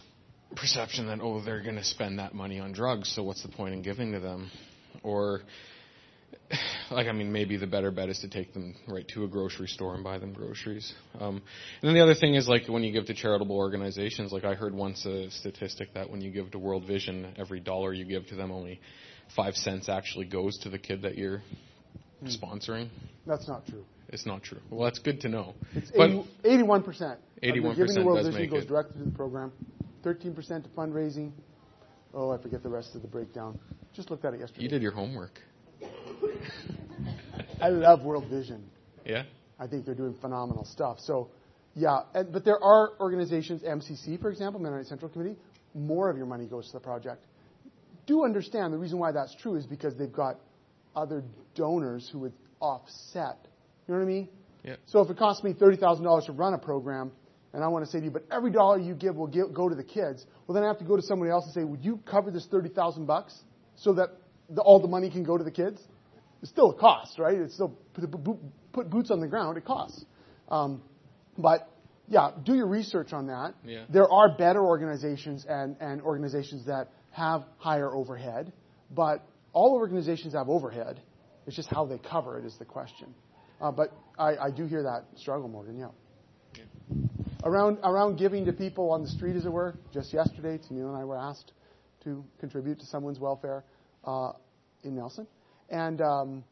perception 0.57 1.09
that 1.09 1.19
oh 1.21 1.43
they're 1.45 1.63
going 1.63 1.77
to 1.77 1.85
spend 1.85 2.21
that 2.21 2.33
money 2.33 2.61
on 2.61 2.73
drugs, 2.73 3.13
so 3.15 3.23
what's 3.23 3.43
the 3.43 3.49
point 3.49 3.75
in 3.75 3.83
giving 3.83 4.13
to 4.13 4.21
them, 4.21 4.51
or 5.03 5.41
like 6.91 7.07
I 7.07 7.13
mean, 7.13 7.33
maybe 7.33 7.57
the 7.57 7.67
better 7.67 7.91
bet 7.91 8.09
is 8.09 8.21
to 8.21 8.29
take 8.29 8.53
them 8.55 8.75
right 8.87 9.07
to 9.09 9.25
a 9.25 9.29
grocery 9.29 9.69
store 9.69 9.95
and 9.95 10.03
buy 10.03 10.19
them 10.19 10.33
groceries. 10.33 10.93
Um, 11.21 11.37
and 11.37 11.89
then 11.89 11.95
the 11.95 12.01
other 12.01 12.15
thing 12.15 12.35
is 12.35 12.49
like 12.49 12.69
when 12.69 12.83
you 12.83 12.93
give 12.93 13.07
to 13.07 13.15
charitable 13.15 13.57
organizations, 13.57 14.33
like 14.33 14.45
I 14.45 14.55
heard 14.55 14.75
once 14.75 15.05
a 15.07 15.31
statistic 15.31 15.95
that 15.95 16.11
when 16.11 16.21
you 16.21 16.31
give 16.31 16.51
to 16.53 16.59
World 16.59 16.87
Vision, 16.87 17.35
every 17.37 17.61
dollar 17.61 17.93
you 17.93 18.05
give 18.05 18.27
to 18.29 18.35
them, 18.35 18.51
only 18.51 18.81
five 19.37 19.55
cents 19.55 19.89
actually 19.89 20.27
goes 20.27 20.59
to 20.59 20.71
the 20.71 20.79
kid 20.79 21.03
that 21.03 21.19
you're 21.19 21.43
hmm. 22.21 22.29
sponsoring. 22.29 22.89
That's 23.27 23.49
not 23.49 23.67
true. 23.67 23.85
It's 24.09 24.25
not 24.25 24.43
true. 24.43 24.61
Well, 24.71 24.85
that's 24.85 24.99
good 24.99 25.21
to 25.23 25.29
know. 25.29 25.55
It's 25.75 25.91
81 26.45 26.83
percent. 26.83 27.19
81 27.43 27.77
percent 27.77 28.07
World 28.07 28.25
does 28.25 28.35
Vision 28.35 28.51
goes 28.51 28.63
it. 28.63 28.69
directly 28.69 29.01
to 29.01 29.11
the 29.11 29.17
program. 29.17 29.53
13 30.03 30.35
percent 30.35 30.65
to 30.65 30.71
fundraising. 30.71 31.33
Oh, 32.15 32.31
I 32.31 32.39
forget 32.39 32.63
the 32.63 32.71
rest 32.71 32.95
of 32.95 33.03
the 33.03 33.09
breakdown. 33.09 33.59
Just 33.93 34.11
looked 34.11 34.25
at 34.25 34.33
it 34.33 34.41
yesterday. 34.41 34.63
You 34.63 34.69
did 34.69 34.81
your 34.81 34.93
homework. 34.93 35.41
I 37.61 37.69
love 37.69 38.03
World 38.03 38.27
Vision. 38.29 38.65
Yeah. 39.05 39.25
I 39.59 39.67
think 39.67 39.85
they're 39.85 39.95
doing 39.95 40.15
phenomenal 40.21 40.65
stuff. 40.65 40.99
So, 41.01 41.31
yeah, 41.75 42.01
and, 42.15 42.33
but 42.33 42.45
there 42.45 42.63
are 42.63 42.93
organizations, 43.01 43.63
MCC, 43.63 44.21
for 44.21 44.31
example, 44.31 44.61
Mennonite 44.61 44.87
Central 44.87 45.11
Committee, 45.11 45.37
more 45.75 46.11
of 46.11 46.17
your 46.17 46.27
money 46.27 46.47
goes 46.47 46.67
to 46.69 46.73
the 46.75 46.81
project. 46.81 47.25
Do 48.07 48.25
understand 48.25 48.73
the 48.73 48.79
reason 48.79 48.99
why 48.99 49.13
that's 49.13 49.35
true 49.37 49.57
is 49.57 49.67
because 49.67 49.97
they've 49.97 50.13
got 50.13 50.37
other 50.95 51.23
donors 51.55 52.09
who 52.13 52.21
would 52.21 52.33
offset. 52.61 53.39
You 53.87 53.95
know 53.95 54.01
what 54.01 54.07
I 54.07 54.09
mean? 54.09 54.29
Yeah. 54.65 54.77
So 54.87 55.01
if 55.01 55.11
it 55.11 55.19
costs 55.19 55.43
me 55.45 55.53
$30,000 55.53 56.27
to 56.27 56.33
run 56.33 56.55
a 56.55 56.59
program, 56.59 57.13
and 57.53 57.65
I 57.65 57.69
want 57.69 57.85
to 57.85 57.91
say 57.91 57.99
to 57.99 58.05
you, 58.05 58.11
but 58.11 58.25
every 58.31 58.51
dollar 58.51 58.79
you 58.79 58.95
give 58.95 59.17
will 59.17 59.27
give, 59.27 59.53
go 59.53 59.69
to 59.69 59.75
the 59.75 59.85
kids, 59.85 60.25
well, 60.47 60.55
then 60.55 60.65
I 60.65 60.69
have 60.69 60.79
to 60.79 60.85
go 60.85 60.97
to 60.97 61.03
somebody 61.03 61.31
else 61.31 61.45
and 61.45 61.55
say, 61.55 61.65
would 61.65 61.85
you 61.85 62.01
cover 62.05 62.31
this 62.31 62.47
30000 62.47 63.07
bucks 63.07 63.39
so 63.77 63.95
that 63.95 64.11
the, 64.51 64.61
all 64.61 64.81
the 64.81 64.89
money 64.89 65.11
can 65.11 65.25
go 65.25 65.39
to 65.39 65.45
the 65.45 65.51
kids? 65.51 65.81
It's 66.43 66.51
still 66.51 66.71
a 66.71 66.75
cost, 66.75 67.19
right? 67.19 67.37
It's 67.37 67.55
still 67.55 67.77
put 68.73 68.91
boots 68.91 69.11
on 69.11 69.21
the 69.21 69.27
ground. 69.27 69.57
It 69.57 69.65
costs. 69.65 70.05
Um, 70.49 70.83
but 71.37 71.69
yeah, 72.09 72.31
do 72.45 72.55
your 72.55 72.67
research 72.67 73.13
on 73.13 73.27
that. 73.27 73.55
Yeah. 73.65 73.85
There 73.89 74.11
are 74.11 74.37
better 74.37 74.65
organizations 74.65 75.45
and, 75.49 75.77
and 75.81 76.01
organizations 76.03 76.67
that 76.67 76.89
have 77.11 77.45
higher 77.59 77.95
overhead, 77.95 78.53
but 78.91 79.27
all 79.53 79.75
organizations 79.75 80.35
have 80.35 80.49
overhead. 80.49 81.01
It's 81.47 81.57
just 81.57 81.69
how 81.69 81.87
they 81.87 81.99
cover 81.99 82.39
it 82.39 82.45
is 82.45 82.57
the 82.59 82.65
question. 82.65 83.15
Uh, 83.61 83.73
but 83.73 83.93
I, 84.19 84.37
I 84.37 84.51
do 84.51 84.67
hear 84.67 84.83
that 84.85 85.19
struggle, 85.19 85.49
Morgan. 85.49 85.77
Yeah. 85.77 85.89
yeah. 86.55 86.65
Around 87.45 87.79
around 87.83 88.17
giving 88.17 88.45
to 88.47 88.53
people 88.53 88.91
on 88.91 89.03
the 89.03 89.09
street, 89.09 89.37
as 89.37 89.45
it 89.45 89.53
were. 89.53 89.75
Just 89.93 90.13
yesterday, 90.13 90.59
Tennille 90.59 90.89
and 90.89 90.97
I 90.97 91.05
were 91.05 91.19
asked 91.19 91.53
to 92.05 92.25
contribute 92.39 92.79
to 92.81 92.87
someone's 92.87 93.19
welfare 93.19 93.65
uh, 94.05 94.33
in 94.85 94.97
Nelson. 94.97 95.27
And, 95.71 96.01
um, 96.01 96.45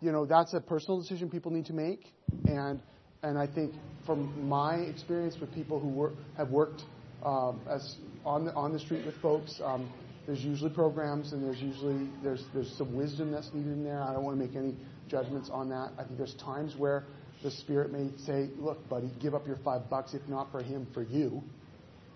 you 0.00 0.12
know, 0.12 0.26
that's 0.26 0.54
a 0.54 0.60
personal 0.60 1.00
decision 1.00 1.30
people 1.30 1.50
need 1.50 1.66
to 1.66 1.72
make. 1.72 2.12
And, 2.46 2.80
and 3.22 3.38
I 3.38 3.46
think 3.46 3.74
from 4.04 4.48
my 4.48 4.76
experience 4.76 5.36
with 5.40 5.52
people 5.54 5.80
who 5.80 5.88
work, 5.88 6.12
have 6.36 6.50
worked 6.50 6.82
um, 7.24 7.60
as 7.68 7.96
on 8.24 8.44
the, 8.44 8.54
on 8.54 8.72
the 8.72 8.78
street 8.78 9.04
with 9.04 9.14
folks, 9.20 9.60
um, 9.64 9.90
there's 10.26 10.40
usually 10.40 10.70
programs 10.70 11.32
and 11.32 11.42
there's 11.42 11.60
usually 11.60 12.08
there's 12.22 12.44
there's 12.52 12.72
some 12.76 12.94
wisdom 12.96 13.30
that's 13.30 13.52
needed 13.54 13.72
in 13.72 13.84
there. 13.84 14.02
I 14.02 14.12
don't 14.12 14.24
want 14.24 14.38
to 14.38 14.44
make 14.44 14.56
any 14.56 14.74
judgments 15.08 15.48
on 15.52 15.68
that. 15.68 15.92
I 15.98 16.04
think 16.04 16.18
there's 16.18 16.34
times 16.34 16.74
where 16.76 17.04
the 17.44 17.50
spirit 17.50 17.92
may 17.92 18.10
say, 18.26 18.48
"Look, 18.58 18.88
buddy, 18.88 19.08
give 19.20 19.34
up 19.36 19.46
your 19.46 19.58
five 19.64 19.88
bucks, 19.88 20.14
if 20.14 20.26
not 20.28 20.50
for 20.50 20.62
him, 20.62 20.86
for 20.92 21.04
you." 21.04 21.44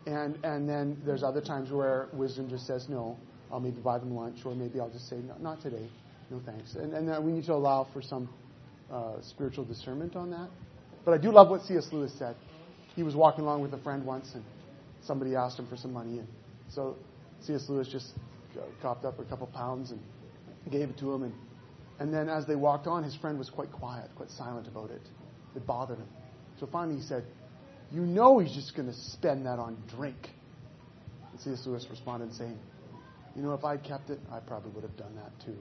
And 0.06 0.38
and 0.44 0.68
then 0.68 1.00
there's 1.06 1.22
other 1.22 1.40
times 1.40 1.70
where 1.70 2.08
wisdom 2.12 2.48
just 2.48 2.66
says, 2.66 2.88
"No, 2.88 3.16
I'll 3.52 3.60
maybe 3.60 3.80
buy 3.80 3.98
them 3.98 4.14
lunch, 4.14 4.38
or 4.44 4.54
maybe 4.54 4.80
I'll 4.80 4.90
just 4.90 5.08
say, 5.08 5.16
no, 5.16 5.34
not 5.40 5.60
today, 5.60 5.88
no 6.30 6.40
thanks. 6.44 6.74
And, 6.74 6.94
and 6.94 7.10
uh, 7.10 7.20
we 7.20 7.32
need 7.32 7.44
to 7.44 7.52
allow 7.54 7.86
for 7.92 8.02
some 8.02 8.28
uh, 8.90 9.20
spiritual 9.22 9.64
discernment 9.64 10.16
on 10.16 10.30
that. 10.30 10.48
But 11.04 11.14
I 11.14 11.18
do 11.18 11.30
love 11.32 11.48
what 11.48 11.62
C.S. 11.62 11.88
Lewis 11.92 12.12
said. 12.18 12.36
He 12.94 13.02
was 13.02 13.14
walking 13.14 13.44
along 13.44 13.62
with 13.62 13.72
a 13.74 13.78
friend 13.78 14.04
once, 14.04 14.32
and 14.34 14.44
somebody 15.02 15.36
asked 15.36 15.58
him 15.58 15.66
for 15.68 15.76
some 15.76 15.92
money, 15.92 16.18
and 16.18 16.28
so 16.68 16.96
C.S. 17.46 17.66
Lewis 17.68 17.88
just 17.88 18.12
copped 18.82 19.04
up 19.04 19.18
a 19.18 19.24
couple 19.24 19.46
pounds 19.46 19.92
and 19.92 20.00
gave 20.70 20.90
it 20.90 20.98
to 20.98 21.12
him, 21.12 21.22
and 21.22 21.32
and 22.00 22.12
then 22.12 22.30
as 22.30 22.46
they 22.46 22.56
walked 22.56 22.86
on, 22.86 23.04
his 23.04 23.14
friend 23.14 23.38
was 23.38 23.50
quite 23.50 23.70
quiet, 23.70 24.10
quite 24.16 24.30
silent 24.30 24.66
about 24.66 24.90
it. 24.90 25.02
It 25.54 25.66
bothered 25.66 25.98
him. 25.98 26.08
So 26.58 26.66
finally 26.72 26.96
he 26.96 27.02
said, 27.02 27.24
You 27.92 28.00
know 28.00 28.38
he's 28.38 28.54
just 28.54 28.74
going 28.74 28.88
to 28.88 28.94
spend 28.94 29.44
that 29.44 29.58
on 29.58 29.76
drink. 29.94 30.30
And 31.30 31.40
C.S. 31.40 31.62
Lewis 31.66 31.86
responded 31.90 32.32
saying, 32.34 32.58
You 33.36 33.42
know, 33.42 33.52
if 33.52 33.64
I'd 33.64 33.84
kept 33.84 34.08
it, 34.08 34.18
I 34.32 34.40
probably 34.40 34.70
would 34.72 34.82
have 34.82 34.96
done 34.96 35.14
that 35.16 35.30
too. 35.44 35.56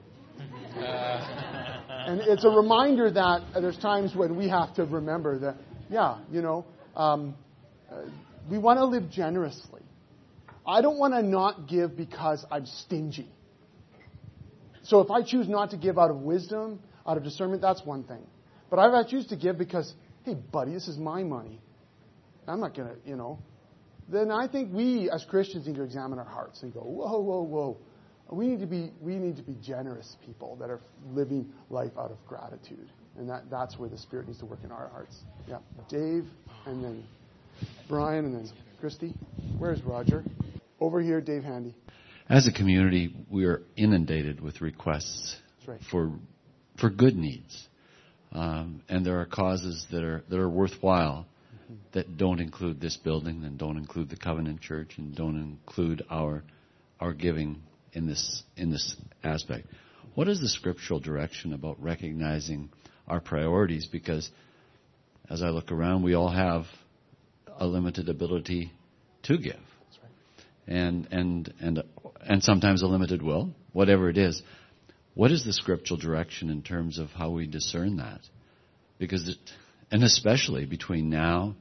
And 0.76 2.20
it's 2.20 2.44
a 2.44 2.48
reminder 2.48 3.10
that 3.10 3.42
there's 3.54 3.78
times 3.78 4.14
when 4.14 4.36
we 4.36 4.48
have 4.48 4.74
to 4.74 4.84
remember 4.84 5.38
that, 5.38 5.56
yeah, 5.90 6.18
you 6.30 6.42
know, 6.42 6.64
um, 6.96 7.34
we 8.50 8.58
want 8.58 8.78
to 8.78 8.84
live 8.84 9.10
generously. 9.10 9.82
I 10.66 10.82
don't 10.82 10.98
want 10.98 11.14
to 11.14 11.22
not 11.22 11.68
give 11.68 11.96
because 11.96 12.44
I'm 12.50 12.66
stingy. 12.66 13.28
So 14.84 15.00
if 15.00 15.10
I 15.10 15.22
choose 15.22 15.48
not 15.48 15.70
to 15.70 15.76
give 15.76 15.98
out 15.98 16.10
of 16.10 16.18
wisdom, 16.18 16.80
out 17.06 17.16
of 17.16 17.24
discernment, 17.24 17.62
that's 17.62 17.84
one 17.84 18.04
thing. 18.04 18.26
But 18.70 18.78
if 18.78 19.06
I 19.06 19.08
choose 19.08 19.26
to 19.28 19.36
give 19.36 19.58
because, 19.58 19.92
hey, 20.24 20.34
buddy, 20.34 20.72
this 20.72 20.88
is 20.88 20.96
my 20.96 21.22
money, 21.22 21.60
I'm 22.46 22.60
not 22.60 22.76
going 22.76 22.88
to, 22.88 22.96
you 23.04 23.16
know, 23.16 23.38
then 24.08 24.30
I 24.30 24.48
think 24.48 24.72
we 24.72 25.10
as 25.10 25.24
Christians 25.28 25.66
need 25.66 25.76
to 25.76 25.82
examine 25.82 26.18
our 26.18 26.24
hearts 26.24 26.62
and 26.62 26.72
go, 26.72 26.80
whoa, 26.80 27.20
whoa, 27.20 27.42
whoa. 27.42 27.76
We 28.30 28.46
need 28.46 28.60
to 28.60 28.66
be, 28.66 28.92
we 29.00 29.16
need 29.16 29.36
to 29.36 29.42
be 29.42 29.56
generous 29.62 30.16
people 30.24 30.56
that 30.56 30.70
are 30.70 30.80
living 31.12 31.52
life 31.68 31.92
out 31.98 32.10
of 32.10 32.18
gratitude. 32.26 32.88
And 33.18 33.28
that, 33.28 33.50
that's 33.50 33.78
where 33.78 33.88
the 33.88 33.98
Spirit 33.98 34.28
needs 34.28 34.38
to 34.38 34.46
work 34.46 34.60
in 34.64 34.70
our 34.70 34.88
hearts. 34.88 35.16
Yeah. 35.48 35.58
Dave, 35.88 36.24
and 36.66 36.84
then 36.84 37.04
Brian, 37.88 38.24
and 38.24 38.34
then 38.34 38.50
Christy. 38.80 39.14
Where's 39.58 39.82
Roger? 39.82 40.24
Over 40.78 41.00
here, 41.00 41.20
Dave 41.20 41.42
Handy 41.42 41.74
as 42.30 42.46
a 42.46 42.52
community, 42.52 43.12
we 43.28 43.44
are 43.44 43.62
inundated 43.76 44.40
with 44.40 44.60
requests 44.60 45.36
right. 45.66 45.80
for 45.90 46.12
for 46.78 46.88
good 46.88 47.16
needs, 47.16 47.68
um, 48.32 48.82
and 48.88 49.04
there 49.04 49.20
are 49.20 49.26
causes 49.26 49.84
that 49.90 50.04
are 50.04 50.22
that 50.30 50.38
are 50.38 50.48
worthwhile 50.48 51.26
mm-hmm. 51.52 51.74
that 51.92 52.16
don't 52.16 52.40
include 52.40 52.80
this 52.80 52.96
building 52.96 53.42
and 53.44 53.58
don't 53.58 53.76
include 53.76 54.08
the 54.08 54.16
Covenant 54.16 54.60
Church 54.60 54.92
and 54.96 55.14
don't 55.14 55.36
include 55.36 56.04
our 56.08 56.44
our 57.00 57.12
giving 57.12 57.60
in 57.92 58.06
this 58.06 58.42
in 58.56 58.70
this 58.70 58.96
aspect. 59.22 59.66
What 60.14 60.28
is 60.28 60.40
the 60.40 60.48
scriptural 60.48 61.00
direction 61.00 61.52
about 61.52 61.80
recognizing 61.82 62.70
our 63.06 63.20
priorities? 63.20 63.86
Because 63.86 64.30
as 65.28 65.42
I 65.42 65.48
look 65.48 65.70
around, 65.70 66.02
we 66.02 66.14
all 66.14 66.30
have 66.30 66.64
a 67.58 67.66
limited 67.66 68.08
ability 68.08 68.72
to 69.24 69.38
give 69.38 69.60
and 70.70 71.08
and 71.10 71.52
and 71.60 71.82
and 72.20 72.42
sometimes 72.42 72.82
a 72.82 72.86
limited 72.86 73.20
will, 73.20 73.52
whatever 73.72 74.08
it 74.08 74.16
is. 74.16 74.40
What 75.14 75.32
is 75.32 75.44
the 75.44 75.52
scriptural 75.52 75.98
direction 75.98 76.48
in 76.48 76.62
terms 76.62 76.98
of 76.98 77.08
how 77.10 77.30
we 77.30 77.46
discern 77.46 77.96
that? 77.96 78.20
Because 78.98 79.28
it, 79.28 79.36
and 79.90 80.04
especially 80.04 80.64
between 80.66 81.10
now 81.10 81.56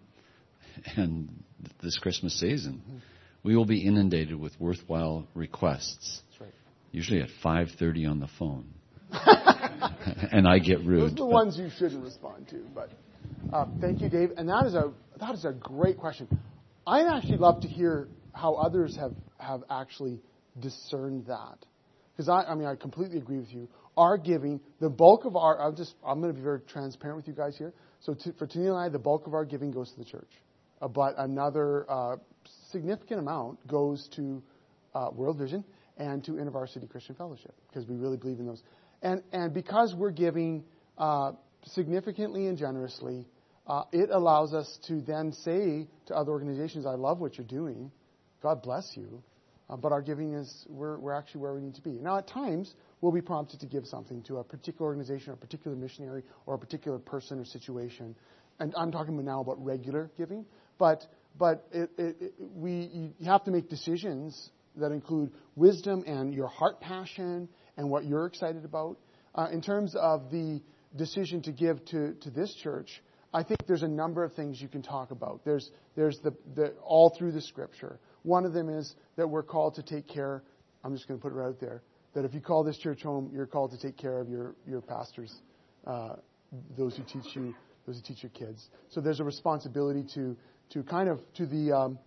and 0.95 1.43
this 1.81 1.97
Christmas 1.97 2.39
season, 2.39 2.83
mm-hmm. 2.87 2.97
We 3.43 3.55
will 3.55 3.65
be 3.65 3.85
inundated 3.85 4.39
with 4.39 4.53
worthwhile 4.59 5.27
requests. 5.33 6.21
Right. 6.39 6.51
Usually 6.91 7.21
at 7.21 7.29
5:30 7.43 8.09
on 8.09 8.19
the 8.19 8.29
phone. 8.39 8.73
and 10.31 10.47
I 10.47 10.59
get 10.59 10.83
rude. 10.85 11.01
Those 11.01 11.11
are 11.13 11.15
the 11.15 11.25
ones 11.25 11.57
you 11.57 11.69
shouldn't 11.77 12.03
respond 12.03 12.47
to. 12.49 12.63
But 12.75 12.91
uh, 13.51 13.65
thank 13.81 14.01
you, 14.01 14.09
Dave. 14.09 14.31
And 14.37 14.49
that 14.49 14.65
is 14.65 14.75
a 14.75 14.91
that 15.19 15.33
is 15.33 15.45
a 15.45 15.51
great 15.51 15.97
question. 15.97 16.27
I'd 16.85 17.07
actually 17.07 17.37
love 17.37 17.61
to 17.61 17.67
hear 17.67 18.07
how 18.33 18.55
others 18.55 18.95
have, 18.95 19.13
have 19.37 19.63
actually 19.69 20.19
discerned 20.59 21.25
that. 21.27 21.57
Because 22.11 22.29
I, 22.29 22.43
I 22.43 22.55
mean, 22.55 22.67
I 22.67 22.75
completely 22.75 23.17
agree 23.17 23.39
with 23.39 23.53
you. 23.53 23.67
Our 23.97 24.17
giving, 24.17 24.59
the 24.79 24.89
bulk 24.89 25.25
of 25.25 25.35
our, 25.35 25.61
I'm 25.61 25.75
just, 25.75 25.95
I'm 26.05 26.21
going 26.21 26.33
to 26.33 26.37
be 26.37 26.43
very 26.43 26.61
transparent 26.61 27.17
with 27.17 27.27
you 27.27 27.33
guys 27.33 27.57
here. 27.57 27.73
So 28.01 28.13
to, 28.13 28.33
for 28.33 28.47
Tanya 28.47 28.69
and 28.71 28.77
I, 28.77 28.89
the 28.89 28.99
bulk 28.99 29.27
of 29.27 29.33
our 29.33 29.45
giving 29.45 29.71
goes 29.71 29.91
to 29.91 29.97
the 29.97 30.05
church. 30.05 30.29
Uh, 30.81 30.87
but 30.87 31.15
another 31.17 31.85
uh, 31.89 32.15
significant 32.71 33.19
amount 33.19 33.65
goes 33.67 34.07
to 34.15 34.41
uh, 34.93 35.09
World 35.13 35.37
Vision 35.37 35.63
and 35.97 36.23
to 36.25 36.33
InterVarsity 36.33 36.89
Christian 36.89 37.15
Fellowship 37.15 37.53
because 37.67 37.87
we 37.87 37.95
really 37.95 38.17
believe 38.17 38.39
in 38.39 38.45
those. 38.45 38.63
And, 39.01 39.23
and 39.31 39.53
because 39.53 39.93
we're 39.95 40.11
giving 40.11 40.63
uh, 40.97 41.33
significantly 41.65 42.47
and 42.47 42.57
generously, 42.57 43.27
uh, 43.67 43.83
it 43.91 44.09
allows 44.11 44.53
us 44.53 44.79
to 44.87 45.01
then 45.01 45.31
say 45.31 45.87
to 46.07 46.15
other 46.15 46.31
organizations, 46.31 46.85
I 46.85 46.95
love 46.95 47.19
what 47.19 47.37
you're 47.37 47.47
doing. 47.47 47.91
God 48.41 48.61
bless 48.61 48.91
you. 48.95 49.21
Uh, 49.69 49.77
but 49.77 49.91
our 49.91 50.01
giving 50.01 50.33
is, 50.33 50.65
we're, 50.67 50.97
we're 50.97 51.13
actually 51.13 51.41
where 51.41 51.53
we 51.53 51.61
need 51.61 51.75
to 51.75 51.81
be. 51.81 51.91
Now, 51.91 52.17
at 52.17 52.27
times, 52.27 52.73
we'll 53.01 53.11
be 53.11 53.21
prompted 53.21 53.59
to 53.59 53.67
give 53.67 53.85
something 53.85 54.23
to 54.23 54.37
a 54.37 54.43
particular 54.43 54.87
organization 54.87 55.29
or 55.29 55.33
a 55.33 55.37
particular 55.37 55.77
missionary 55.77 56.23
or 56.47 56.55
a 56.55 56.57
particular 56.57 56.97
person 56.97 57.39
or 57.39 57.45
situation. 57.45 58.15
And 58.59 58.73
I'm 58.75 58.91
talking 58.91 59.23
now 59.23 59.41
about 59.41 59.63
regular 59.63 60.09
giving. 60.17 60.45
But, 60.79 61.05
but 61.37 61.67
it, 61.71 61.91
it, 61.97 62.15
it, 62.19 62.33
we, 62.55 63.13
you 63.19 63.25
have 63.25 63.43
to 63.43 63.51
make 63.51 63.69
decisions 63.69 64.49
that 64.77 64.91
include 64.91 65.31
wisdom 65.55 66.03
and 66.07 66.33
your 66.33 66.47
heart 66.47 66.81
passion 66.81 67.49
and 67.77 67.89
what 67.89 68.05
you're 68.05 68.25
excited 68.25 68.65
about. 68.65 68.97
Uh, 69.35 69.47
in 69.51 69.61
terms 69.61 69.95
of 69.95 70.31
the 70.31 70.61
decision 70.97 71.43
to 71.43 71.51
give 71.51 71.85
to, 71.85 72.13
to 72.21 72.31
this 72.31 72.51
church, 72.63 73.03
I 73.31 73.43
think 73.43 73.67
there's 73.67 73.83
a 73.83 73.87
number 73.87 74.23
of 74.23 74.33
things 74.33 74.59
you 74.59 74.67
can 74.67 74.81
talk 74.81 75.11
about. 75.11 75.41
There's, 75.45 75.69
there's 75.95 76.17
the, 76.23 76.33
the, 76.55 76.73
all 76.83 77.13
through 77.15 77.33
the 77.33 77.41
scripture. 77.41 77.99
One 78.23 78.45
of 78.45 78.53
them 78.53 78.69
is 78.69 78.95
that 79.17 79.29
we're 79.29 79.43
called 79.43 79.75
to 79.75 79.83
take 79.83 80.07
care, 80.07 80.41
I'm 80.83 80.95
just 80.95 81.07
going 81.07 81.19
to 81.19 81.21
put 81.21 81.31
it 81.31 81.35
right 81.35 81.49
out 81.49 81.59
there, 81.59 81.83
that 82.15 82.25
if 82.25 82.33
you 82.33 82.41
call 82.41 82.63
this 82.63 82.77
church 82.77 83.03
home, 83.03 83.29
you're 83.31 83.45
called 83.45 83.71
to 83.71 83.77
take 83.77 83.97
care 83.97 84.19
of 84.19 84.29
your, 84.29 84.55
your 84.65 84.81
pastors, 84.81 85.31
uh, 85.85 86.15
those 86.75 86.97
who 86.97 87.03
teach 87.03 87.35
you, 87.35 87.53
those 87.85 87.97
who 87.97 88.01
teach 88.13 88.23
your 88.23 88.31
kids. 88.31 88.67
So 88.89 88.99
there's 88.99 89.19
a 89.19 89.23
responsibility 89.23 90.05
to, 90.15 90.35
to 90.71 90.83
kind 90.83 91.09
of, 91.09 91.19
to 91.35 91.45
the, 91.45 91.71
um, 91.75 91.99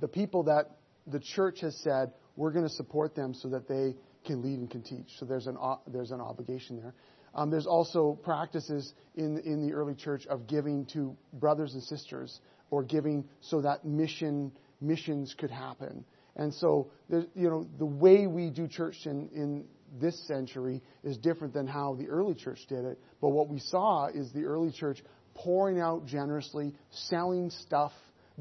the 0.00 0.08
people 0.08 0.44
that 0.44 0.76
the 1.06 1.20
church 1.20 1.60
has 1.60 1.76
said, 1.78 2.12
we're 2.36 2.52
going 2.52 2.66
to 2.66 2.74
support 2.74 3.14
them 3.14 3.34
so 3.34 3.48
that 3.48 3.68
they 3.68 3.94
can 4.24 4.42
lead 4.42 4.58
and 4.58 4.70
can 4.70 4.82
teach. 4.82 5.06
So 5.18 5.26
there's 5.26 5.46
an, 5.46 5.56
there's 5.86 6.10
an 6.10 6.20
obligation 6.20 6.80
there. 6.80 6.94
Um, 7.34 7.50
there's 7.50 7.66
also 7.66 8.18
practices 8.22 8.92
in, 9.16 9.38
in 9.44 9.66
the 9.66 9.74
early 9.74 9.94
church 9.94 10.26
of 10.26 10.46
giving 10.46 10.86
to 10.92 11.16
brothers 11.34 11.74
and 11.74 11.82
sisters 11.82 12.40
or 12.70 12.82
giving 12.82 13.24
so 13.40 13.60
that 13.62 13.84
mission 13.84 14.52
missions 14.80 15.34
could 15.36 15.50
happen. 15.50 16.04
And 16.36 16.54
so, 16.54 16.90
you 17.10 17.26
know, 17.34 17.66
the 17.78 17.86
way 17.86 18.26
we 18.26 18.50
do 18.50 18.68
church 18.68 19.06
in, 19.06 19.28
in 19.34 19.64
this 20.00 20.26
century 20.26 20.82
is 21.02 21.16
different 21.16 21.52
than 21.52 21.66
how 21.66 21.94
the 21.94 22.08
early 22.08 22.34
church 22.34 22.60
did 22.68 22.84
it. 22.84 22.98
But 23.20 23.30
what 23.30 23.48
we 23.48 23.58
saw 23.58 24.06
is 24.06 24.30
the 24.32 24.44
early 24.44 24.70
church 24.70 25.02
pouring 25.38 25.80
out 25.80 26.06
generously, 26.06 26.74
selling 26.90 27.50
stuff, 27.50 27.92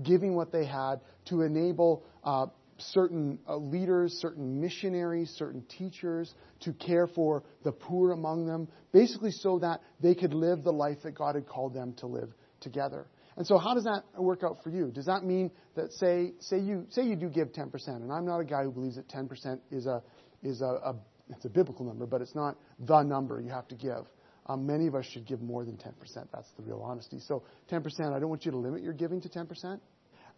giving 0.04 0.36
what 0.36 0.52
they 0.52 0.66
had 0.66 1.00
to 1.26 1.42
enable 1.42 2.04
uh, 2.24 2.48
certain 2.78 3.40
uh, 3.48 3.56
leaders, 3.58 4.14
certain 4.14 4.60
missionaries, 4.60 5.30
certain 5.38 5.64
teachers 5.78 6.34
to 6.60 6.74
care 6.74 7.08
for 7.08 7.44
the 7.64 7.72
poor 7.72 8.12
among 8.12 8.46
them, 8.46 8.68
basically 8.92 9.32
so 9.32 9.60
that 9.60 9.82
they 10.02 10.16
could 10.16 10.34
live 10.34 10.64
the 10.64 10.74
life 10.74 10.98
that 11.04 11.12
God 11.12 11.36
had 11.36 11.48
called 11.48 11.74
them 11.74 11.94
to 12.00 12.08
live 12.08 12.30
together. 12.62 13.08
And 13.36 13.46
so 13.46 13.58
how 13.58 13.76
does 13.76 13.84
that 13.84 14.04
work 14.18 14.44
out 14.44 14.64
for 14.64 14.72
you? 14.72 14.88
Does 14.88 15.06
that 15.06 15.24
mean 15.24 15.52
that 15.76 15.94
say 15.94 16.34
say 16.40 16.58
you 16.60 16.88
say 16.90 17.04
you 17.04 17.16
do 17.16 17.30
give 17.30 17.52
10%, 17.52 17.88
and 17.88 18.12
I'm 18.12 18.26
not 18.26 18.40
a 18.40 18.46
guy 18.46 18.64
who 18.64 18.72
believes 18.72 18.96
that 18.96 19.08
10% 19.10 19.60
is 19.72 19.86
a 19.86 20.02
is 20.42 20.62
a, 20.62 20.66
a 20.66 20.96
it's 21.30 21.46
a 21.46 21.50
biblical 21.50 21.86
number, 21.86 22.08
but 22.08 22.22
it's 22.22 22.34
not 22.34 22.58
the 22.80 23.04
number 23.04 23.40
you 23.40 23.52
have 23.52 23.68
to 23.68 23.76
give. 23.76 24.08
Um, 24.48 24.66
many 24.66 24.88
of 24.88 24.96
us 24.96 25.06
should 25.06 25.26
give 25.28 25.42
more 25.42 25.66
than 25.66 25.76
10%. 25.76 25.94
That's 26.34 26.50
the 26.58 26.64
real 26.64 26.82
honesty. 26.84 27.20
So 27.20 27.44
10%, 27.72 27.84
I 28.14 28.20
don't 28.20 28.30
want 28.30 28.46
you 28.46 28.52
to 28.52 28.58
limit 28.58 28.82
your 28.82 28.94
giving 28.94 29.22
to 29.22 29.30
10%. 29.30 29.80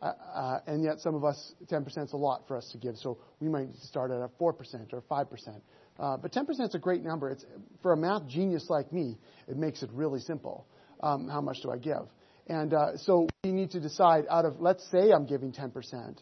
Uh, 0.01 0.05
uh, 0.05 0.59
and 0.65 0.83
yet 0.83 0.99
some 0.99 1.13
of 1.13 1.23
us, 1.23 1.53
10% 1.69 2.05
is 2.05 2.13
a 2.13 2.17
lot 2.17 2.47
for 2.47 2.55
us 2.57 2.69
to 2.71 2.77
give. 2.77 2.95
So 2.97 3.17
we 3.39 3.49
might 3.49 3.75
start 3.83 4.11
at 4.11 4.17
a 4.17 4.29
4% 4.39 4.93
or 4.93 5.01
5%. 5.01 5.61
Uh, 5.99 6.17
but 6.17 6.31
10% 6.31 6.49
is 6.61 6.75
a 6.75 6.79
great 6.79 7.03
number. 7.03 7.29
It's, 7.29 7.45
for 7.81 7.91
a 7.91 7.97
math 7.97 8.25
genius 8.27 8.67
like 8.69 8.91
me, 8.93 9.17
it 9.47 9.57
makes 9.57 9.83
it 9.83 9.89
really 9.93 10.21
simple. 10.21 10.65
Um, 11.01 11.27
how 11.27 11.41
much 11.41 11.57
do 11.61 11.71
I 11.71 11.77
give? 11.77 12.07
And 12.47 12.73
uh, 12.73 12.97
so 12.97 13.27
we 13.43 13.51
need 13.51 13.71
to 13.71 13.79
decide 13.79 14.25
out 14.29 14.45
of, 14.45 14.59
let's 14.59 14.89
say 14.89 15.11
I'm 15.11 15.25
giving 15.25 15.51
10% 15.51 16.17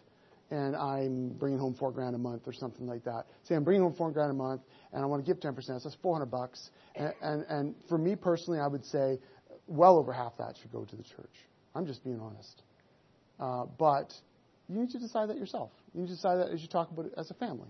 and 0.49 0.75
I'm 0.75 1.29
bringing 1.29 1.59
home 1.59 1.73
four 1.73 1.91
grand 1.91 2.15
a 2.15 2.17
month 2.17 2.43
or 2.45 2.53
something 2.53 2.87
like 2.87 3.03
that. 3.03 3.25
Say 3.43 3.55
I'm 3.55 3.63
bringing 3.63 3.81
home 3.81 3.93
four 3.93 4.11
grand 4.11 4.31
a 4.31 4.33
month 4.33 4.61
and 4.93 5.03
I 5.03 5.05
want 5.05 5.25
to 5.25 5.33
give 5.33 5.41
10%, 5.41 5.61
so 5.61 5.73
that's 5.73 5.95
400 6.01 6.25
bucks. 6.27 6.69
And, 6.95 7.13
and, 7.21 7.45
and 7.49 7.75
for 7.89 7.97
me 7.97 8.15
personally, 8.15 8.59
I 8.59 8.67
would 8.67 8.85
say 8.85 9.19
well 9.67 9.97
over 9.97 10.13
half 10.13 10.37
that 10.37 10.55
should 10.61 10.71
go 10.71 10.85
to 10.85 10.95
the 10.95 11.03
church. 11.03 11.33
I'm 11.75 11.85
just 11.85 12.03
being 12.03 12.19
honest. 12.19 12.63
Uh, 13.39 13.65
but 13.77 14.13
you 14.69 14.79
need 14.79 14.89
to 14.91 14.99
decide 14.99 15.29
that 15.29 15.37
yourself. 15.37 15.71
You 15.93 16.01
need 16.01 16.07
to 16.07 16.15
decide 16.15 16.37
that 16.37 16.49
as 16.49 16.61
you 16.61 16.67
talk 16.67 16.91
about 16.91 17.05
it 17.05 17.13
as 17.17 17.29
a 17.29 17.35
family. 17.35 17.69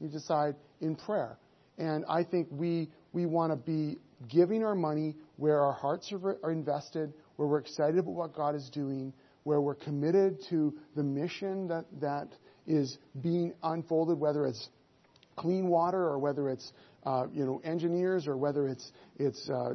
You 0.00 0.08
decide 0.08 0.56
in 0.80 0.96
prayer. 0.96 1.38
And 1.78 2.04
I 2.08 2.24
think 2.24 2.48
we, 2.50 2.90
we 3.12 3.26
want 3.26 3.52
to 3.52 3.56
be 3.56 3.98
giving 4.28 4.64
our 4.64 4.74
money 4.74 5.14
where 5.36 5.60
our 5.60 5.72
hearts 5.72 6.12
are, 6.12 6.38
are 6.42 6.52
invested, 6.52 7.12
where 7.36 7.48
we're 7.48 7.58
excited 7.58 7.98
about 7.98 8.14
what 8.14 8.34
God 8.34 8.54
is 8.54 8.68
doing, 8.70 9.12
where 9.46 9.60
we're 9.60 9.76
committed 9.76 10.42
to 10.50 10.74
the 10.96 11.02
mission 11.04 11.68
that, 11.68 11.84
that 12.00 12.26
is 12.66 12.98
being 13.22 13.54
unfolded, 13.62 14.18
whether 14.18 14.44
it's 14.44 14.68
clean 15.36 15.68
water 15.68 16.02
or 16.02 16.18
whether 16.18 16.48
it's 16.50 16.72
uh, 17.04 17.26
you 17.32 17.44
know 17.44 17.60
engineers 17.62 18.26
or 18.26 18.36
whether 18.36 18.66
it's 18.66 18.90
it's 19.20 19.48
uh, 19.48 19.74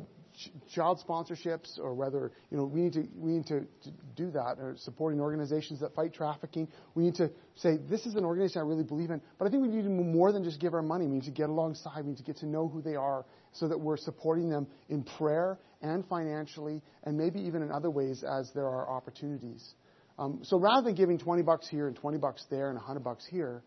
child 0.73 1.01
sponsorships 1.07 1.79
or 1.79 1.93
whether 1.93 2.33
you 2.49 2.57
know 2.57 2.65
we 2.65 2.81
need 2.81 2.91
to 2.91 3.07
we 3.15 3.31
need 3.31 3.47
to, 3.47 3.61
to, 3.61 3.91
do 4.17 4.29
that 4.29 4.57
or 4.59 4.75
supporting 4.77 5.21
organizations 5.21 5.79
that 5.79 5.95
fight 5.95 6.13
trafficking. 6.13 6.67
We 6.93 7.03
need 7.03 7.15
to 7.15 7.31
say 7.55 7.77
this 7.89 8.05
is 8.05 8.15
an 8.15 8.25
organization 8.25 8.61
I 8.61 8.65
really 8.65 8.83
believe 8.83 9.09
in. 9.09 9.21
But 9.39 9.47
I 9.47 9.51
think 9.51 9.61
we 9.61 9.69
need 9.69 9.83
to 9.83 9.89
more 9.89 10.33
than 10.33 10.43
just 10.43 10.59
give 10.59 10.73
our 10.73 10.81
money. 10.81 11.07
We 11.07 11.15
need 11.15 11.23
to 11.23 11.31
get 11.31 11.49
alongside. 11.49 12.03
We 12.03 12.09
need 12.09 12.17
to 12.17 12.23
get 12.23 12.37
to 12.39 12.45
know 12.45 12.67
who 12.67 12.81
they 12.81 12.95
are 12.95 13.23
so 13.53 13.69
that 13.69 13.79
we're 13.79 13.95
supporting 13.95 14.49
them 14.49 14.67
in 14.89 15.03
prayer 15.03 15.57
and 15.81 16.05
financially 16.07 16.81
and 17.03 17.17
maybe 17.17 17.39
even 17.39 17.61
in 17.61 17.71
other 17.71 17.89
ways 17.89 18.23
as 18.23 18.51
there 18.53 18.67
are 18.67 18.89
opportunities. 18.89 19.73
Um, 20.19 20.39
so 20.43 20.59
rather 20.59 20.85
than 20.85 20.95
giving 20.95 21.17
20 21.17 21.41
bucks 21.41 21.67
here 21.67 21.87
and 21.87 21.95
20 21.95 22.17
bucks 22.17 22.45
there 22.49 22.69
and 22.69 22.77
100 22.77 22.99
bucks 23.03 23.25
here, 23.29 23.63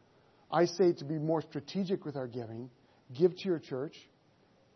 I 0.53 0.67
say 0.67 0.93
to 0.93 1.05
be 1.05 1.19
more 1.19 1.43
strategic 1.43 2.05
with 2.05 2.17
our 2.17 2.29
giving, 2.29 2.71
give 3.13 3.37
to 3.37 3.45
your 3.45 3.59
church 3.59 3.97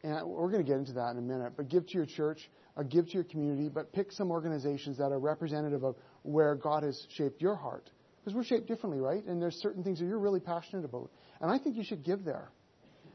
and 0.03 0.29
we're 0.29 0.51
going 0.51 0.65
to 0.65 0.69
get 0.69 0.79
into 0.79 0.93
that 0.93 1.11
in 1.11 1.19
a 1.19 1.23
minute, 1.23 1.53
but 1.57 1.69
give 1.69 1.87
to 1.87 1.95
your 1.95 2.07
church, 2.07 2.39
or 2.77 2.85
give 2.85 3.07
to 3.07 3.13
your 3.13 3.25
community, 3.25 3.69
but 3.69 3.93
pick 3.93 4.13
some 4.13 4.31
organizations 4.31 4.97
that 4.99 5.11
are 5.11 5.19
representative 5.19 5.83
of 5.83 5.97
where 6.23 6.55
God 6.55 6.85
has 6.85 7.07
shaped 7.17 7.43
your 7.43 7.57
heart. 7.57 7.91
Because 8.21 8.37
we're 8.37 8.45
shaped 8.45 8.69
differently, 8.69 9.01
right? 9.01 9.25
And 9.25 9.43
there's 9.43 9.57
certain 9.57 9.83
things 9.83 9.99
that 9.99 10.07
you're 10.07 10.19
really 10.19 10.41
passionate 10.41 10.85
about. 10.85 11.11
And 11.41 11.51
I 11.51 11.59
think 11.59 11.77
you 11.77 11.83
should 11.83 12.05
give 12.05 12.25
there. 12.25 12.51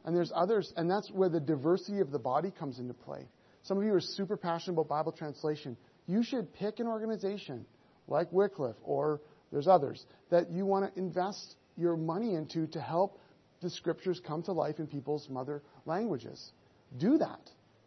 And 0.05 0.15
there's 0.15 0.33
others, 0.35 0.73
and 0.75 0.89
that's 0.89 1.09
where 1.11 1.29
the 1.29 1.39
diversity 1.39 1.99
of 1.99 2.11
the 2.11 2.19
body 2.19 2.51
comes 2.51 2.79
into 2.79 2.93
play. 2.93 3.29
Some 3.63 3.77
of 3.77 3.83
you 3.83 3.93
are 3.93 4.01
super 4.01 4.37
passionate 4.37 4.73
about 4.73 4.89
Bible 4.89 5.11
translation. 5.11 5.77
You 6.05 6.23
should 6.23 6.53
pick 6.53 6.79
an 6.79 6.87
organization 6.87 7.65
like 8.07 8.31
Wycliffe, 8.31 8.75
or 8.83 9.21
there's 9.51 9.67
others, 9.67 10.05
that 10.29 10.51
you 10.51 10.65
want 10.65 10.93
to 10.93 10.99
invest 10.99 11.55
your 11.77 11.95
money 11.95 12.35
into 12.35 12.67
to 12.67 12.81
help 12.81 13.19
the 13.61 13.69
scriptures 13.69 14.21
come 14.25 14.43
to 14.43 14.51
life 14.51 14.79
in 14.79 14.87
people's 14.87 15.29
mother 15.29 15.63
languages 15.85 16.51
do 16.97 17.17
that. 17.17 17.39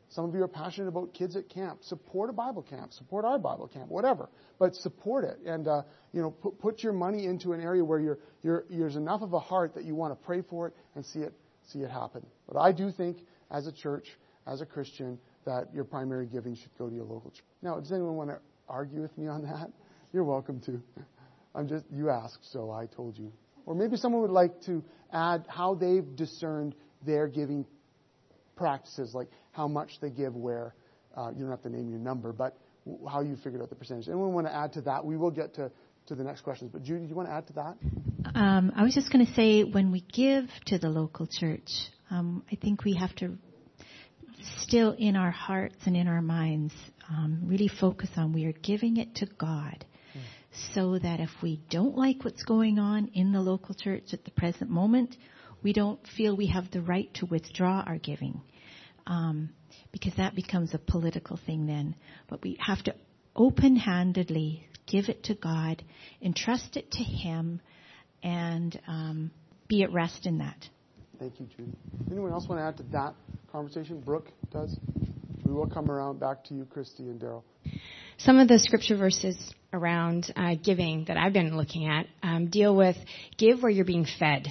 Some 0.09 0.25
of 0.25 0.35
you 0.35 0.43
are 0.43 0.49
passionate 0.49 0.89
about 0.89 1.13
kids 1.13 1.37
at 1.37 1.49
camp. 1.49 1.83
Support 1.83 2.31
a 2.31 2.33
Bible 2.33 2.63
camp. 2.63 2.93
Support 2.93 3.25
our 3.25 3.39
Bible 3.39 3.69
camp. 3.69 3.91
Whatever, 3.91 4.29
but 4.59 4.75
support 4.77 5.25
it, 5.25 5.39
and 5.45 5.67
uh, 5.67 5.83
you 6.13 6.23
know, 6.23 6.31
put, 6.31 6.59
put 6.59 6.83
your 6.83 6.93
money 6.93 7.27
into 7.27 7.53
an 7.53 7.61
area 7.61 7.85
where 7.85 7.99
you're, 7.99 8.19
you're, 8.43 8.65
there's 8.71 8.97
enough 8.97 9.23
of 9.23 9.33
a 9.33 9.41
heart 9.41 9.75
that 9.75 9.85
you 9.85 9.95
want 9.95 10.19
to 10.19 10.27
pray 10.27 10.43
for 10.49 10.69
it 10.69 10.75
and 10.95 11.05
see 11.05 11.21
it 11.21 11.35
see 11.69 11.81
it 11.81 11.91
happen. 11.91 12.25
But 12.47 12.59
I 12.59 12.71
do 12.71 12.93
think, 12.93 13.19
as 13.51 13.67
a 13.67 13.73
church, 13.73 14.07
as 14.47 14.61
a 14.61 14.67
Christian, 14.67 15.19
that 15.47 15.69
your 15.73 15.85
primary 15.85 16.27
giving 16.27 16.55
should 16.55 16.77
go 16.79 16.89
to 16.89 16.95
your 16.95 17.05
local 17.05 17.31
church. 17.31 17.45
Now, 17.63 17.81
does 17.81 17.93
anyone 17.93 18.17
want 18.17 18.31
to 18.31 18.39
argue 18.69 19.01
with 19.01 19.17
me 19.17 19.29
on 19.29 19.43
that? 19.43 19.71
You're 20.13 20.25
welcome 20.25 20.61
to. 20.67 20.81
I'm 21.55 21.69
just 21.69 21.85
you 21.91 22.11
asked, 22.11 22.53
so 22.53 22.71
I 22.71 22.87
told 22.87 23.17
you. 23.17 23.33
Or 23.65 23.75
maybe 23.75 23.97
someone 23.97 24.23
would 24.23 24.31
like 24.31 24.61
to 24.63 24.85
add 25.13 25.47
how 25.49 25.75
they've 25.75 26.15
discerned 26.15 26.75
their 27.05 27.27
giving 27.27 27.65
practices, 28.57 29.15
like 29.15 29.29
how 29.53 29.67
much 29.67 29.93
they 30.01 30.11
give 30.11 30.35
where. 30.35 30.75
Uh, 31.17 31.31
you 31.35 31.41
don't 31.41 31.51
have 31.51 31.63
to 31.63 31.71
name 31.71 31.89
your 31.89 31.99
number, 31.99 32.33
but 32.33 32.59
how 33.09 33.21
you 33.23 33.37
figured 33.43 33.63
out 33.63 33.71
the 33.71 33.75
percentage. 33.75 34.07
Anyone 34.07 34.33
want 34.33 34.47
to 34.47 34.55
add 34.55 34.73
to 34.75 34.83
that? 34.83 35.05
We 35.05 35.17
will 35.17 35.31
get 35.31 35.55
to, 35.55 35.71
to 36.07 36.15
the 36.15 36.23
next 36.23 36.43
questions. 36.43 36.71
But 36.73 36.83
Judy, 36.83 37.05
do 37.05 37.09
you 37.09 37.15
want 37.15 37.29
to 37.29 37.35
add 37.35 37.47
to 37.49 37.53
that? 37.55 37.77
Um, 38.35 38.73
I 38.77 38.83
was 38.83 38.95
just 38.95 39.11
going 39.11 39.25
to 39.25 39.33
say 39.35 39.65
when 39.65 39.91
we 39.91 40.01
give 40.13 40.45
to 40.67 40.79
the 40.79 40.89
local 40.89 41.27
church, 41.27 41.71
um, 42.11 42.45
I 42.53 42.57
think 42.57 42.85
we 42.85 42.95
have 42.95 43.15
to 43.17 43.39
still 44.59 44.93
in 44.99 45.17
our 45.17 45.31
hearts 45.31 45.77
and 45.87 45.97
in 45.97 46.09
our 46.09 46.23
minds 46.23 46.73
um, 47.09 47.41
really 47.45 47.69
focus 47.69 48.11
on 48.17 48.33
we 48.33 48.45
are 48.47 48.53
giving 48.53 48.97
it 48.97 49.15
to 49.17 49.27
God. 49.27 49.85
So 50.75 50.99
that 50.99 51.21
if 51.21 51.29
we 51.43 51.61
don't 51.69 51.99
like 51.99 52.25
what's 52.25 52.43
going 52.43 52.79
on 52.79 53.09
in 53.13 53.31
the 53.33 53.43
local 53.43 53.75
church 53.75 54.15
at 54.15 54.25
the 54.25 54.31
present 54.31 54.71
moment, 54.71 55.15
we 55.63 55.75
don't 55.75 56.01
feel 56.17 56.35
we 56.35 56.47
have 56.47 56.71
the 56.71 56.81
right 56.81 57.13
to 57.15 57.27
withdraw 57.27 57.85
our 57.87 57.99
giving 57.99 58.41
um, 59.07 59.51
because 59.93 60.15
that 60.17 60.35
becomes 60.35 60.73
a 60.73 60.79
political 60.79 61.39
thing 61.45 61.67
then. 61.67 61.95
But 62.29 62.43
we 62.43 62.57
have 62.61 62.83
to 62.85 62.95
open 63.35 63.77
handedly 63.77 64.67
give 64.87 65.09
it 65.09 65.25
to 65.25 65.35
God, 65.35 65.83
entrust 66.23 66.77
it 66.77 66.91
to 66.93 67.03
Him, 67.03 67.61
and 68.23 68.81
um, 68.87 69.31
be 69.69 69.83
at 69.83 69.93
rest 69.93 70.27
in 70.27 70.39
that. 70.39 70.69
Thank 71.19 71.41
you, 71.41 71.47
Judy. 71.57 71.73
Anyone 72.11 72.33
else 72.33 72.47
want 72.49 72.61
to 72.61 72.65
add 72.65 72.77
to 72.77 72.83
that 72.93 73.15
conversation? 73.51 74.01
Brooke 74.01 74.31
does. 74.53 74.77
We 75.45 75.53
will 75.53 75.67
come 75.67 75.91
around 75.91 76.21
back 76.21 76.45
to 76.45 76.55
you, 76.55 76.65
Christy 76.67 77.05
and 77.05 77.21
Daryl. 77.21 77.43
Some 78.19 78.39
of 78.39 78.49
the 78.49 78.59
scripture 78.59 78.97
verses 78.97 79.37
around 79.73 80.33
uh, 80.37 80.57
giving 80.63 81.05
that 81.07 81.17
I've 81.17 81.33
been 81.33 81.57
looking 81.57 81.87
at 81.87 82.07
um, 82.23 82.49
deal 82.49 82.75
with 82.75 82.97
give 83.39 83.63
where 83.63 83.71
you're 83.71 83.85
being 83.85 84.07
fed 84.19 84.49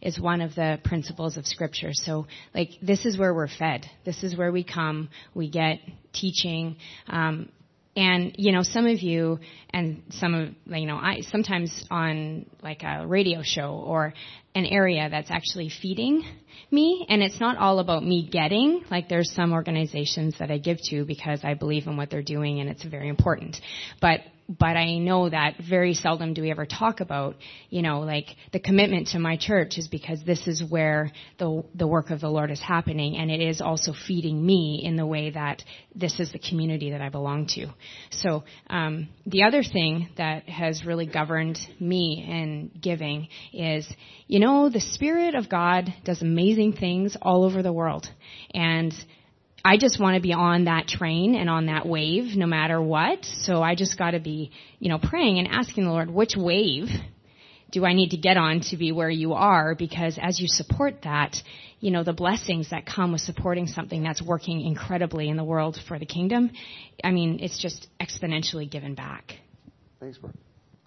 is 0.00 0.18
one 0.18 0.40
of 0.40 0.54
the 0.54 0.80
principles 0.84 1.36
of 1.36 1.46
scripture. 1.46 1.90
So 1.92 2.26
like 2.54 2.70
this 2.82 3.04
is 3.04 3.18
where 3.18 3.34
we're 3.34 3.48
fed. 3.48 3.86
This 4.04 4.22
is 4.22 4.36
where 4.36 4.52
we 4.52 4.64
come. 4.64 5.08
We 5.34 5.50
get 5.50 5.80
teaching. 6.12 6.76
Um, 7.08 7.50
and 7.96 8.32
you 8.38 8.52
know, 8.52 8.62
some 8.62 8.86
of 8.86 9.00
you 9.00 9.40
and 9.70 10.02
some 10.10 10.34
of 10.34 10.48
you 10.66 10.86
know, 10.86 10.96
I 10.96 11.22
sometimes 11.22 11.84
on 11.90 12.46
like 12.62 12.82
a 12.84 13.06
radio 13.06 13.42
show 13.42 13.72
or 13.72 14.14
an 14.58 14.66
area 14.66 15.08
that's 15.08 15.30
actually 15.30 15.70
feeding 15.70 16.24
me 16.70 17.06
and 17.08 17.22
it's 17.22 17.40
not 17.40 17.56
all 17.56 17.78
about 17.78 18.04
me 18.04 18.28
getting 18.30 18.82
like 18.90 19.08
there's 19.08 19.32
some 19.32 19.52
organizations 19.52 20.34
that 20.38 20.50
I 20.50 20.58
give 20.58 20.78
to 20.90 21.04
because 21.04 21.40
I 21.44 21.54
believe 21.54 21.86
in 21.86 21.96
what 21.96 22.10
they're 22.10 22.22
doing 22.22 22.60
and 22.60 22.68
it's 22.68 22.84
very 22.84 23.08
important 23.08 23.56
but 24.00 24.20
but 24.48 24.76
I 24.78 24.96
know 24.96 25.28
that 25.28 25.56
very 25.68 25.92
seldom 25.92 26.32
do 26.32 26.40
we 26.40 26.50
ever 26.50 26.64
talk 26.64 27.00
about, 27.00 27.36
you 27.68 27.82
know, 27.82 28.00
like 28.00 28.28
the 28.50 28.58
commitment 28.58 29.08
to 29.08 29.18
my 29.18 29.36
church 29.36 29.76
is 29.76 29.88
because 29.88 30.20
this 30.24 30.46
is 30.48 30.64
where 30.66 31.12
the 31.38 31.64
the 31.74 31.86
work 31.86 32.08
of 32.08 32.20
the 32.20 32.30
Lord 32.30 32.50
is 32.50 32.60
happening, 32.60 33.16
and 33.16 33.30
it 33.30 33.42
is 33.42 33.60
also 33.60 33.92
feeding 33.92 34.44
me 34.44 34.80
in 34.82 34.96
the 34.96 35.04
way 35.04 35.30
that 35.30 35.62
this 35.94 36.18
is 36.18 36.32
the 36.32 36.38
community 36.38 36.92
that 36.92 37.02
I 37.02 37.10
belong 37.10 37.46
to. 37.56 37.66
So 38.10 38.44
um, 38.70 39.10
the 39.26 39.42
other 39.42 39.62
thing 39.62 40.08
that 40.16 40.48
has 40.48 40.82
really 40.86 41.06
governed 41.06 41.58
me 41.78 42.24
in 42.26 42.70
giving 42.80 43.28
is, 43.52 43.86
you 44.28 44.40
know, 44.40 44.47
the 44.70 44.80
Spirit 44.80 45.34
of 45.34 45.48
God 45.48 45.92
does 46.04 46.22
amazing 46.22 46.72
things 46.72 47.16
all 47.20 47.44
over 47.44 47.62
the 47.62 47.72
world, 47.72 48.08
and 48.54 48.92
I 49.64 49.76
just 49.76 50.00
want 50.00 50.16
to 50.16 50.22
be 50.22 50.32
on 50.32 50.64
that 50.64 50.86
train 50.86 51.34
and 51.34 51.50
on 51.50 51.66
that 51.66 51.86
wave 51.86 52.36
no 52.36 52.46
matter 52.46 52.80
what. 52.80 53.24
So 53.24 53.62
I 53.62 53.74
just 53.74 53.98
got 53.98 54.12
to 54.12 54.20
be, 54.20 54.52
you 54.78 54.88
know, 54.88 54.98
praying 54.98 55.38
and 55.38 55.48
asking 55.48 55.84
the 55.84 55.90
Lord, 55.90 56.10
which 56.10 56.34
wave 56.36 56.88
do 57.70 57.84
I 57.84 57.92
need 57.92 58.10
to 58.10 58.16
get 58.16 58.36
on 58.38 58.60
to 58.70 58.76
be 58.76 58.92
where 58.92 59.10
you 59.10 59.34
are? 59.34 59.74
Because 59.74 60.18
as 60.20 60.40
you 60.40 60.46
support 60.48 61.02
that, 61.02 61.36
you 61.80 61.90
know, 61.90 62.02
the 62.02 62.14
blessings 62.14 62.70
that 62.70 62.86
come 62.86 63.12
with 63.12 63.20
supporting 63.20 63.66
something 63.66 64.02
that's 64.02 64.22
working 64.22 64.62
incredibly 64.62 65.28
in 65.28 65.36
the 65.36 65.44
world 65.44 65.78
for 65.86 65.98
the 65.98 66.06
kingdom, 66.06 66.50
I 67.04 67.10
mean, 67.10 67.40
it's 67.42 67.60
just 67.60 67.88
exponentially 68.00 68.70
given 68.70 68.94
back. 68.94 69.34
Thanks, 70.00 70.16
Brooke. 70.16 70.34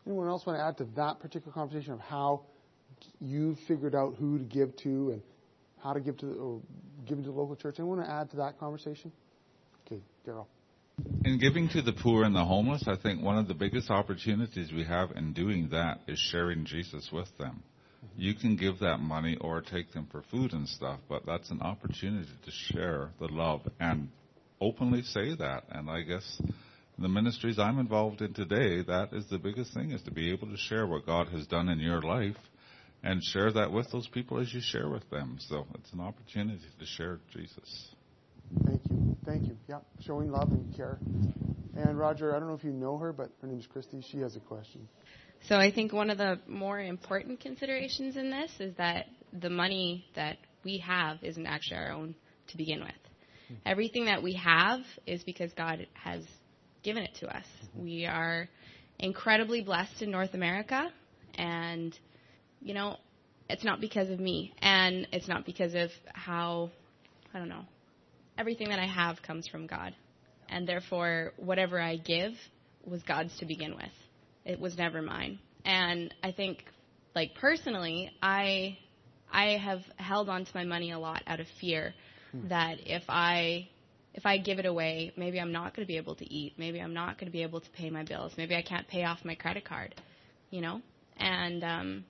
Anyone 0.08 0.28
else 0.28 0.46
want 0.46 0.58
to 0.58 0.64
add 0.64 0.78
to 0.78 0.96
that 0.96 1.20
particular 1.20 1.54
conversation 1.54 1.94
of 1.94 2.00
how 2.00 2.46
you 3.20 3.56
figured 3.68 3.96
out 3.96 4.16
who 4.20 4.38
to 4.38 4.44
give 4.44 4.76
to 4.78 5.12
and 5.12 5.22
how 5.84 5.94
to 5.94 6.00
give 6.00 6.18
to 6.18 6.26
the, 6.26 6.34
or 6.34 6.62
giving 7.08 7.24
to 7.24 7.32
the 7.32 7.36
local 7.36 7.56
church. 7.56 7.76
Anyone 7.80 7.98
want 7.98 8.10
to 8.10 8.14
add 8.14 8.30
to 8.32 8.38
that 8.38 8.60
conversation? 8.60 9.12
Okay, 9.86 10.02
Daryl. 10.28 10.46
In 11.26 11.40
giving 11.40 11.70
to 11.70 11.82
the 11.82 11.94
poor 11.94 12.24
and 12.24 12.36
the 12.36 12.46
homeless, 12.46 12.84
I 12.88 12.96
think 12.96 13.24
one 13.24 13.38
of 13.38 13.48
the 13.48 13.54
biggest 13.54 13.90
opportunities 13.90 14.72
we 14.72 14.84
have 14.84 15.12
in 15.12 15.34
doing 15.34 15.70
that 15.72 16.02
is 16.08 16.20
sharing 16.20 16.66
Jesus 16.66 17.10
with 17.12 17.30
them. 17.40 17.64
Mm-hmm. 18.06 18.22
You 18.22 18.36
can 18.36 18.56
give 18.56 18.80
that 18.80 19.00
money 19.00 19.38
or 19.42 19.62
take 19.62 19.94
them 19.94 20.08
for 20.12 20.24
food 20.30 20.54
and 20.54 20.68
stuff, 20.68 21.00
but 21.10 21.26
that's 21.26 21.50
an 21.50 21.62
opportunity 21.62 22.30
to 22.46 22.52
share 22.52 23.10
the 23.20 23.28
love 23.28 23.62
and 23.80 24.10
openly 24.60 25.02
say 25.02 25.36
that. 25.36 25.64
And 25.72 25.90
I 25.90 26.02
guess 26.02 26.42
the 27.00 27.10
ministries 27.10 27.58
I'm 27.58 27.80
involved 27.80 28.22
in 28.22 28.34
today, 28.34 28.84
that 28.84 29.10
is 29.14 29.26
the 29.30 29.40
biggest 29.40 29.74
thing 29.74 29.92
is 29.92 30.04
to 30.04 30.12
be 30.12 30.32
able 30.32 30.50
to 30.50 30.58
share 30.58 30.86
what 30.86 31.06
God 31.06 31.30
has 31.30 31.48
done 31.48 31.70
in 31.70 31.80
your 31.80 32.02
life 32.02 32.38
and 33.04 33.22
share 33.24 33.52
that 33.52 33.72
with 33.72 33.92
those 33.92 34.08
people 34.08 34.40
as 34.40 34.54
you 34.54 34.62
share 34.62 34.90
with 34.90 35.10
them. 35.10 35.38
So 35.40 35.66
it's 35.76 35.92
an 35.94 36.02
opportunity 36.02 36.66
to 36.80 36.86
share 36.86 37.20
Jesus. 37.34 37.90
Thank 38.66 38.82
you. 38.90 39.16
Thank 39.26 39.48
you. 39.48 39.58
Yeah, 39.68 39.80
showing 40.02 40.32
love 40.32 40.52
and 40.52 40.76
care. 40.76 41.00
And 41.76 41.98
Roger, 41.98 42.36
I 42.36 42.40
don't 42.40 42.50
know 42.50 42.56
if 42.56 42.64
you 42.64 42.72
know 42.72 42.98
her, 42.98 43.14
but 43.14 43.30
her 43.42 43.48
name 43.48 43.60
is 43.60 43.68
Christy. 43.68 44.04
She 44.12 44.18
has 44.20 44.36
a 44.36 44.40
question. 44.40 44.88
So 45.48 45.56
I 45.56 45.72
think 45.72 45.94
one 45.94 46.10
of 46.10 46.18
the 46.18 46.40
more 46.48 46.80
important 46.80 47.40
considerations 47.40 48.18
in 48.18 48.30
this 48.30 48.52
is 48.60 48.76
that 48.78 49.06
the 49.34 49.50
money 49.50 50.06
that 50.16 50.38
we 50.64 50.78
have 50.80 51.18
isn't 51.24 51.48
actually 51.48 51.78
our 51.78 51.92
own 51.92 52.14
to 52.50 52.58
begin 52.58 52.82
with. 52.82 52.90
Mm-hmm. 52.90 53.56
Everything 53.66 54.06
that 54.06 54.22
we 54.22 54.34
have 54.34 54.82
is 55.08 55.24
because 55.24 55.52
God 55.54 55.88
has 55.94 56.24
given 56.84 57.04
it 57.04 57.16
to 57.22 57.28
us. 57.28 57.46
Mm-hmm. 57.66 57.84
We 57.84 58.06
are 58.06 58.48
incredibly 59.00 59.64
blessed 59.64 60.02
in 60.02 60.12
North 60.12 60.34
America, 60.36 60.92
and 61.36 61.98
you 62.62 62.74
know, 62.74 62.98
it's 63.50 63.64
not 63.64 63.82
because 63.82 64.10
of 64.10 64.20
me, 64.20 64.54
and 64.62 65.08
it's 65.12 65.28
not 65.28 65.46
because 65.46 65.74
of 65.74 65.90
how, 66.14 66.70
I 67.34 67.40
don't 67.40 67.50
know, 67.50 67.66
everything 68.38 68.70
that 68.70 68.80
I 68.80 68.88
have 68.88 69.22
comes 69.22 69.48
from 69.48 69.68
God, 69.68 69.94
and 70.50 70.68
therefore 70.68 71.34
whatever 71.38 71.80
I 71.80 71.98
give 71.98 72.34
was 72.86 73.02
God's 73.04 73.38
to 73.40 73.46
begin 73.46 73.76
with. 73.76 73.92
It 74.46 74.60
was 74.60 74.78
never 74.78 75.02
mine, 75.02 75.40
and 75.66 76.14
I 76.24 76.32
think, 76.32 76.64
like 77.16 77.36
personally, 77.36 78.12
I 78.22 78.78
I 79.32 79.58
have 79.58 79.82
held 79.98 80.30
on 80.30 80.46
to 80.46 80.52
my 80.54 80.64
money 80.64 80.92
a 80.92 81.00
lot 81.00 81.24
out 81.28 81.40
of 81.40 81.48
fear 81.60 81.94
hmm. 82.32 82.48
that 82.50 82.78
if 82.86 83.04
I 83.08 83.70
if 84.14 84.26
I 84.26 84.38
give 84.38 84.60
it 84.60 84.66
away, 84.66 85.14
maybe 85.16 85.40
I'm 85.40 85.52
not 85.52 85.76
going 85.76 85.86
to 85.86 85.88
be 85.88 85.98
able 85.98 86.16
to 86.16 86.26
eat. 86.26 86.54
Maybe 86.58 86.80
I'm 86.82 86.94
not 86.94 87.18
going 87.18 87.28
to 87.28 87.32
be 87.32 87.44
able 87.44 87.62
to 87.62 87.70
pay 87.72 87.90
my 87.90 88.04
bills. 88.04 88.34
Maybe 88.38 88.56
I 88.56 88.62
can't 88.62 88.88
pay 88.88 89.06
off 89.06 89.20
my 89.24 89.36
credit 89.36 89.64
card, 89.64 89.96
you 90.50 90.62
know? 90.62 90.82
And 91.18 91.64
um, 91.64 92.06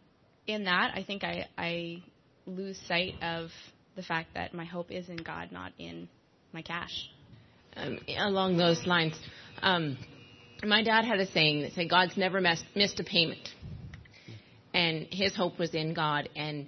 in 0.48 0.66
that, 0.66 0.92
I 0.96 1.04
think 1.04 1.24
I, 1.24 1.48
I 1.58 2.04
lose 2.46 2.80
sight 2.88 3.16
of 3.22 3.50
the 3.96 4.04
fact 4.04 4.34
that 4.34 4.54
my 4.54 4.66
hope 4.66 4.92
is 4.92 5.10
in 5.10 5.18
God, 5.18 5.52
not 5.52 5.72
in 5.78 6.08
my 6.54 6.62
cash. 6.62 7.10
Um, 7.76 8.00
along 8.18 8.58
those 8.58 8.86
lines, 8.86 9.14
um, 9.62 9.98
my 10.64 10.84
dad 10.84 11.06
had 11.06 11.20
a 11.20 11.32
saying 11.32 11.62
that 11.62 11.74
said, 11.74 11.90
God's 11.90 12.18
never 12.18 12.42
missed, 12.42 12.66
missed 12.76 13.00
a 13.00 13.04
payment. 13.04 13.50
And 14.74 15.08
his 15.12 15.36
hope 15.36 15.60
was 15.60 15.74
in 15.74 15.94
God, 15.94 16.30
and 16.36 16.68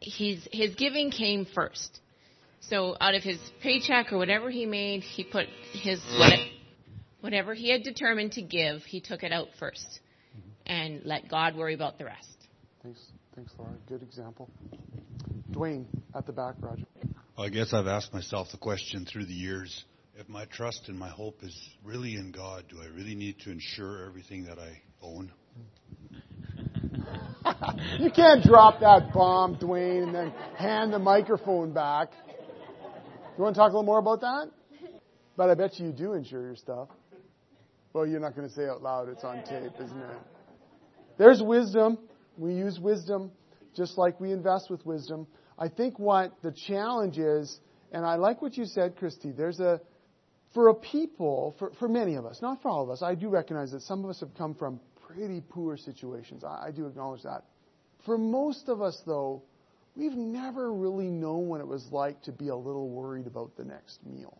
his, 0.00 0.46
his 0.52 0.74
giving 0.74 1.10
came 1.10 1.46
first. 1.54 2.00
So 2.60 2.96
out 3.00 3.14
of 3.14 3.22
his 3.22 3.38
paycheck 3.62 4.12
or 4.12 4.18
whatever 4.18 4.50
he 4.50 4.64
made, 4.64 5.02
he 5.02 5.24
put 5.24 5.46
his 5.72 6.00
whatever 7.20 7.54
he 7.54 7.70
had 7.70 7.82
determined 7.82 8.32
to 8.32 8.42
give, 8.42 8.82
he 8.82 9.00
took 9.00 9.22
it 9.22 9.32
out 9.32 9.48
first, 9.58 10.00
and 10.66 11.02
let 11.04 11.28
God 11.28 11.56
worry 11.56 11.74
about 11.74 11.98
the 11.98 12.04
rest. 12.04 12.28
Thanks, 12.82 13.00
thanks, 13.36 13.52
Laura. 13.58 13.72
Good 13.88 14.02
example. 14.02 14.50
Dwayne 15.52 15.86
at 16.16 16.26
the 16.26 16.32
back, 16.32 16.54
Roger. 16.60 16.84
I 17.38 17.48
guess 17.48 17.72
I've 17.72 17.86
asked 17.86 18.12
myself 18.12 18.48
the 18.50 18.58
question 18.58 19.06
through 19.06 19.26
the 19.26 19.32
years: 19.32 19.84
if 20.16 20.28
my 20.28 20.46
trust 20.46 20.88
and 20.88 20.98
my 20.98 21.08
hope 21.08 21.44
is 21.44 21.56
really 21.84 22.16
in 22.16 22.32
God, 22.32 22.64
do 22.68 22.80
I 22.82 22.86
really 22.86 23.14
need 23.14 23.38
to 23.40 23.52
insure 23.52 24.04
everything 24.06 24.46
that 24.46 24.58
I 24.58 24.82
own? 25.00 25.30
you 28.00 28.10
can't 28.10 28.42
drop 28.42 28.80
that 28.80 29.12
bomb, 29.12 29.56
Dwayne, 29.56 30.04
and 30.04 30.14
then 30.14 30.32
hand 30.56 30.92
the 30.92 30.98
microphone 30.98 31.72
back. 31.72 32.08
You 33.36 33.44
want 33.44 33.54
to 33.54 33.60
talk 33.60 33.70
a 33.70 33.74
little 33.74 33.84
more 33.84 33.98
about 34.00 34.20
that? 34.22 34.50
But 35.36 35.50
I 35.50 35.54
bet 35.54 35.78
you 35.78 35.86
you 35.86 35.92
do 35.92 36.14
insure 36.14 36.42
your 36.42 36.56
stuff. 36.56 36.88
Well, 37.92 38.06
you're 38.06 38.20
not 38.20 38.34
going 38.34 38.48
to 38.48 38.54
say 38.54 38.66
out 38.66 38.82
loud. 38.82 39.08
It's 39.08 39.22
on 39.22 39.44
tape, 39.44 39.72
isn't 39.80 39.98
it? 39.98 40.18
There's 41.16 41.40
wisdom. 41.40 41.98
We 42.42 42.54
use 42.54 42.80
wisdom 42.80 43.30
just 43.76 43.96
like 43.96 44.20
we 44.20 44.32
invest 44.32 44.68
with 44.68 44.84
wisdom. 44.84 45.28
I 45.56 45.68
think 45.68 45.98
what 45.98 46.42
the 46.42 46.52
challenge 46.66 47.16
is, 47.16 47.60
and 47.92 48.04
I 48.04 48.16
like 48.16 48.42
what 48.42 48.56
you 48.56 48.64
said, 48.64 48.96
Christy, 48.96 49.30
there's 49.30 49.60
a, 49.60 49.80
for 50.52 50.68
a 50.68 50.74
people, 50.74 51.54
for, 51.60 51.70
for 51.78 51.88
many 51.88 52.16
of 52.16 52.26
us, 52.26 52.42
not 52.42 52.60
for 52.60 52.68
all 52.68 52.82
of 52.82 52.90
us, 52.90 53.00
I 53.00 53.14
do 53.14 53.28
recognize 53.28 53.70
that 53.70 53.82
some 53.82 54.02
of 54.02 54.10
us 54.10 54.18
have 54.20 54.34
come 54.36 54.56
from 54.56 54.80
pretty 55.06 55.40
poor 55.40 55.76
situations. 55.76 56.42
I, 56.42 56.66
I 56.66 56.70
do 56.72 56.86
acknowledge 56.86 57.22
that. 57.22 57.44
For 58.04 58.18
most 58.18 58.68
of 58.68 58.82
us, 58.82 59.00
though, 59.06 59.44
we've 59.94 60.16
never 60.16 60.72
really 60.72 61.10
known 61.10 61.46
what 61.46 61.60
it 61.60 61.66
was 61.66 61.86
like 61.92 62.20
to 62.22 62.32
be 62.32 62.48
a 62.48 62.56
little 62.56 62.88
worried 62.88 63.28
about 63.28 63.56
the 63.56 63.64
next 63.64 64.04
meal. 64.04 64.36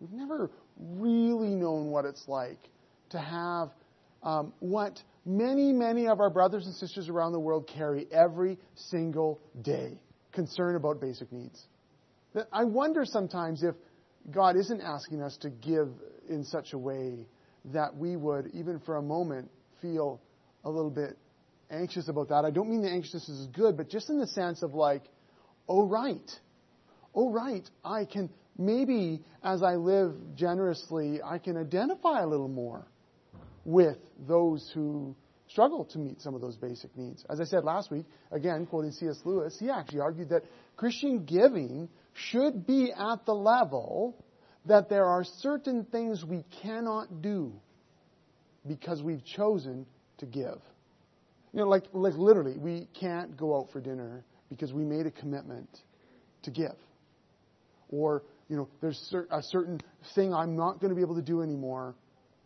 We've 0.00 0.12
never 0.12 0.52
really 0.78 1.56
known 1.56 1.90
what 1.90 2.04
it's 2.04 2.28
like 2.28 2.60
to 3.10 3.18
have 3.18 3.70
um, 4.22 4.52
what 4.60 5.00
many, 5.24 5.72
many 5.72 6.08
of 6.08 6.20
our 6.20 6.30
brothers 6.30 6.66
and 6.66 6.74
sisters 6.74 7.08
around 7.08 7.32
the 7.32 7.40
world 7.40 7.66
carry 7.66 8.06
every 8.10 8.58
single 8.74 9.40
day 9.62 10.00
concern 10.32 10.76
about 10.76 11.00
basic 11.00 11.30
needs. 11.32 11.66
I 12.52 12.64
wonder 12.64 13.04
sometimes 13.04 13.62
if 13.62 13.74
God 14.30 14.56
isn't 14.56 14.80
asking 14.80 15.22
us 15.22 15.36
to 15.38 15.50
give 15.50 15.88
in 16.28 16.44
such 16.44 16.72
a 16.72 16.78
way 16.78 17.26
that 17.66 17.96
we 17.96 18.16
would, 18.16 18.50
even 18.54 18.78
for 18.80 18.96
a 18.96 19.02
moment, 19.02 19.50
feel 19.80 20.20
a 20.64 20.70
little 20.70 20.90
bit 20.90 21.16
anxious 21.70 22.08
about 22.08 22.28
that. 22.28 22.44
I 22.44 22.50
don't 22.50 22.68
mean 22.68 22.82
the 22.82 22.90
anxiousness 22.90 23.28
is 23.28 23.46
good, 23.48 23.76
but 23.76 23.88
just 23.88 24.10
in 24.10 24.18
the 24.18 24.26
sense 24.26 24.62
of 24.62 24.74
like, 24.74 25.02
oh, 25.68 25.86
right. 25.86 26.30
Oh, 27.14 27.30
right. 27.30 27.68
I 27.84 28.04
can, 28.04 28.30
maybe 28.56 29.22
as 29.42 29.62
I 29.62 29.76
live 29.76 30.14
generously, 30.34 31.20
I 31.22 31.38
can 31.38 31.56
identify 31.56 32.22
a 32.22 32.26
little 32.26 32.48
more 32.48 32.86
with 33.68 33.98
those 34.26 34.70
who 34.72 35.14
struggle 35.46 35.84
to 35.84 35.98
meet 35.98 36.22
some 36.22 36.34
of 36.34 36.40
those 36.40 36.56
basic 36.56 36.96
needs. 36.96 37.22
As 37.28 37.38
I 37.38 37.44
said 37.44 37.64
last 37.64 37.90
week, 37.90 38.06
again, 38.32 38.64
quoting 38.64 38.92
C.S. 38.92 39.20
Lewis, 39.26 39.58
he 39.60 39.68
actually 39.68 40.00
argued 40.00 40.30
that 40.30 40.44
Christian 40.78 41.26
giving 41.26 41.90
should 42.14 42.66
be 42.66 42.90
at 42.90 43.26
the 43.26 43.34
level 43.34 44.24
that 44.64 44.88
there 44.88 45.04
are 45.04 45.22
certain 45.22 45.84
things 45.84 46.24
we 46.24 46.46
cannot 46.62 47.20
do 47.20 47.52
because 48.66 49.02
we've 49.02 49.24
chosen 49.24 49.84
to 50.16 50.24
give. 50.24 50.62
You 51.52 51.60
know, 51.60 51.68
like, 51.68 51.84
like 51.92 52.14
literally, 52.14 52.56
we 52.56 52.88
can't 52.98 53.36
go 53.36 53.54
out 53.54 53.70
for 53.70 53.82
dinner 53.82 54.24
because 54.48 54.72
we 54.72 54.82
made 54.82 55.04
a 55.04 55.10
commitment 55.10 55.68
to 56.44 56.50
give. 56.50 56.76
Or, 57.90 58.22
you 58.48 58.56
know, 58.56 58.68
there's 58.80 59.14
a 59.30 59.42
certain 59.42 59.82
thing 60.14 60.32
I'm 60.32 60.56
not 60.56 60.80
going 60.80 60.88
to 60.88 60.96
be 60.96 61.02
able 61.02 61.16
to 61.16 61.22
do 61.22 61.42
anymore 61.42 61.94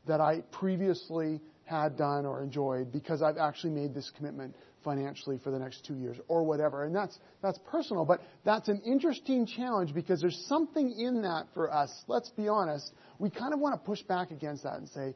that 0.06 0.20
I 0.20 0.40
previously 0.50 1.40
had 1.64 1.96
done 1.96 2.26
or 2.26 2.42
enjoyed 2.42 2.92
because 2.92 3.22
I've 3.22 3.38
actually 3.38 3.70
made 3.70 3.94
this 3.94 4.10
commitment 4.16 4.54
financially 4.84 5.38
for 5.42 5.50
the 5.50 5.58
next 5.58 5.84
two 5.86 5.94
years 5.94 6.16
or 6.28 6.42
whatever. 6.42 6.84
And 6.84 6.94
that's, 6.94 7.18
that's 7.40 7.58
personal, 7.70 8.04
but 8.04 8.20
that's 8.44 8.68
an 8.68 8.82
interesting 8.84 9.46
challenge 9.46 9.94
because 9.94 10.20
there's 10.20 10.44
something 10.48 10.92
in 10.98 11.22
that 11.22 11.46
for 11.54 11.72
us. 11.72 11.90
Let's 12.08 12.30
be 12.30 12.48
honest. 12.48 12.92
We 13.18 13.30
kind 13.30 13.54
of 13.54 13.60
want 13.60 13.80
to 13.80 13.86
push 13.86 14.02
back 14.02 14.30
against 14.30 14.64
that 14.64 14.74
and 14.74 14.88
say, 14.88 15.14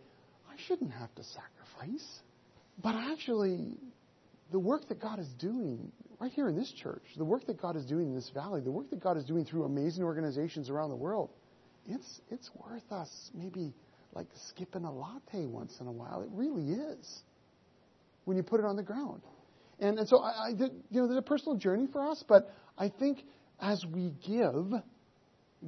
I 0.49 0.55
shouldn't 0.66 0.93
have 0.93 1.14
to 1.16 1.22
sacrifice. 1.24 2.07
But 2.82 2.95
actually, 2.95 3.76
the 4.53 4.59
work 4.59 4.89
that 4.89 5.01
God 5.01 5.18
is 5.18 5.28
doing 5.39 5.91
right 6.20 6.32
here 6.32 6.49
in 6.49 6.57
this 6.57 6.72
church, 6.72 7.03
the 7.16 7.24
work 7.24 7.47
that 7.47 7.61
God 7.61 7.76
is 7.76 7.84
doing 7.84 8.09
in 8.09 8.14
this 8.14 8.30
valley, 8.32 8.61
the 8.61 8.70
work 8.70 8.89
that 8.91 9.01
God 9.01 9.16
is 9.16 9.24
doing 9.24 9.45
through 9.45 9.64
amazing 9.64 10.05
organizations 10.05 10.70
around 10.70 10.91
the 10.91 10.97
world, 10.97 11.30
it's, 11.89 12.20
it's 12.30 12.51
worth 12.55 12.91
us 12.91 13.30
maybe 13.34 13.74
like 14.16 14.26
skipping 14.48 14.84
a 14.84 14.92
latte 14.92 15.46
once 15.46 15.76
in 15.80 15.86
a 15.86 15.92
while. 15.92 16.22
It 16.22 16.30
really 16.32 16.72
is 16.72 17.22
when 18.24 18.36
you 18.36 18.42
put 18.42 18.58
it 18.60 18.66
on 18.66 18.74
the 18.74 18.82
ground. 18.82 19.22
And, 19.78 19.98
and 19.98 20.08
so 20.08 20.18
I, 20.18 20.48
I 20.48 20.52
did, 20.52 20.72
you 20.90 21.00
know, 21.00 21.06
there's 21.06 21.18
a 21.18 21.22
personal 21.22 21.56
journey 21.56 21.86
for 21.92 22.04
us, 22.04 22.24
but 22.26 22.50
I 22.76 22.88
think 22.88 23.22
as 23.60 23.84
we 23.92 24.12
give, 24.26 24.72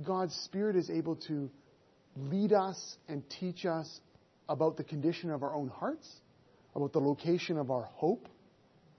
God's 0.05 0.35
Spirit 0.45 0.75
is 0.77 0.91
able 0.91 1.17
to 1.29 1.51
lead 2.17 2.53
us 2.53 2.97
and 3.09 3.23
teach 3.39 3.65
us 3.65 4.01
about 4.49 4.77
the 4.77 4.85
condition 4.85 5.31
of 5.31 5.43
our 5.43 5.55
own 5.55 5.69
hearts 5.69 6.09
about 6.79 6.93
the 6.93 7.01
location 7.01 7.59
of 7.59 7.71
our 7.71 7.85
hope, 7.95 8.29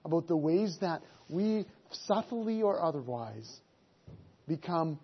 about 0.05 0.27
the 0.27 0.35
ways 0.35 0.77
that 0.81 1.01
we, 1.29 1.65
subtly 1.91 2.61
or 2.61 2.81
otherwise, 2.81 3.61
become 4.47 4.99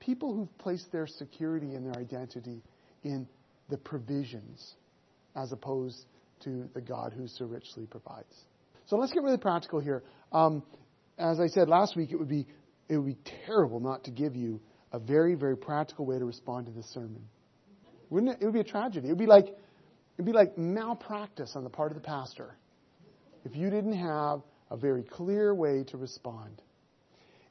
people 0.00 0.34
who've 0.34 0.58
placed 0.58 0.90
their 0.92 1.06
security 1.06 1.74
and 1.74 1.86
their 1.86 2.00
identity 2.00 2.62
in 3.04 3.28
the 3.70 3.78
provisions 3.78 4.74
as 5.36 5.52
opposed 5.52 6.04
to 6.44 6.68
the 6.74 6.80
God 6.80 7.12
who 7.16 7.26
so 7.28 7.44
richly 7.44 7.86
provides. 7.86 8.34
So 8.86 8.96
let's 8.96 9.12
get 9.12 9.22
really 9.22 9.38
practical 9.38 9.80
here. 9.80 10.02
Um, 10.32 10.62
as 11.18 11.38
I 11.38 11.46
said 11.46 11.68
last 11.68 11.96
week, 11.96 12.10
it 12.12 12.16
would 12.16 12.28
be 12.28 12.46
it 12.88 12.96
would 12.96 13.06
be 13.06 13.18
terrible 13.46 13.78
not 13.78 14.04
to 14.04 14.10
give 14.10 14.34
you 14.34 14.60
a 14.92 14.98
very 14.98 15.34
very 15.34 15.56
practical 15.56 16.04
way 16.06 16.18
to 16.18 16.24
respond 16.24 16.66
to 16.66 16.72
this 16.72 16.86
sermon. 16.92 17.22
Wouldn't 18.08 18.32
it? 18.32 18.38
It 18.40 18.44
would 18.46 18.54
be 18.54 18.60
a 18.60 18.64
tragedy. 18.64 19.06
It 19.06 19.10
would 19.10 19.18
be 19.18 19.26
like 19.26 19.54
It'd 20.20 20.26
be 20.26 20.32
like 20.32 20.58
malpractice 20.58 21.52
on 21.56 21.64
the 21.64 21.70
part 21.70 21.92
of 21.92 21.94
the 21.94 22.02
pastor 22.02 22.54
if 23.46 23.56
you 23.56 23.70
didn't 23.70 23.96
have 23.96 24.42
a 24.70 24.76
very 24.76 25.02
clear 25.02 25.54
way 25.54 25.82
to 25.84 25.96
respond. 25.96 26.60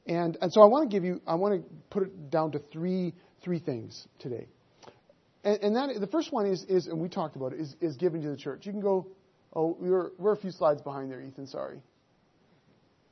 And, 0.06 0.38
and 0.40 0.52
so 0.52 0.62
I 0.62 0.66
want 0.66 0.88
to 0.88 0.96
give 0.96 1.02
you, 1.02 1.20
I 1.26 1.34
want 1.34 1.54
to 1.54 1.68
put 1.90 2.04
it 2.04 2.30
down 2.30 2.52
to 2.52 2.60
three, 2.72 3.12
three 3.42 3.58
things 3.58 4.06
today. 4.20 4.46
And, 5.44 5.58
and 5.62 5.76
that, 5.76 6.00
the 6.00 6.06
first 6.06 6.32
one 6.32 6.46
is, 6.46 6.64
is, 6.64 6.86
and 6.86 7.00
we 7.00 7.08
talked 7.08 7.36
about 7.36 7.52
it, 7.52 7.60
is, 7.60 7.74
is 7.80 7.96
giving 7.96 8.22
to 8.22 8.30
the 8.30 8.36
church. 8.36 8.66
You 8.66 8.72
can 8.72 8.80
go, 8.80 9.06
oh, 9.54 9.76
we're, 9.80 10.10
we're 10.18 10.32
a 10.32 10.36
few 10.36 10.50
slides 10.50 10.82
behind 10.82 11.10
there, 11.10 11.20
Ethan, 11.20 11.46
sorry. 11.46 11.80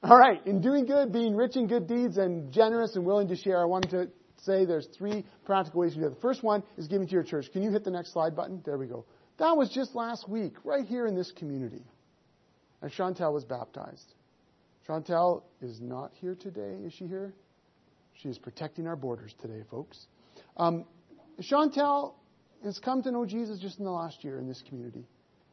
All 0.02 0.16
right, 0.16 0.46
in 0.46 0.60
doing 0.60 0.86
good, 0.86 1.12
being 1.12 1.34
rich 1.34 1.56
in 1.56 1.66
good 1.66 1.88
deeds 1.88 2.18
and 2.18 2.52
generous 2.52 2.94
and 2.94 3.04
willing 3.04 3.28
to 3.28 3.36
share, 3.36 3.60
I 3.60 3.64
wanted 3.64 3.90
to 3.90 4.08
say 4.44 4.64
there's 4.64 4.86
three 4.96 5.24
practical 5.44 5.80
ways 5.80 5.94
to 5.94 6.00
do 6.00 6.06
it. 6.06 6.10
The 6.10 6.20
first 6.20 6.42
one 6.42 6.62
is 6.76 6.86
giving 6.86 7.08
to 7.08 7.12
your 7.12 7.24
church. 7.24 7.46
Can 7.52 7.62
you 7.62 7.70
hit 7.72 7.82
the 7.82 7.90
next 7.90 8.12
slide 8.12 8.36
button? 8.36 8.62
There 8.64 8.78
we 8.78 8.86
go. 8.86 9.04
That 9.38 9.56
was 9.56 9.70
just 9.70 9.94
last 9.94 10.28
week, 10.28 10.54
right 10.64 10.86
here 10.86 11.06
in 11.06 11.16
this 11.16 11.32
community. 11.32 11.82
And 12.80 12.92
Chantel 12.92 13.32
was 13.32 13.44
baptized. 13.44 14.14
Chantel 14.88 15.42
is 15.60 15.80
not 15.80 16.12
here 16.20 16.36
today. 16.36 16.76
Is 16.84 16.92
she 16.92 17.06
here? 17.06 17.34
She 18.14 18.28
is 18.28 18.38
protecting 18.38 18.86
our 18.86 18.96
borders 18.96 19.34
today, 19.40 19.62
folks. 19.70 20.06
Um, 20.56 20.84
Chantel 21.40 22.14
has 22.64 22.78
come 22.78 23.02
to 23.02 23.10
know 23.10 23.24
Jesus 23.24 23.58
just 23.60 23.78
in 23.78 23.84
the 23.84 23.90
last 23.90 24.24
year 24.24 24.38
in 24.38 24.48
this 24.48 24.62
community. 24.68 25.06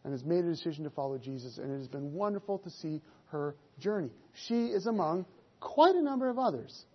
and 0.05 0.13
has 0.13 0.23
made 0.23 0.45
a 0.45 0.49
decision 0.51 0.83
to 0.83 0.89
follow 0.91 1.17
Jesus, 1.17 1.57
and 1.57 1.71
it 1.71 1.77
has 1.77 1.87
been 1.87 2.13
wonderful 2.13 2.59
to 2.59 2.69
see 2.69 3.01
her 3.31 3.55
journey. 3.79 4.11
She 4.47 4.67
is 4.67 4.85
among 4.85 5.25
quite 5.59 5.95
a 5.95 6.01
number 6.01 6.29
of 6.29 6.37
others 6.37 6.85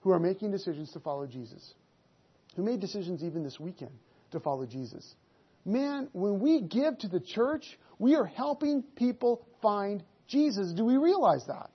who 0.00 0.10
are 0.10 0.18
making 0.18 0.50
decisions 0.50 0.90
to 0.92 1.00
follow 1.00 1.26
Jesus, 1.26 1.74
who 2.56 2.62
made 2.62 2.80
decisions 2.80 3.22
even 3.22 3.44
this 3.44 3.60
weekend 3.60 3.92
to 4.30 4.40
follow 4.40 4.64
Jesus. 4.64 5.14
Man, 5.66 6.08
when 6.14 6.40
we 6.40 6.62
give 6.62 6.96
to 7.00 7.08
the 7.08 7.20
church, 7.20 7.78
we 7.98 8.14
are 8.14 8.24
helping 8.24 8.82
people 8.96 9.46
find 9.60 10.02
Jesus. 10.26 10.72
Do 10.72 10.86
we 10.86 10.96
realize 10.96 11.44
that? 11.46 11.68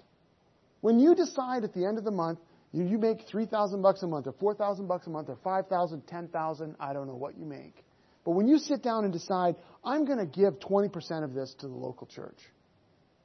When 0.81 0.99
you 0.99 1.13
decide 1.13 1.63
at 1.63 1.75
the 1.75 1.85
end 1.85 1.99
of 1.99 2.03
the 2.03 2.11
month, 2.11 2.39
you, 2.71 2.83
you 2.83 2.97
make 2.97 3.27
3,000 3.27 3.81
bucks 3.81 4.03
a 4.03 4.07
month 4.07 4.27
or 4.27 4.33
4,000 4.33 4.87
bucks 4.87 5.07
a 5.07 5.09
month 5.09 5.29
or 5.29 5.37
5,000, 5.43 6.01
10,000, 6.07 6.75
I 6.79 6.93
don't 6.93 7.07
know 7.07 7.15
what 7.15 7.37
you 7.37 7.45
make. 7.45 7.83
But 8.25 8.31
when 8.31 8.47
you 8.47 8.57
sit 8.59 8.83
down 8.83 9.05
and 9.05 9.13
decide, 9.13 9.55
I'm 9.83 10.05
going 10.05 10.19
to 10.19 10.25
give 10.25 10.59
20% 10.59 11.23
of 11.23 11.33
this 11.33 11.55
to 11.59 11.67
the 11.67 11.73
local 11.73 12.05
church, 12.07 12.37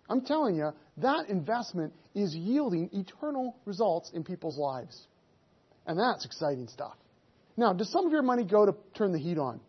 I'm 0.08 0.22
telling 0.22 0.56
you, 0.56 0.70
that 0.98 1.28
investment 1.28 1.94
is 2.14 2.34
yielding 2.34 2.90
eternal 2.92 3.56
results 3.64 4.10
in 4.14 4.22
people's 4.22 4.58
lives. 4.58 5.06
And 5.86 5.98
that's 5.98 6.24
exciting 6.24 6.68
stuff. 6.68 6.94
Now, 7.56 7.72
does 7.72 7.90
some 7.90 8.06
of 8.06 8.12
your 8.12 8.22
money 8.22 8.44
go 8.44 8.66
to 8.66 8.74
turn 8.94 9.12
the 9.12 9.18
heat 9.18 9.38
on 9.38 9.60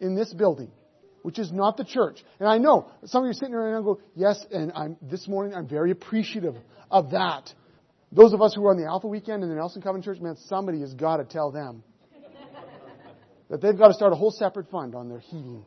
in 0.00 0.14
this 0.14 0.32
building, 0.32 0.70
which 1.22 1.38
is 1.38 1.50
not 1.50 1.76
the 1.76 1.84
church? 1.84 2.22
And 2.38 2.48
I 2.48 2.58
know 2.58 2.90
some 3.04 3.22
of 3.22 3.26
you 3.26 3.30
are 3.30 3.34
sitting 3.34 3.52
there 3.52 3.76
and 3.76 3.84
go, 3.84 4.00
yes, 4.14 4.44
and 4.50 4.72
I'm, 4.74 4.96
this 5.02 5.26
morning 5.28 5.54
I'm 5.54 5.68
very 5.68 5.90
appreciative 5.90 6.56
of 6.90 7.10
that. 7.12 7.52
Those 8.12 8.34
of 8.34 8.42
us 8.42 8.54
who 8.54 8.64
are 8.66 8.70
on 8.70 8.76
the 8.76 8.86
Alpha 8.86 9.06
weekend 9.06 9.42
in 9.42 9.48
the 9.48 9.54
Nelson 9.54 9.80
Covenant 9.80 10.04
Church, 10.04 10.20
man, 10.20 10.36
somebody 10.46 10.80
has 10.80 10.92
got 10.92 11.16
to 11.16 11.24
tell 11.24 11.50
them 11.50 11.82
that 13.50 13.62
they've 13.62 13.76
got 13.76 13.88
to 13.88 13.94
start 13.94 14.12
a 14.12 14.16
whole 14.16 14.30
separate 14.30 14.70
fund 14.70 14.94
on 14.94 15.08
their 15.08 15.20
heating. 15.20 15.64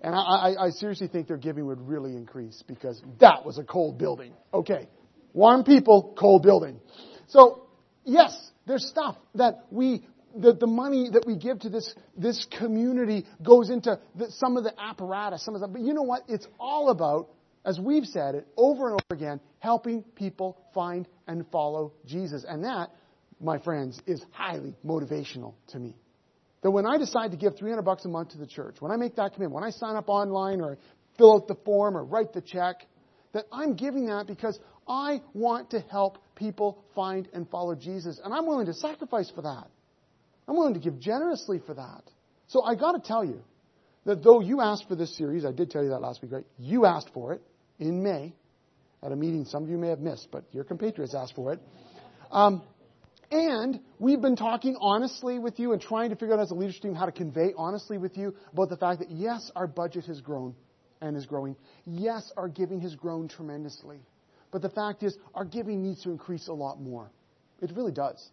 And 0.00 0.14
I, 0.14 0.18
I, 0.18 0.66
I 0.66 0.70
seriously 0.70 1.08
think 1.08 1.28
their 1.28 1.36
giving 1.36 1.66
would 1.66 1.80
really 1.80 2.16
increase 2.16 2.62
because 2.66 3.02
that 3.20 3.44
was 3.44 3.58
a 3.58 3.64
cold 3.64 3.98
building. 3.98 4.32
Okay. 4.54 4.88
Warm 5.34 5.64
people, 5.64 6.14
cold 6.18 6.42
building. 6.42 6.80
So, 7.26 7.66
yes, 8.04 8.50
there's 8.66 8.86
stuff 8.86 9.16
that 9.34 9.66
we, 9.70 10.04
that 10.36 10.60
the 10.60 10.66
money 10.66 11.10
that 11.12 11.26
we 11.26 11.36
give 11.36 11.58
to 11.60 11.68
this, 11.68 11.94
this 12.16 12.46
community 12.58 13.26
goes 13.42 13.68
into 13.68 13.98
the, 14.14 14.30
some 14.30 14.56
of 14.56 14.64
the 14.64 14.72
apparatus, 14.80 15.44
some 15.44 15.54
of 15.54 15.60
the, 15.60 15.68
but 15.68 15.82
you 15.82 15.92
know 15.92 16.02
what? 16.02 16.22
It's 16.28 16.46
all 16.58 16.90
about, 16.90 17.28
as 17.68 17.78
we've 17.78 18.06
said 18.06 18.34
it 18.34 18.48
over 18.56 18.86
and 18.86 18.94
over 18.94 19.04
again, 19.10 19.40
helping 19.58 20.02
people 20.02 20.58
find 20.72 21.06
and 21.26 21.44
follow 21.52 21.92
Jesus. 22.06 22.42
And 22.48 22.64
that, 22.64 22.88
my 23.40 23.58
friends, 23.58 24.00
is 24.06 24.24
highly 24.30 24.74
motivational 24.86 25.52
to 25.68 25.78
me. 25.78 25.94
That 26.62 26.70
when 26.70 26.86
I 26.86 26.96
decide 26.96 27.32
to 27.32 27.36
give 27.36 27.58
300 27.58 27.82
bucks 27.82 28.06
a 28.06 28.08
month 28.08 28.30
to 28.30 28.38
the 28.38 28.46
church, 28.46 28.76
when 28.80 28.90
I 28.90 28.96
make 28.96 29.16
that 29.16 29.34
commitment, 29.34 29.52
when 29.52 29.64
I 29.64 29.70
sign 29.70 29.96
up 29.96 30.08
online 30.08 30.62
or 30.62 30.78
fill 31.18 31.34
out 31.34 31.46
the 31.46 31.56
form 31.56 31.94
or 31.94 32.04
write 32.04 32.32
the 32.32 32.40
check, 32.40 32.86
that 33.34 33.44
I'm 33.52 33.74
giving 33.74 34.06
that 34.06 34.26
because 34.26 34.58
I 34.88 35.20
want 35.34 35.70
to 35.72 35.80
help 35.80 36.16
people 36.36 36.82
find 36.94 37.28
and 37.34 37.46
follow 37.50 37.74
Jesus. 37.74 38.18
And 38.24 38.32
I'm 38.32 38.46
willing 38.46 38.66
to 38.66 38.74
sacrifice 38.74 39.30
for 39.30 39.42
that. 39.42 39.68
I'm 40.48 40.56
willing 40.56 40.72
to 40.72 40.80
give 40.80 40.98
generously 40.98 41.60
for 41.66 41.74
that. 41.74 42.02
So 42.46 42.62
I 42.62 42.76
got 42.76 42.92
to 42.92 43.06
tell 43.06 43.26
you 43.26 43.42
that 44.06 44.22
though 44.24 44.40
you 44.40 44.62
asked 44.62 44.88
for 44.88 44.96
this 44.96 45.14
series, 45.18 45.44
I 45.44 45.52
did 45.52 45.70
tell 45.70 45.82
you 45.82 45.90
that 45.90 46.00
last 46.00 46.22
week, 46.22 46.32
right? 46.32 46.46
You 46.56 46.86
asked 46.86 47.10
for 47.12 47.34
it 47.34 47.42
in 47.78 48.02
May 48.02 48.34
at 49.02 49.12
a 49.12 49.16
meeting 49.16 49.44
some 49.44 49.62
of 49.62 49.70
you 49.70 49.78
may 49.78 49.88
have 49.88 50.00
missed, 50.00 50.28
but 50.30 50.44
your 50.52 50.64
compatriots 50.64 51.14
asked 51.14 51.34
for 51.34 51.52
it. 51.52 51.60
Um, 52.30 52.62
and 53.30 53.80
we've 53.98 54.20
been 54.20 54.36
talking 54.36 54.76
honestly 54.80 55.38
with 55.38 55.58
you 55.58 55.72
and 55.72 55.82
trying 55.82 56.10
to 56.10 56.16
figure 56.16 56.34
out 56.34 56.40
as 56.40 56.50
a 56.50 56.54
leadership 56.54 56.82
team 56.82 56.94
how 56.94 57.06
to 57.06 57.12
convey 57.12 57.52
honestly 57.56 57.98
with 57.98 58.16
you 58.16 58.34
about 58.52 58.70
the 58.70 58.76
fact 58.76 59.00
that 59.00 59.10
yes, 59.10 59.50
our 59.54 59.66
budget 59.66 60.06
has 60.06 60.20
grown 60.20 60.54
and 61.00 61.16
is 61.16 61.26
growing. 61.26 61.54
Yes, 61.84 62.32
our 62.36 62.48
giving 62.48 62.80
has 62.80 62.94
grown 62.94 63.28
tremendously. 63.28 64.00
But 64.50 64.62
the 64.62 64.70
fact 64.70 65.02
is, 65.02 65.16
our 65.34 65.44
giving 65.44 65.82
needs 65.82 66.02
to 66.04 66.10
increase 66.10 66.48
a 66.48 66.54
lot 66.54 66.80
more. 66.80 67.10
It 67.60 67.70
really 67.76 67.92
does. 67.92 68.26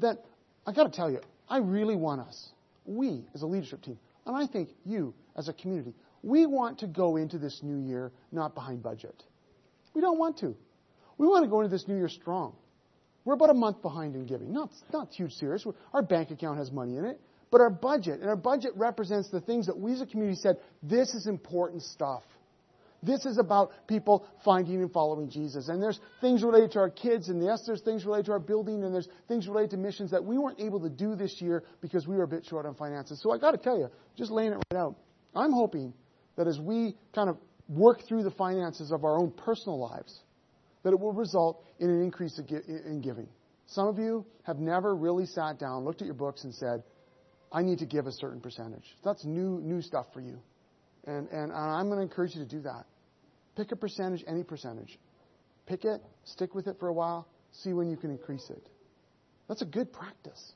That, 0.00 0.18
I 0.66 0.72
gotta 0.72 0.90
tell 0.90 1.10
you, 1.10 1.20
I 1.48 1.58
really 1.58 1.96
want 1.96 2.20
us, 2.20 2.50
we 2.84 3.24
as 3.34 3.42
a 3.42 3.46
leadership 3.46 3.82
team, 3.82 3.98
and 4.26 4.36
I 4.36 4.46
think 4.46 4.68
you 4.84 5.14
as 5.34 5.48
a 5.48 5.52
community, 5.54 5.94
we 6.22 6.46
want 6.46 6.78
to 6.80 6.86
go 6.86 7.16
into 7.16 7.38
this 7.38 7.60
new 7.62 7.86
year 7.86 8.12
not 8.30 8.54
behind 8.54 8.82
budget. 8.82 9.22
We 9.94 10.00
don't 10.00 10.18
want 10.18 10.38
to. 10.38 10.56
We 11.18 11.26
want 11.26 11.44
to 11.44 11.50
go 11.50 11.60
into 11.60 11.70
this 11.70 11.86
new 11.88 11.96
year 11.96 12.08
strong. 12.08 12.54
We're 13.24 13.34
about 13.34 13.50
a 13.50 13.54
month 13.54 13.82
behind 13.82 14.14
in 14.14 14.26
giving. 14.26 14.52
Not, 14.52 14.70
not 14.92 15.12
huge 15.12 15.32
serious. 15.34 15.64
Our 15.92 16.02
bank 16.02 16.30
account 16.30 16.58
has 16.58 16.72
money 16.72 16.96
in 16.96 17.04
it. 17.04 17.20
But 17.50 17.60
our 17.60 17.70
budget, 17.70 18.20
and 18.20 18.30
our 18.30 18.36
budget 18.36 18.72
represents 18.76 19.28
the 19.28 19.40
things 19.40 19.66
that 19.66 19.78
we 19.78 19.92
as 19.92 20.00
a 20.00 20.06
community 20.06 20.40
said, 20.40 20.56
this 20.82 21.12
is 21.12 21.26
important 21.26 21.82
stuff. 21.82 22.22
This 23.02 23.26
is 23.26 23.36
about 23.36 23.72
people 23.86 24.26
finding 24.44 24.80
and 24.80 24.90
following 24.90 25.28
Jesus. 25.28 25.68
And 25.68 25.82
there's 25.82 26.00
things 26.20 26.42
related 26.42 26.72
to 26.72 26.78
our 26.78 26.88
kids, 26.88 27.28
and 27.28 27.42
yes, 27.42 27.62
there's 27.66 27.82
things 27.82 28.06
related 28.06 28.26
to 28.26 28.32
our 28.32 28.38
building, 28.38 28.84
and 28.84 28.94
there's 28.94 29.08
things 29.28 29.48
related 29.48 29.72
to 29.72 29.76
missions 29.76 30.12
that 30.12 30.24
we 30.24 30.38
weren't 30.38 30.60
able 30.60 30.80
to 30.80 30.88
do 30.88 31.14
this 31.14 31.42
year 31.42 31.62
because 31.82 32.06
we 32.06 32.16
were 32.16 32.22
a 32.22 32.28
bit 32.28 32.46
short 32.46 32.64
on 32.64 32.74
finances. 32.74 33.20
So 33.22 33.32
I 33.32 33.38
got 33.38 33.50
to 33.50 33.58
tell 33.58 33.76
you, 33.76 33.90
just 34.16 34.30
laying 34.30 34.52
it 34.52 34.58
right 34.72 34.80
out, 34.80 34.96
I'm 35.34 35.52
hoping 35.52 35.92
that 36.36 36.46
as 36.46 36.58
we 36.58 36.96
kind 37.14 37.28
of 37.28 37.36
work 37.68 38.00
through 38.08 38.22
the 38.22 38.30
finances 38.30 38.90
of 38.92 39.04
our 39.04 39.18
own 39.18 39.30
personal 39.30 39.78
lives, 39.78 40.20
that 40.82 40.92
it 40.92 40.98
will 40.98 41.12
result 41.12 41.64
in 41.78 41.90
an 41.90 42.02
increase 42.02 42.38
in 42.66 43.00
giving. 43.00 43.28
Some 43.66 43.88
of 43.88 43.98
you 43.98 44.26
have 44.42 44.58
never 44.58 44.94
really 44.94 45.26
sat 45.26 45.58
down, 45.58 45.84
looked 45.84 46.02
at 46.02 46.06
your 46.06 46.14
books, 46.14 46.44
and 46.44 46.54
said, 46.54 46.82
I 47.52 47.62
need 47.62 47.78
to 47.78 47.86
give 47.86 48.06
a 48.06 48.12
certain 48.12 48.40
percentage. 48.40 48.96
That's 49.04 49.24
new, 49.24 49.60
new 49.62 49.80
stuff 49.82 50.06
for 50.12 50.20
you. 50.20 50.38
And, 51.06 51.28
and 51.28 51.52
I'm 51.52 51.86
going 51.88 51.98
to 51.98 52.02
encourage 52.02 52.34
you 52.34 52.42
to 52.42 52.48
do 52.48 52.62
that. 52.62 52.84
Pick 53.56 53.72
a 53.72 53.76
percentage, 53.76 54.24
any 54.26 54.42
percentage. 54.42 54.98
Pick 55.66 55.84
it, 55.84 56.00
stick 56.24 56.54
with 56.54 56.66
it 56.66 56.76
for 56.80 56.88
a 56.88 56.92
while, 56.92 57.28
see 57.52 57.72
when 57.72 57.88
you 57.88 57.96
can 57.96 58.10
increase 58.10 58.48
it. 58.50 58.68
That's 59.48 59.62
a 59.62 59.66
good 59.66 59.92
practice. 59.92 60.52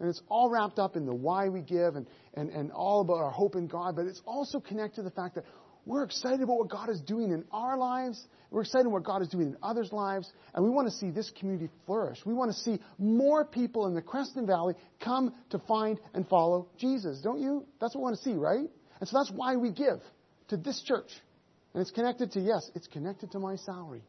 And 0.00 0.08
it's 0.08 0.22
all 0.28 0.48
wrapped 0.48 0.78
up 0.78 0.96
in 0.96 1.06
the 1.06 1.14
why 1.14 1.48
we 1.48 1.60
give 1.60 1.96
and, 1.96 2.06
and, 2.34 2.50
and 2.50 2.70
all 2.70 3.00
about 3.00 3.18
our 3.18 3.30
hope 3.30 3.56
in 3.56 3.66
God, 3.66 3.96
but 3.96 4.06
it's 4.06 4.22
also 4.24 4.60
connected 4.60 4.96
to 4.96 5.02
the 5.02 5.10
fact 5.10 5.34
that 5.34 5.44
we're 5.88 6.04
excited 6.04 6.42
about 6.42 6.58
what 6.58 6.68
God 6.68 6.90
is 6.90 7.00
doing 7.00 7.32
in 7.32 7.44
our 7.50 7.78
lives. 7.78 8.22
We're 8.50 8.60
excited 8.60 8.82
about 8.82 8.92
what 8.92 9.04
God 9.04 9.22
is 9.22 9.28
doing 9.28 9.48
in 9.48 9.56
others' 9.62 9.90
lives. 9.90 10.30
And 10.52 10.62
we 10.62 10.70
want 10.70 10.86
to 10.86 10.94
see 10.94 11.10
this 11.10 11.30
community 11.30 11.70
flourish. 11.86 12.18
We 12.26 12.34
want 12.34 12.52
to 12.52 12.58
see 12.58 12.78
more 12.98 13.44
people 13.46 13.86
in 13.86 13.94
the 13.94 14.02
Creston 14.02 14.46
Valley 14.46 14.74
come 15.02 15.32
to 15.48 15.58
find 15.60 15.98
and 16.12 16.28
follow 16.28 16.68
Jesus. 16.76 17.20
Don't 17.22 17.40
you? 17.40 17.64
That's 17.80 17.94
what 17.94 18.02
we 18.02 18.04
want 18.04 18.16
to 18.18 18.22
see, 18.22 18.34
right? 18.34 18.68
And 19.00 19.08
so 19.08 19.16
that's 19.16 19.30
why 19.30 19.56
we 19.56 19.70
give 19.70 20.00
to 20.48 20.58
this 20.58 20.82
church. 20.82 21.08
And 21.72 21.80
it's 21.80 21.90
connected 21.90 22.32
to, 22.32 22.40
yes, 22.40 22.70
it's 22.74 22.86
connected 22.86 23.32
to 23.32 23.38
my 23.38 23.56
salary. 23.56 24.02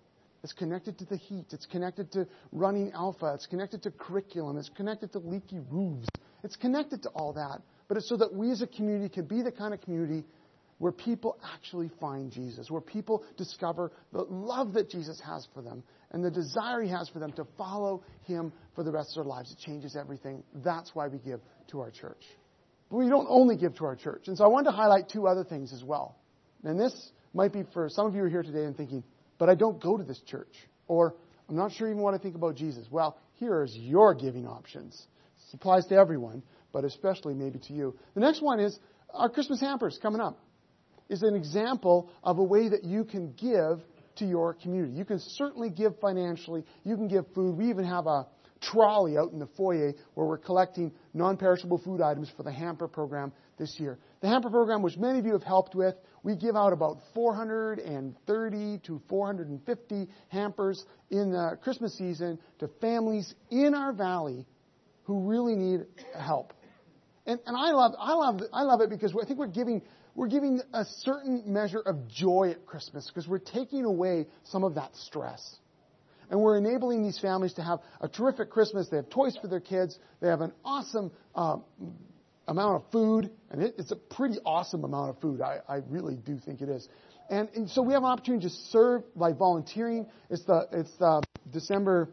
It's 0.43 0.53
connected 0.53 0.97
to 0.99 1.05
the 1.05 1.17
heat. 1.17 1.47
It's 1.51 1.65
connected 1.65 2.11
to 2.13 2.27
running 2.51 2.91
alpha. 2.93 3.33
It's 3.33 3.45
connected 3.45 3.83
to 3.83 3.91
curriculum. 3.91 4.57
It's 4.57 4.69
connected 4.69 5.11
to 5.13 5.19
leaky 5.19 5.59
roofs. 5.69 6.07
It's 6.43 6.55
connected 6.55 7.03
to 7.03 7.09
all 7.09 7.33
that. 7.33 7.61
But 7.87 7.97
it's 7.97 8.07
so 8.07 8.17
that 8.17 8.33
we 8.33 8.51
as 8.51 8.61
a 8.61 8.67
community 8.67 9.09
can 9.09 9.25
be 9.25 9.41
the 9.41 9.51
kind 9.51 9.73
of 9.73 9.81
community 9.81 10.25
where 10.77 10.93
people 10.93 11.37
actually 11.53 11.91
find 11.99 12.31
Jesus, 12.31 12.71
where 12.71 12.81
people 12.81 13.25
discover 13.37 13.91
the 14.13 14.21
love 14.21 14.73
that 14.73 14.89
Jesus 14.89 15.21
has 15.25 15.45
for 15.53 15.61
them 15.61 15.83
and 16.11 16.23
the 16.23 16.31
desire 16.31 16.81
he 16.81 16.89
has 16.89 17.09
for 17.09 17.19
them 17.19 17.33
to 17.33 17.45
follow 17.57 18.01
him 18.23 18.53
for 18.75 18.83
the 18.83 18.91
rest 18.91 19.09
of 19.17 19.23
their 19.25 19.29
lives. 19.29 19.51
It 19.51 19.57
changes 19.59 19.97
everything. 19.97 20.41
That's 20.63 20.95
why 20.95 21.07
we 21.07 21.17
give 21.19 21.41
to 21.71 21.81
our 21.81 21.91
church. 21.91 22.23
But 22.89 22.97
we 22.97 23.09
don't 23.09 23.27
only 23.29 23.57
give 23.57 23.75
to 23.75 23.85
our 23.85 23.95
church. 23.95 24.27
And 24.27 24.37
so 24.37 24.45
I 24.45 24.47
wanted 24.47 24.71
to 24.71 24.77
highlight 24.77 25.09
two 25.09 25.27
other 25.27 25.43
things 25.43 25.73
as 25.73 25.83
well. 25.83 26.15
And 26.63 26.79
this 26.79 27.11
might 27.33 27.51
be 27.51 27.63
for 27.73 27.89
some 27.89 28.07
of 28.07 28.15
you 28.15 28.21
who 28.21 28.27
are 28.27 28.29
here 28.29 28.43
today 28.43 28.63
and 28.63 28.75
thinking, 28.75 29.03
but 29.39 29.49
I 29.49 29.55
don't 29.55 29.81
go 29.81 29.97
to 29.97 30.03
this 30.03 30.21
church. 30.27 30.53
Or 30.87 31.15
I'm 31.49 31.55
not 31.55 31.71
sure 31.71 31.89
even 31.89 32.03
what 32.03 32.13
I 32.13 32.19
think 32.19 32.35
about 32.35 32.55
Jesus. 32.55 32.85
Well, 32.91 33.17
here 33.33 33.63
is 33.63 33.75
your 33.75 34.13
giving 34.13 34.45
options. 34.45 35.07
This 35.37 35.53
applies 35.55 35.87
to 35.87 35.95
everyone, 35.95 36.43
but 36.71 36.83
especially 36.85 37.33
maybe 37.33 37.57
to 37.59 37.73
you. 37.73 37.97
The 38.13 38.19
next 38.19 38.43
one 38.43 38.59
is 38.59 38.77
our 39.11 39.29
Christmas 39.29 39.59
hampers 39.59 39.97
coming 39.99 40.21
up 40.21 40.37
is 41.09 41.23
an 41.23 41.35
example 41.35 42.11
of 42.23 42.37
a 42.37 42.43
way 42.43 42.69
that 42.69 42.83
you 42.83 43.03
can 43.03 43.33
give 43.33 43.83
to 44.17 44.25
your 44.25 44.53
community. 44.53 44.93
You 44.93 45.05
can 45.05 45.19
certainly 45.19 45.69
give 45.69 45.99
financially. 45.99 46.63
You 46.83 46.95
can 46.95 47.07
give 47.07 47.25
food. 47.33 47.57
We 47.57 47.69
even 47.69 47.85
have 47.85 48.05
a 48.05 48.27
trolley 48.61 49.17
out 49.17 49.31
in 49.31 49.39
the 49.39 49.47
foyer 49.57 49.93
where 50.13 50.27
we're 50.27 50.37
collecting 50.37 50.91
non-perishable 51.13 51.79
food 51.79 52.01
items 52.01 52.29
for 52.35 52.43
the 52.43 52.51
hamper 52.51 52.87
program 52.87 53.31
this 53.57 53.79
year. 53.79 53.97
The 54.21 54.27
hamper 54.27 54.49
program, 54.49 54.81
which 54.81 54.97
many 54.97 55.19
of 55.19 55.25
you 55.25 55.33
have 55.33 55.43
helped 55.43 55.73
with, 55.75 55.95
we 56.23 56.35
give 56.35 56.55
out 56.55 56.73
about 56.73 56.97
430 57.13 58.79
to 58.85 59.01
450 59.07 60.07
hampers 60.29 60.85
in 61.09 61.31
the 61.31 61.57
Christmas 61.63 61.97
season 61.97 62.39
to 62.59 62.69
families 62.81 63.33
in 63.49 63.73
our 63.73 63.93
valley 63.93 64.45
who 65.03 65.21
really 65.21 65.55
need 65.55 65.85
help. 66.17 66.53
And, 67.25 67.39
and 67.45 67.55
I 67.55 67.71
love, 67.71 67.93
I 67.99 68.13
love, 68.13 68.41
I 68.53 68.63
love 68.63 68.81
it 68.81 68.89
because 68.89 69.13
I 69.21 69.25
think 69.25 69.39
we're 69.39 69.47
giving 69.47 69.81
we're 70.15 70.27
giving 70.27 70.59
a 70.73 70.83
certain 70.83 71.43
measure 71.45 71.79
of 71.79 72.07
joy 72.09 72.49
at 72.51 72.65
Christmas 72.65 73.07
because 73.07 73.27
we're 73.27 73.39
taking 73.39 73.85
away 73.85 74.27
some 74.43 74.65
of 74.65 74.75
that 74.75 74.93
stress. 74.95 75.55
And 76.29 76.41
we're 76.41 76.57
enabling 76.57 77.03
these 77.03 77.17
families 77.19 77.53
to 77.53 77.63
have 77.63 77.79
a 78.01 78.09
terrific 78.09 78.49
Christmas. 78.49 78.89
They 78.89 78.97
have 78.97 79.09
toys 79.09 79.37
for 79.41 79.47
their 79.47 79.61
kids. 79.61 79.97
They 80.19 80.27
have 80.27 80.41
an 80.41 80.51
awesome 80.65 81.11
uh, 81.33 81.57
amount 82.49 82.83
of 82.83 82.91
food, 82.91 83.29
and 83.51 83.61
it, 83.61 83.75
it's 83.77 83.91
a 83.91 83.95
pretty 83.95 84.37
awesome 84.45 84.83
amount 84.83 85.11
of 85.11 85.21
food. 85.21 85.41
I, 85.41 85.59
I 85.67 85.77
really 85.87 86.15
do 86.15 86.37
think 86.37 86.61
it 86.61 86.69
is. 86.69 86.87
And, 87.29 87.47
and 87.55 87.69
so 87.69 87.81
we 87.83 87.93
have 87.93 88.03
an 88.03 88.09
opportunity 88.09 88.47
to 88.47 88.53
serve 88.71 89.03
by 89.15 89.33
volunteering. 89.33 90.07
It's 90.29 90.43
the 90.45 90.67
it's 90.71 90.91
the 90.97 91.21
December 91.51 92.09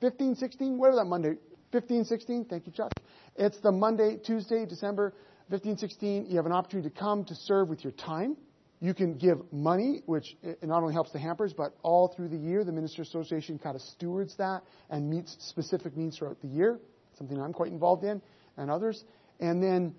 15, 0.00 0.36
16, 0.36 0.78
whatever 0.78 0.98
that 0.98 1.06
Monday, 1.06 1.34
15, 1.72 2.04
16. 2.04 2.44
Thank 2.46 2.66
you, 2.66 2.72
Chuck. 2.72 2.92
It's 3.36 3.58
the 3.60 3.72
Monday, 3.72 4.16
Tuesday, 4.24 4.64
December 4.64 5.12
15, 5.50 5.76
16. 5.76 6.26
You 6.26 6.36
have 6.36 6.46
an 6.46 6.52
opportunity 6.52 6.88
to 6.88 6.94
come 6.94 7.24
to 7.24 7.34
serve 7.34 7.68
with 7.68 7.82
your 7.82 7.92
time. 7.92 8.36
You 8.82 8.94
can 8.94 9.18
give 9.18 9.38
money, 9.52 10.02
which 10.06 10.36
not 10.62 10.82
only 10.82 10.94
helps 10.94 11.12
the 11.12 11.18
hampers, 11.18 11.52
but 11.52 11.74
all 11.82 12.14
through 12.16 12.28
the 12.28 12.38
year, 12.38 12.64
the 12.64 12.72
Minister 12.72 13.02
Association 13.02 13.58
kind 13.58 13.76
of 13.76 13.82
stewards 13.82 14.36
that 14.38 14.62
and 14.88 15.10
meets 15.10 15.36
specific 15.40 15.96
needs 15.96 16.16
throughout 16.16 16.40
the 16.40 16.48
year. 16.48 16.78
Something 17.18 17.38
I'm 17.38 17.52
quite 17.52 17.72
involved 17.72 18.04
in, 18.04 18.22
and 18.56 18.70
others. 18.70 19.04
And 19.40 19.62
then 19.62 19.94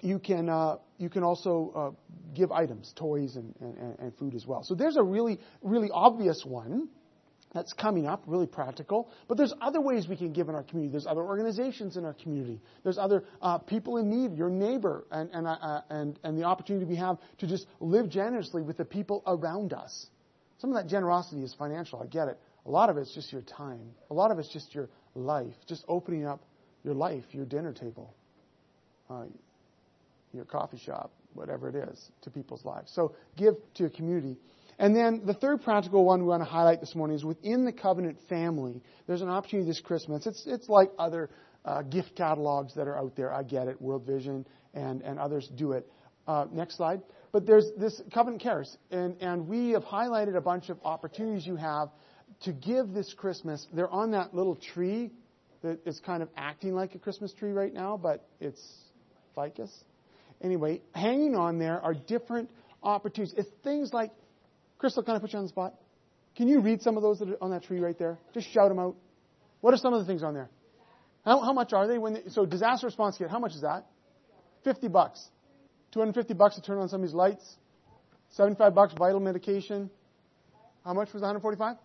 you 0.00 0.18
can 0.18 0.48
uh, 0.48 0.76
you 0.98 1.08
can 1.08 1.22
also 1.22 1.72
uh, 1.74 2.12
give 2.34 2.52
items, 2.52 2.92
toys, 2.96 3.36
and, 3.36 3.54
and, 3.60 3.98
and 3.98 4.16
food 4.16 4.34
as 4.34 4.46
well. 4.46 4.62
So 4.62 4.74
there's 4.74 4.96
a 4.96 5.02
really 5.02 5.38
really 5.62 5.90
obvious 5.92 6.44
one 6.44 6.88
that's 7.54 7.72
coming 7.72 8.06
up, 8.06 8.24
really 8.26 8.48
practical. 8.48 9.08
But 9.28 9.38
there's 9.38 9.54
other 9.60 9.80
ways 9.80 10.08
we 10.08 10.16
can 10.16 10.32
give 10.32 10.48
in 10.48 10.56
our 10.56 10.64
community. 10.64 10.90
There's 10.90 11.06
other 11.06 11.22
organizations 11.22 11.96
in 11.96 12.04
our 12.04 12.14
community. 12.14 12.60
There's 12.82 12.98
other 12.98 13.24
uh, 13.40 13.58
people 13.58 13.96
in 13.98 14.10
need, 14.10 14.36
your 14.36 14.50
neighbor, 14.50 15.04
and, 15.12 15.30
and, 15.32 15.46
uh, 15.46 15.82
and, 15.88 16.18
and 16.24 16.36
the 16.36 16.42
opportunity 16.42 16.84
we 16.84 16.96
have 16.96 17.16
to 17.38 17.46
just 17.46 17.66
live 17.78 18.10
generously 18.10 18.60
with 18.60 18.76
the 18.76 18.84
people 18.84 19.22
around 19.26 19.72
us. 19.72 20.06
Some 20.58 20.70
of 20.70 20.76
that 20.76 20.88
generosity 20.88 21.42
is 21.42 21.54
financial, 21.54 22.02
I 22.02 22.06
get 22.06 22.28
it. 22.28 22.38
A 22.66 22.70
lot 22.70 22.90
of 22.90 22.96
it's 22.96 23.14
just 23.14 23.32
your 23.32 23.42
time. 23.42 23.90
A 24.10 24.14
lot 24.14 24.30
of 24.30 24.38
it's 24.38 24.48
just 24.48 24.74
your 24.74 24.88
life, 25.14 25.54
just 25.68 25.84
opening 25.86 26.26
up 26.26 26.42
your 26.82 26.94
life, 26.94 27.24
your 27.30 27.44
dinner 27.44 27.72
table, 27.72 28.14
uh, 29.14 29.24
your 30.32 30.44
coffee 30.44 30.78
shop, 30.78 31.12
whatever 31.34 31.68
it 31.68 31.76
is, 31.76 32.10
to 32.22 32.30
people's 32.30 32.64
lives. 32.64 32.90
So 32.94 33.14
give 33.36 33.54
to 33.74 33.82
your 33.82 33.90
community. 33.90 34.36
And 34.78 34.94
then 34.94 35.22
the 35.24 35.34
third 35.34 35.62
practical 35.62 36.04
one 36.04 36.20
we 36.20 36.26
want 36.26 36.42
to 36.42 36.48
highlight 36.48 36.80
this 36.80 36.94
morning 36.94 37.16
is 37.16 37.24
within 37.24 37.64
the 37.64 37.72
covenant 37.72 38.18
family. 38.28 38.82
There's 39.06 39.22
an 39.22 39.28
opportunity 39.28 39.68
this 39.68 39.80
Christmas. 39.80 40.26
It's 40.26 40.44
it's 40.46 40.68
like 40.68 40.90
other 40.98 41.30
uh, 41.64 41.82
gift 41.82 42.16
catalogs 42.16 42.74
that 42.74 42.88
are 42.88 42.98
out 42.98 43.14
there. 43.14 43.32
I 43.32 43.44
get 43.44 43.68
it. 43.68 43.80
World 43.80 44.04
Vision 44.04 44.44
and 44.74 45.02
and 45.02 45.18
others 45.18 45.48
do 45.56 45.72
it. 45.72 45.88
Uh, 46.26 46.46
next 46.50 46.76
slide. 46.76 47.02
But 47.30 47.46
there's 47.46 47.66
this 47.78 48.00
covenant 48.12 48.42
cares, 48.42 48.76
and 48.90 49.16
and 49.20 49.46
we 49.46 49.70
have 49.70 49.84
highlighted 49.84 50.36
a 50.36 50.40
bunch 50.40 50.70
of 50.70 50.78
opportunities 50.84 51.46
you 51.46 51.56
have 51.56 51.90
to 52.42 52.52
give 52.52 52.92
this 52.92 53.14
Christmas. 53.14 53.66
They're 53.72 53.90
on 53.90 54.10
that 54.12 54.34
little 54.34 54.56
tree 54.56 55.12
that 55.62 55.86
is 55.86 56.00
kind 56.00 56.22
of 56.22 56.28
acting 56.36 56.74
like 56.74 56.94
a 56.94 56.98
Christmas 56.98 57.32
tree 57.32 57.52
right 57.52 57.72
now, 57.72 57.96
but 57.96 58.28
it's 58.40 58.60
ficus. 59.34 59.72
Anyway, 60.42 60.82
hanging 60.94 61.34
on 61.34 61.58
there 61.58 61.80
are 61.80 61.94
different 61.94 62.50
opportunities. 62.82 63.34
It's 63.36 63.48
things 63.62 63.92
like 63.92 64.10
Crystal, 64.78 65.02
can 65.02 65.14
I 65.14 65.18
put 65.18 65.32
you 65.32 65.38
on 65.38 65.44
the 65.44 65.48
spot? 65.48 65.74
Can 66.36 66.48
you 66.48 66.60
read 66.60 66.82
some 66.82 66.96
of 66.96 67.02
those 67.02 67.18
that 67.20 67.28
are 67.30 67.42
on 67.42 67.50
that 67.50 67.62
tree 67.62 67.80
right 67.80 67.98
there? 67.98 68.18
Just 68.34 68.50
shout 68.52 68.68
them 68.68 68.78
out. 68.78 68.96
What 69.60 69.72
are 69.72 69.76
some 69.78 69.94
of 69.94 70.00
the 70.00 70.06
things 70.06 70.22
on 70.22 70.34
there? 70.34 70.50
How, 71.24 71.40
how 71.40 71.52
much 71.52 71.72
are 71.72 71.86
they? 71.86 71.96
When 71.96 72.14
they, 72.14 72.22
so 72.28 72.44
disaster 72.44 72.86
response 72.86 73.16
kit, 73.16 73.30
how 73.30 73.38
much 73.38 73.52
is 73.52 73.62
that? 73.62 73.86
50 74.64 74.88
bucks. 74.88 75.24
250 75.92 76.34
bucks 76.34 76.56
to 76.56 76.62
turn 76.62 76.78
on 76.78 76.88
somebody's 76.88 77.14
lights. 77.14 77.56
75 78.30 78.74
bucks 78.74 78.92
vital 78.98 79.20
medication. 79.20 79.90
How 80.84 80.92
much 80.92 81.12
was 81.14 81.22
145? 81.22 81.76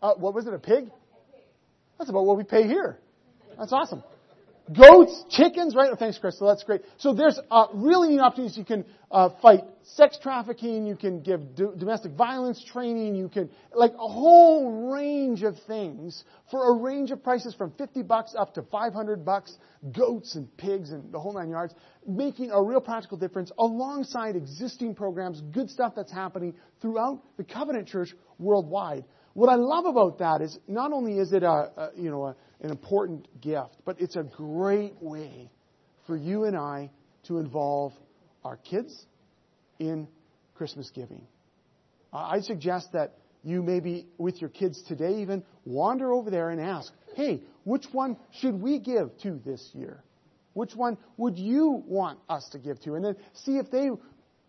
Uh, 0.00 0.14
what 0.14 0.34
was 0.34 0.46
it, 0.46 0.54
a 0.54 0.58
pig? 0.58 0.90
That's 1.98 2.10
about 2.10 2.24
what 2.24 2.36
we 2.36 2.44
pay 2.44 2.66
here. 2.66 2.98
That's 3.56 3.72
awesome 3.72 4.02
goats, 4.72 5.24
chickens, 5.30 5.74
right? 5.74 5.90
Oh, 5.92 5.96
thanks, 5.96 6.18
Crystal. 6.18 6.46
That's 6.46 6.64
great. 6.64 6.82
So 6.98 7.14
there's 7.14 7.38
uh, 7.50 7.66
really 7.74 8.08
neat 8.10 8.20
opportunities. 8.20 8.56
You 8.56 8.64
can 8.64 8.84
uh, 9.10 9.30
fight 9.40 9.62
sex 9.82 10.18
trafficking. 10.22 10.86
You 10.86 10.96
can 10.96 11.22
give 11.22 11.54
do- 11.54 11.74
domestic 11.76 12.12
violence 12.12 12.62
training. 12.64 13.14
You 13.14 13.28
can 13.28 13.50
like 13.74 13.92
a 13.94 14.08
whole 14.08 14.92
range 14.92 15.42
of 15.42 15.56
things 15.66 16.24
for 16.50 16.70
a 16.70 16.82
range 16.82 17.10
of 17.10 17.22
prices 17.22 17.54
from 17.54 17.72
50 17.72 18.02
bucks 18.02 18.34
up 18.38 18.54
to 18.54 18.62
500 18.62 19.24
bucks. 19.24 19.56
Goats 19.96 20.34
and 20.34 20.54
pigs 20.56 20.90
and 20.90 21.12
the 21.12 21.20
whole 21.20 21.32
nine 21.32 21.50
yards, 21.50 21.74
making 22.06 22.50
a 22.50 22.60
real 22.60 22.80
practical 22.80 23.16
difference 23.16 23.52
alongside 23.58 24.34
existing 24.34 24.94
programs. 24.94 25.40
Good 25.52 25.70
stuff 25.70 25.92
that's 25.94 26.12
happening 26.12 26.54
throughout 26.80 27.22
the 27.36 27.44
Covenant 27.44 27.86
Church 27.86 28.14
worldwide. 28.38 29.04
What 29.38 29.50
I 29.50 29.54
love 29.54 29.84
about 29.84 30.18
that 30.18 30.42
is 30.42 30.58
not 30.66 30.92
only 30.92 31.16
is 31.16 31.32
it 31.32 31.44
a, 31.44 31.70
a 31.76 31.90
you 31.96 32.10
know 32.10 32.24
a, 32.24 32.36
an 32.60 32.72
important 32.72 33.28
gift, 33.40 33.76
but 33.84 34.00
it's 34.00 34.16
a 34.16 34.24
great 34.24 35.00
way 35.00 35.48
for 36.08 36.16
you 36.16 36.42
and 36.42 36.56
I 36.56 36.90
to 37.28 37.38
involve 37.38 37.92
our 38.44 38.56
kids 38.56 39.06
in 39.78 40.08
Christmas 40.56 40.90
giving. 40.92 41.22
I 42.12 42.40
suggest 42.40 42.88
that 42.94 43.14
you 43.44 43.62
maybe 43.62 44.08
with 44.18 44.40
your 44.40 44.50
kids 44.50 44.82
today 44.88 45.20
even 45.22 45.44
wander 45.64 46.12
over 46.12 46.30
there 46.30 46.50
and 46.50 46.60
ask, 46.60 46.92
hey, 47.14 47.40
which 47.62 47.84
one 47.92 48.16
should 48.40 48.60
we 48.60 48.80
give 48.80 49.16
to 49.18 49.40
this 49.46 49.70
year? 49.72 50.02
Which 50.54 50.74
one 50.74 50.98
would 51.16 51.38
you 51.38 51.84
want 51.86 52.18
us 52.28 52.48
to 52.50 52.58
give 52.58 52.80
to? 52.80 52.96
And 52.96 53.04
then 53.04 53.14
see 53.34 53.58
if 53.58 53.70
they 53.70 53.90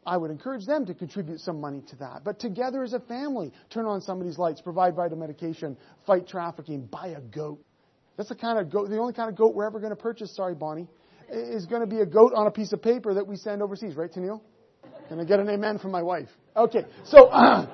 I 0.10 0.18
would 0.18 0.32
encourage 0.32 0.66
them 0.66 0.88
to 0.88 0.95
contribute 0.95 1.39
some 1.39 1.62
money 1.62 1.84
to 1.91 1.95
that. 1.97 2.24
But 2.24 2.39
together 2.39 2.82
as 2.82 2.93
a 2.93 2.99
family, 2.99 3.53
turn 3.70 3.86
on 3.86 4.01
somebody's 4.01 4.39
lights, 4.39 4.60
provide 4.60 4.95
vital 4.95 5.20
medication, 5.20 5.78
fight 6.07 6.28
trafficking, 6.28 6.88
buy 6.88 7.10
a 7.10 7.22
goat. 7.22 7.64
That's 8.18 8.30
the 8.30 8.36
kind 8.36 8.57
of 8.57 8.72
goat, 8.72 8.89
the 8.89 8.97
only 8.97 9.14
kind 9.14 9.30
of 9.30 9.36
goat 9.36 9.53
we're 9.53 9.68
ever 9.68 9.80
going 9.80 9.91
to 9.91 9.95
purchase, 9.95 10.36
sorry, 10.36 10.55
Bonnie, 10.55 10.88
is 11.32 11.68
going 11.68 11.82
to 11.82 11.88
be 11.88 11.99
a 11.99 12.07
goat 12.07 12.34
on 12.36 12.47
a 12.47 12.51
piece 12.51 12.74
of 12.74 12.82
paper 12.82 13.14
that 13.14 13.28
we 13.28 13.36
send 13.36 13.62
overseas, 13.62 13.95
right, 13.95 14.12
Tennille? 14.12 14.41
Can 15.10 15.20
I 15.20 15.26
get 15.26 15.39
an 15.39 15.47
amen 15.47 15.78
from 15.78 15.91
my 15.91 16.01
wife? 16.01 16.30
Okay, 16.57 16.86
so 17.05 17.28
uh, 17.28 17.68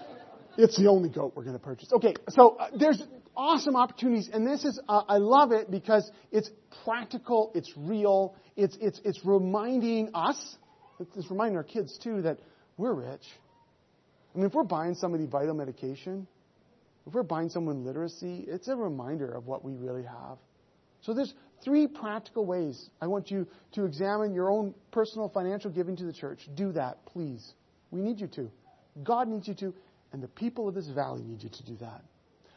it's 0.58 0.76
the 0.76 0.86
only 0.86 1.08
goat 1.08 1.32
we're 1.34 1.44
going 1.44 1.56
to 1.56 1.64
purchase. 1.64 1.88
Okay, 1.94 2.12
so 2.28 2.58
uh, 2.60 2.68
there's 2.78 3.02
awesome 3.34 3.74
opportunities, 3.74 4.28
and 4.30 4.46
this 4.46 4.66
is 4.66 4.78
uh, 4.86 5.04
I 5.08 5.16
love 5.16 5.52
it 5.52 5.70
because 5.70 6.10
it's 6.30 6.50
practical, 6.84 7.52
it's 7.54 7.72
real, 7.74 8.36
it's 8.54 8.76
it's 8.82 9.00
it's 9.02 9.20
reminding 9.24 10.10
us 10.14 10.56
it's 11.00 11.30
reminding 11.30 11.56
our 11.56 11.64
kids, 11.64 11.98
too, 11.98 12.22
that 12.22 12.38
we're 12.76 12.94
rich. 12.94 13.24
I 14.34 14.38
mean, 14.38 14.46
if 14.46 14.54
we're 14.54 14.62
buying 14.64 14.94
somebody 14.94 15.26
vital 15.26 15.54
medication, 15.54 16.26
if 17.06 17.14
we're 17.14 17.22
buying 17.22 17.48
someone 17.48 17.84
literacy, 17.84 18.44
it's 18.46 18.68
a 18.68 18.76
reminder 18.76 19.30
of 19.32 19.46
what 19.46 19.64
we 19.64 19.74
really 19.74 20.04
have. 20.04 20.38
So 21.02 21.14
there's 21.14 21.32
three 21.64 21.86
practical 21.86 22.44
ways 22.44 22.90
I 23.00 23.06
want 23.06 23.30
you 23.30 23.46
to 23.72 23.84
examine 23.84 24.34
your 24.34 24.50
own 24.50 24.74
personal 24.92 25.28
financial 25.28 25.70
giving 25.70 25.96
to 25.96 26.04
the 26.04 26.12
church. 26.12 26.40
Do 26.54 26.72
that, 26.72 27.04
please. 27.06 27.54
We 27.90 28.00
need 28.00 28.20
you 28.20 28.28
to. 28.28 28.50
God 29.02 29.28
needs 29.28 29.48
you 29.48 29.54
to, 29.54 29.74
and 30.12 30.22
the 30.22 30.28
people 30.28 30.68
of 30.68 30.74
this 30.74 30.88
valley 30.88 31.22
need 31.22 31.42
you 31.42 31.48
to 31.48 31.64
do 31.64 31.76
that. 31.80 32.02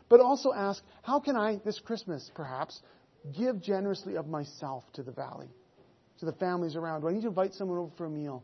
But 0.10 0.20
also 0.20 0.54
ask, 0.54 0.84
how 1.02 1.20
can 1.20 1.36
I, 1.36 1.60
this 1.64 1.80
Christmas 1.80 2.30
perhaps, 2.36 2.82
give 3.36 3.62
generously 3.62 4.18
of 4.18 4.28
myself 4.28 4.84
to 4.94 5.04
the 5.04 5.12
valley? 5.12 5.50
To 6.24 6.32
the 6.32 6.38
families 6.38 6.76
around? 6.76 7.01
Do 7.01 7.09
I 7.09 7.13
need 7.13 7.21
to 7.21 7.28
invite 7.28 7.53
someone 7.53 7.78
over 7.78 7.91
for 7.97 8.05
a 8.05 8.09
meal? 8.09 8.43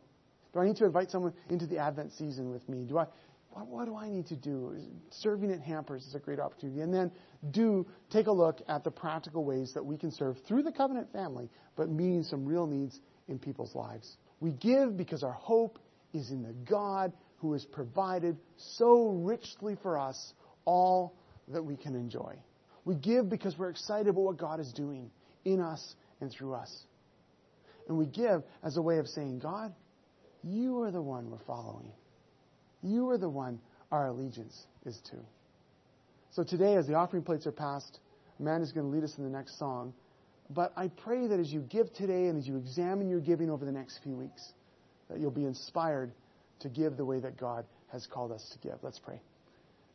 Do 0.54 0.60
I 0.60 0.66
need 0.66 0.78
to 0.78 0.86
invite 0.86 1.12
someone 1.12 1.34
into 1.50 1.66
the 1.66 1.78
Advent 1.78 2.12
season 2.14 2.52
with 2.52 2.68
me? 2.68 2.86
Do 2.86 2.98
I, 2.98 3.06
what, 3.52 3.68
what 3.68 3.86
do 3.86 3.96
I 3.96 4.10
need 4.10 4.28
to 4.28 4.36
do? 4.36 4.76
Serving 5.12 5.52
at 5.52 5.62
Hampers 5.62 6.06
is 6.06 6.16
a 6.16 6.20
great 6.20 6.40
opportunity. 6.40 6.82
And 6.82 6.94
then 6.94 7.12
do 7.52 7.86
take 8.10 8.28
a 8.28 8.32
look 8.32 8.62
at 8.68 8.84
the 8.84 8.92
practical 8.92 9.46
ways 9.46 9.74
that 9.74 9.86
we 9.86 9.98
can 9.98 10.12
serve 10.12 10.38
through 10.48 10.64
the 10.64 10.72
covenant 10.72 11.12
family, 11.14 11.50
but 11.76 11.90
meeting 11.90 12.24
some 12.24 12.46
real 12.46 12.66
needs 12.66 13.00
in 13.28 13.40
people's 13.40 13.76
lives. 13.76 14.18
We 14.40 14.52
give 14.52 14.98
because 14.98 15.24
our 15.24 15.34
hope 15.34 15.80
is 16.14 16.32
in 16.32 16.42
the 16.42 16.54
God 16.70 17.14
who 17.38 17.54
has 17.54 17.66
provided 17.66 18.38
so 18.58 19.10
richly 19.10 19.78
for 19.82 19.98
us 19.98 20.34
all 20.66 21.16
that 21.48 21.64
we 21.64 21.78
can 21.78 21.96
enjoy. 21.96 22.36
We 22.86 22.96
give 22.96 23.30
because 23.30 23.58
we're 23.58 23.70
excited 23.70 24.08
about 24.08 24.22
what 24.22 24.38
God 24.38 24.60
is 24.60 24.74
doing 24.74 25.12
in 25.46 25.62
us 25.62 25.96
and 26.22 26.32
through 26.32 26.54
us. 26.54 26.86
And 27.90 27.98
we 27.98 28.06
give 28.06 28.44
as 28.64 28.78
a 28.78 28.82
way 28.82 29.00
of 29.00 29.08
saying, 29.08 29.40
God, 29.40 29.74
you 30.44 30.82
are 30.84 30.92
the 30.92 31.02
one 31.02 31.30
we're 31.30 31.40
following. 31.40 31.92
You 32.82 33.10
are 33.10 33.18
the 33.18 33.28
one 33.28 33.60
our 33.92 34.08
allegiance 34.08 34.68
is 34.86 34.98
to. 35.10 35.18
So 36.32 36.44
today, 36.44 36.76
as 36.76 36.88
the 36.88 36.94
offering 36.94 37.24
plates 37.24 37.48
are 37.48 37.52
passed, 37.52 38.00
man 38.38 38.62
is 38.62 38.72
going 38.72 38.86
to 38.86 38.92
lead 38.96 39.04
us 39.04 39.18
in 39.18 39.24
the 39.24 39.30
next 39.30 39.58
song. 39.58 39.94
But 40.52 40.72
I 40.78 40.88
pray 40.88 41.28
that 41.28 41.40
as 41.40 41.52
you 41.52 41.62
give 41.62 41.92
today 41.94 42.28
and 42.28 42.38
as 42.38 42.48
you 42.48 42.58
examine 42.58 43.10
your 43.10 43.20
giving 43.20 43.50
over 43.50 43.66
the 43.66 43.72
next 43.72 44.00
few 44.04 44.16
weeks, 44.16 44.54
that 45.10 45.20
you'll 45.20 45.32
be 45.32 45.46
inspired 45.46 46.12
to 46.60 46.70
give 46.70 46.96
the 46.96 47.06
way 47.06 47.20
that 47.20 47.38
God 47.38 47.66
has 47.92 48.06
called 48.06 48.32
us 48.32 48.48
to 48.54 48.68
give. 48.68 48.78
Let's 48.84 49.00
pray. 49.00 49.20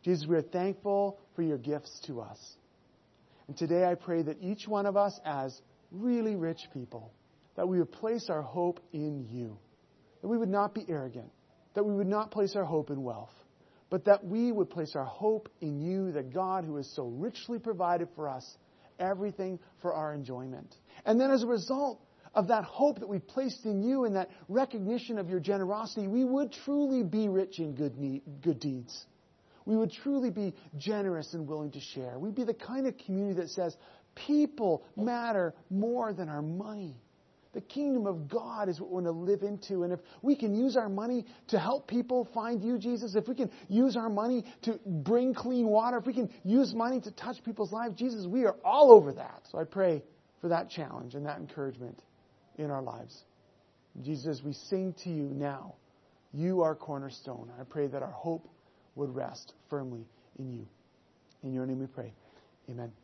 Jesus, 0.03 0.26
we 0.26 0.36
are 0.36 0.42
thankful 0.42 1.18
for 1.36 1.42
your 1.42 1.59
gifts 1.59 2.01
to 2.07 2.20
us. 2.20 2.38
And 3.47 3.57
today 3.57 3.84
I 3.84 3.95
pray 3.95 4.22
that 4.22 4.38
each 4.40 4.66
one 4.66 4.86
of 4.86 4.97
us, 4.97 5.18
as 5.24 5.61
really 5.92 6.34
rich 6.34 6.61
people, 6.72 7.12
that 7.57 7.69
we 7.69 7.79
would 7.79 7.93
place 7.93 8.29
our 8.31 8.43
hope 8.43 8.81
in 8.93 9.27
you. 9.31 9.59
That 10.23 10.29
we 10.29 10.39
would 10.39 10.49
not 10.49 10.75
be 10.75 10.85
arrogant. 10.89 11.31
That 11.75 11.85
we 11.85 11.95
would 11.95 12.07
not 12.07 12.31
place 12.31 12.57
our 12.57 12.65
hope 12.65 12.91
in 12.91 13.03
wealth. 13.03 13.33
But 13.91 14.07
that 14.07 14.25
we 14.25 14.51
would 14.51 14.71
place 14.71 14.97
our 14.97 15.05
hope 15.05 15.49
in 15.61 15.81
you, 15.81 16.11
the 16.11 16.23
God 16.23 16.65
who 16.65 16.77
has 16.77 16.91
so 16.95 17.07
richly 17.07 17.59
provided 17.59 18.09
for 18.17 18.29
us 18.29 18.57
everything 18.99 19.59
for 19.83 19.93
our 19.93 20.15
enjoyment. 20.15 20.75
And 21.05 21.21
then 21.21 21.31
as 21.31 21.43
a 21.43 21.47
result 21.47 22.01
of 22.35 22.49
that 22.49 22.65
hope 22.65 23.01
that 23.01 23.09
we've 23.09 23.27
placed 23.27 23.65
in 23.65 23.83
you 23.83 24.05
and 24.05 24.17
that 24.17 24.31
recognition 24.49 25.19
of 25.19 25.29
your 25.29 25.41
generosity, 25.41 26.09
we 26.09 26.25
would 26.25 26.53
truly 26.65 27.03
be 27.03 27.29
rich 27.29 27.59
in 27.59 27.75
good, 27.75 27.97
need, 27.97 28.23
good 28.43 28.59
deeds. 28.59 29.05
We 29.67 29.77
would 29.77 29.93
truly 29.93 30.31
be 30.31 30.55
generous 30.77 31.33
and 31.33 31.47
willing 31.47 31.71
to 31.73 31.81
share. 31.81 32.19
We'd 32.19 32.35
be 32.35 32.45
the 32.45 32.55
kind 32.55 32.87
of 32.87 32.97
community 32.99 33.41
that 33.41 33.51
says, 33.51 33.77
people 34.15 34.85
matter 34.97 35.55
more 35.71 36.13
than 36.13 36.29
our 36.29 36.43
money. 36.43 36.97
The 37.55 37.61
kingdom 37.61 38.07
of 38.07 38.29
God 38.29 38.69
is 38.69 38.81
what 38.81 38.91
we 38.91 38.95
want 38.95 39.07
to 39.07 39.13
live 39.13 39.43
into. 39.43 39.85
And 39.85 39.93
if 39.93 40.01
we 40.23 40.35
can 40.37 40.55
use 40.55 40.77
our 40.77 40.89
money 40.89 41.25
to 41.49 41.59
help 41.59 41.87
people 41.87 42.29
find 42.35 42.63
you, 42.63 42.79
Jesus, 42.79 43.15
if 43.15 43.29
we 43.29 43.35
can 43.35 43.51
use 43.69 43.97
our 43.97 44.11
money 44.11 44.45
to 44.63 44.79
bring 44.85 45.33
clean 45.35 45.69
water, 45.69 45.99
if 45.99 46.07
we 46.07 46.13
can 46.13 46.29
use 46.43 46.75
money 46.75 47.01
to 47.01 47.11
touch 47.13 47.37
people's 47.45 47.73
lives, 47.73 47.97
Jesus, 47.97 48.27
we 48.27 48.45
are 48.45 48.57
all 48.65 48.93
over 48.93 49.13
that. 49.13 49.43
So 49.51 49.59
I 49.59 49.65
pray 49.65 50.03
for 50.41 50.49
that 50.49 50.69
challenge 50.69 51.15
and 51.15 51.25
that 51.27 51.39
encouragement 51.39 52.03
in 52.59 52.71
our 52.71 52.83
lives. 52.83 53.25
Jesus, 54.03 54.43
we 54.45 54.53
sing 54.53 54.95
to 55.05 55.11
you 55.11 55.31
now. 55.33 55.75
You 56.33 56.63
are 56.63 56.75
cornerstone. 56.75 57.51
I 57.61 57.63
pray 57.63 57.87
that 57.87 58.03
our 58.03 58.11
hope 58.11 58.49
would 58.97 59.15
rest 59.15 59.55
firmly 59.71 60.07
in 60.39 60.51
you. 60.53 60.67
In 61.45 61.53
your 61.53 61.67
name 61.67 61.79
we 61.79 61.87
pray. 61.87 62.13
Amen. 62.69 63.04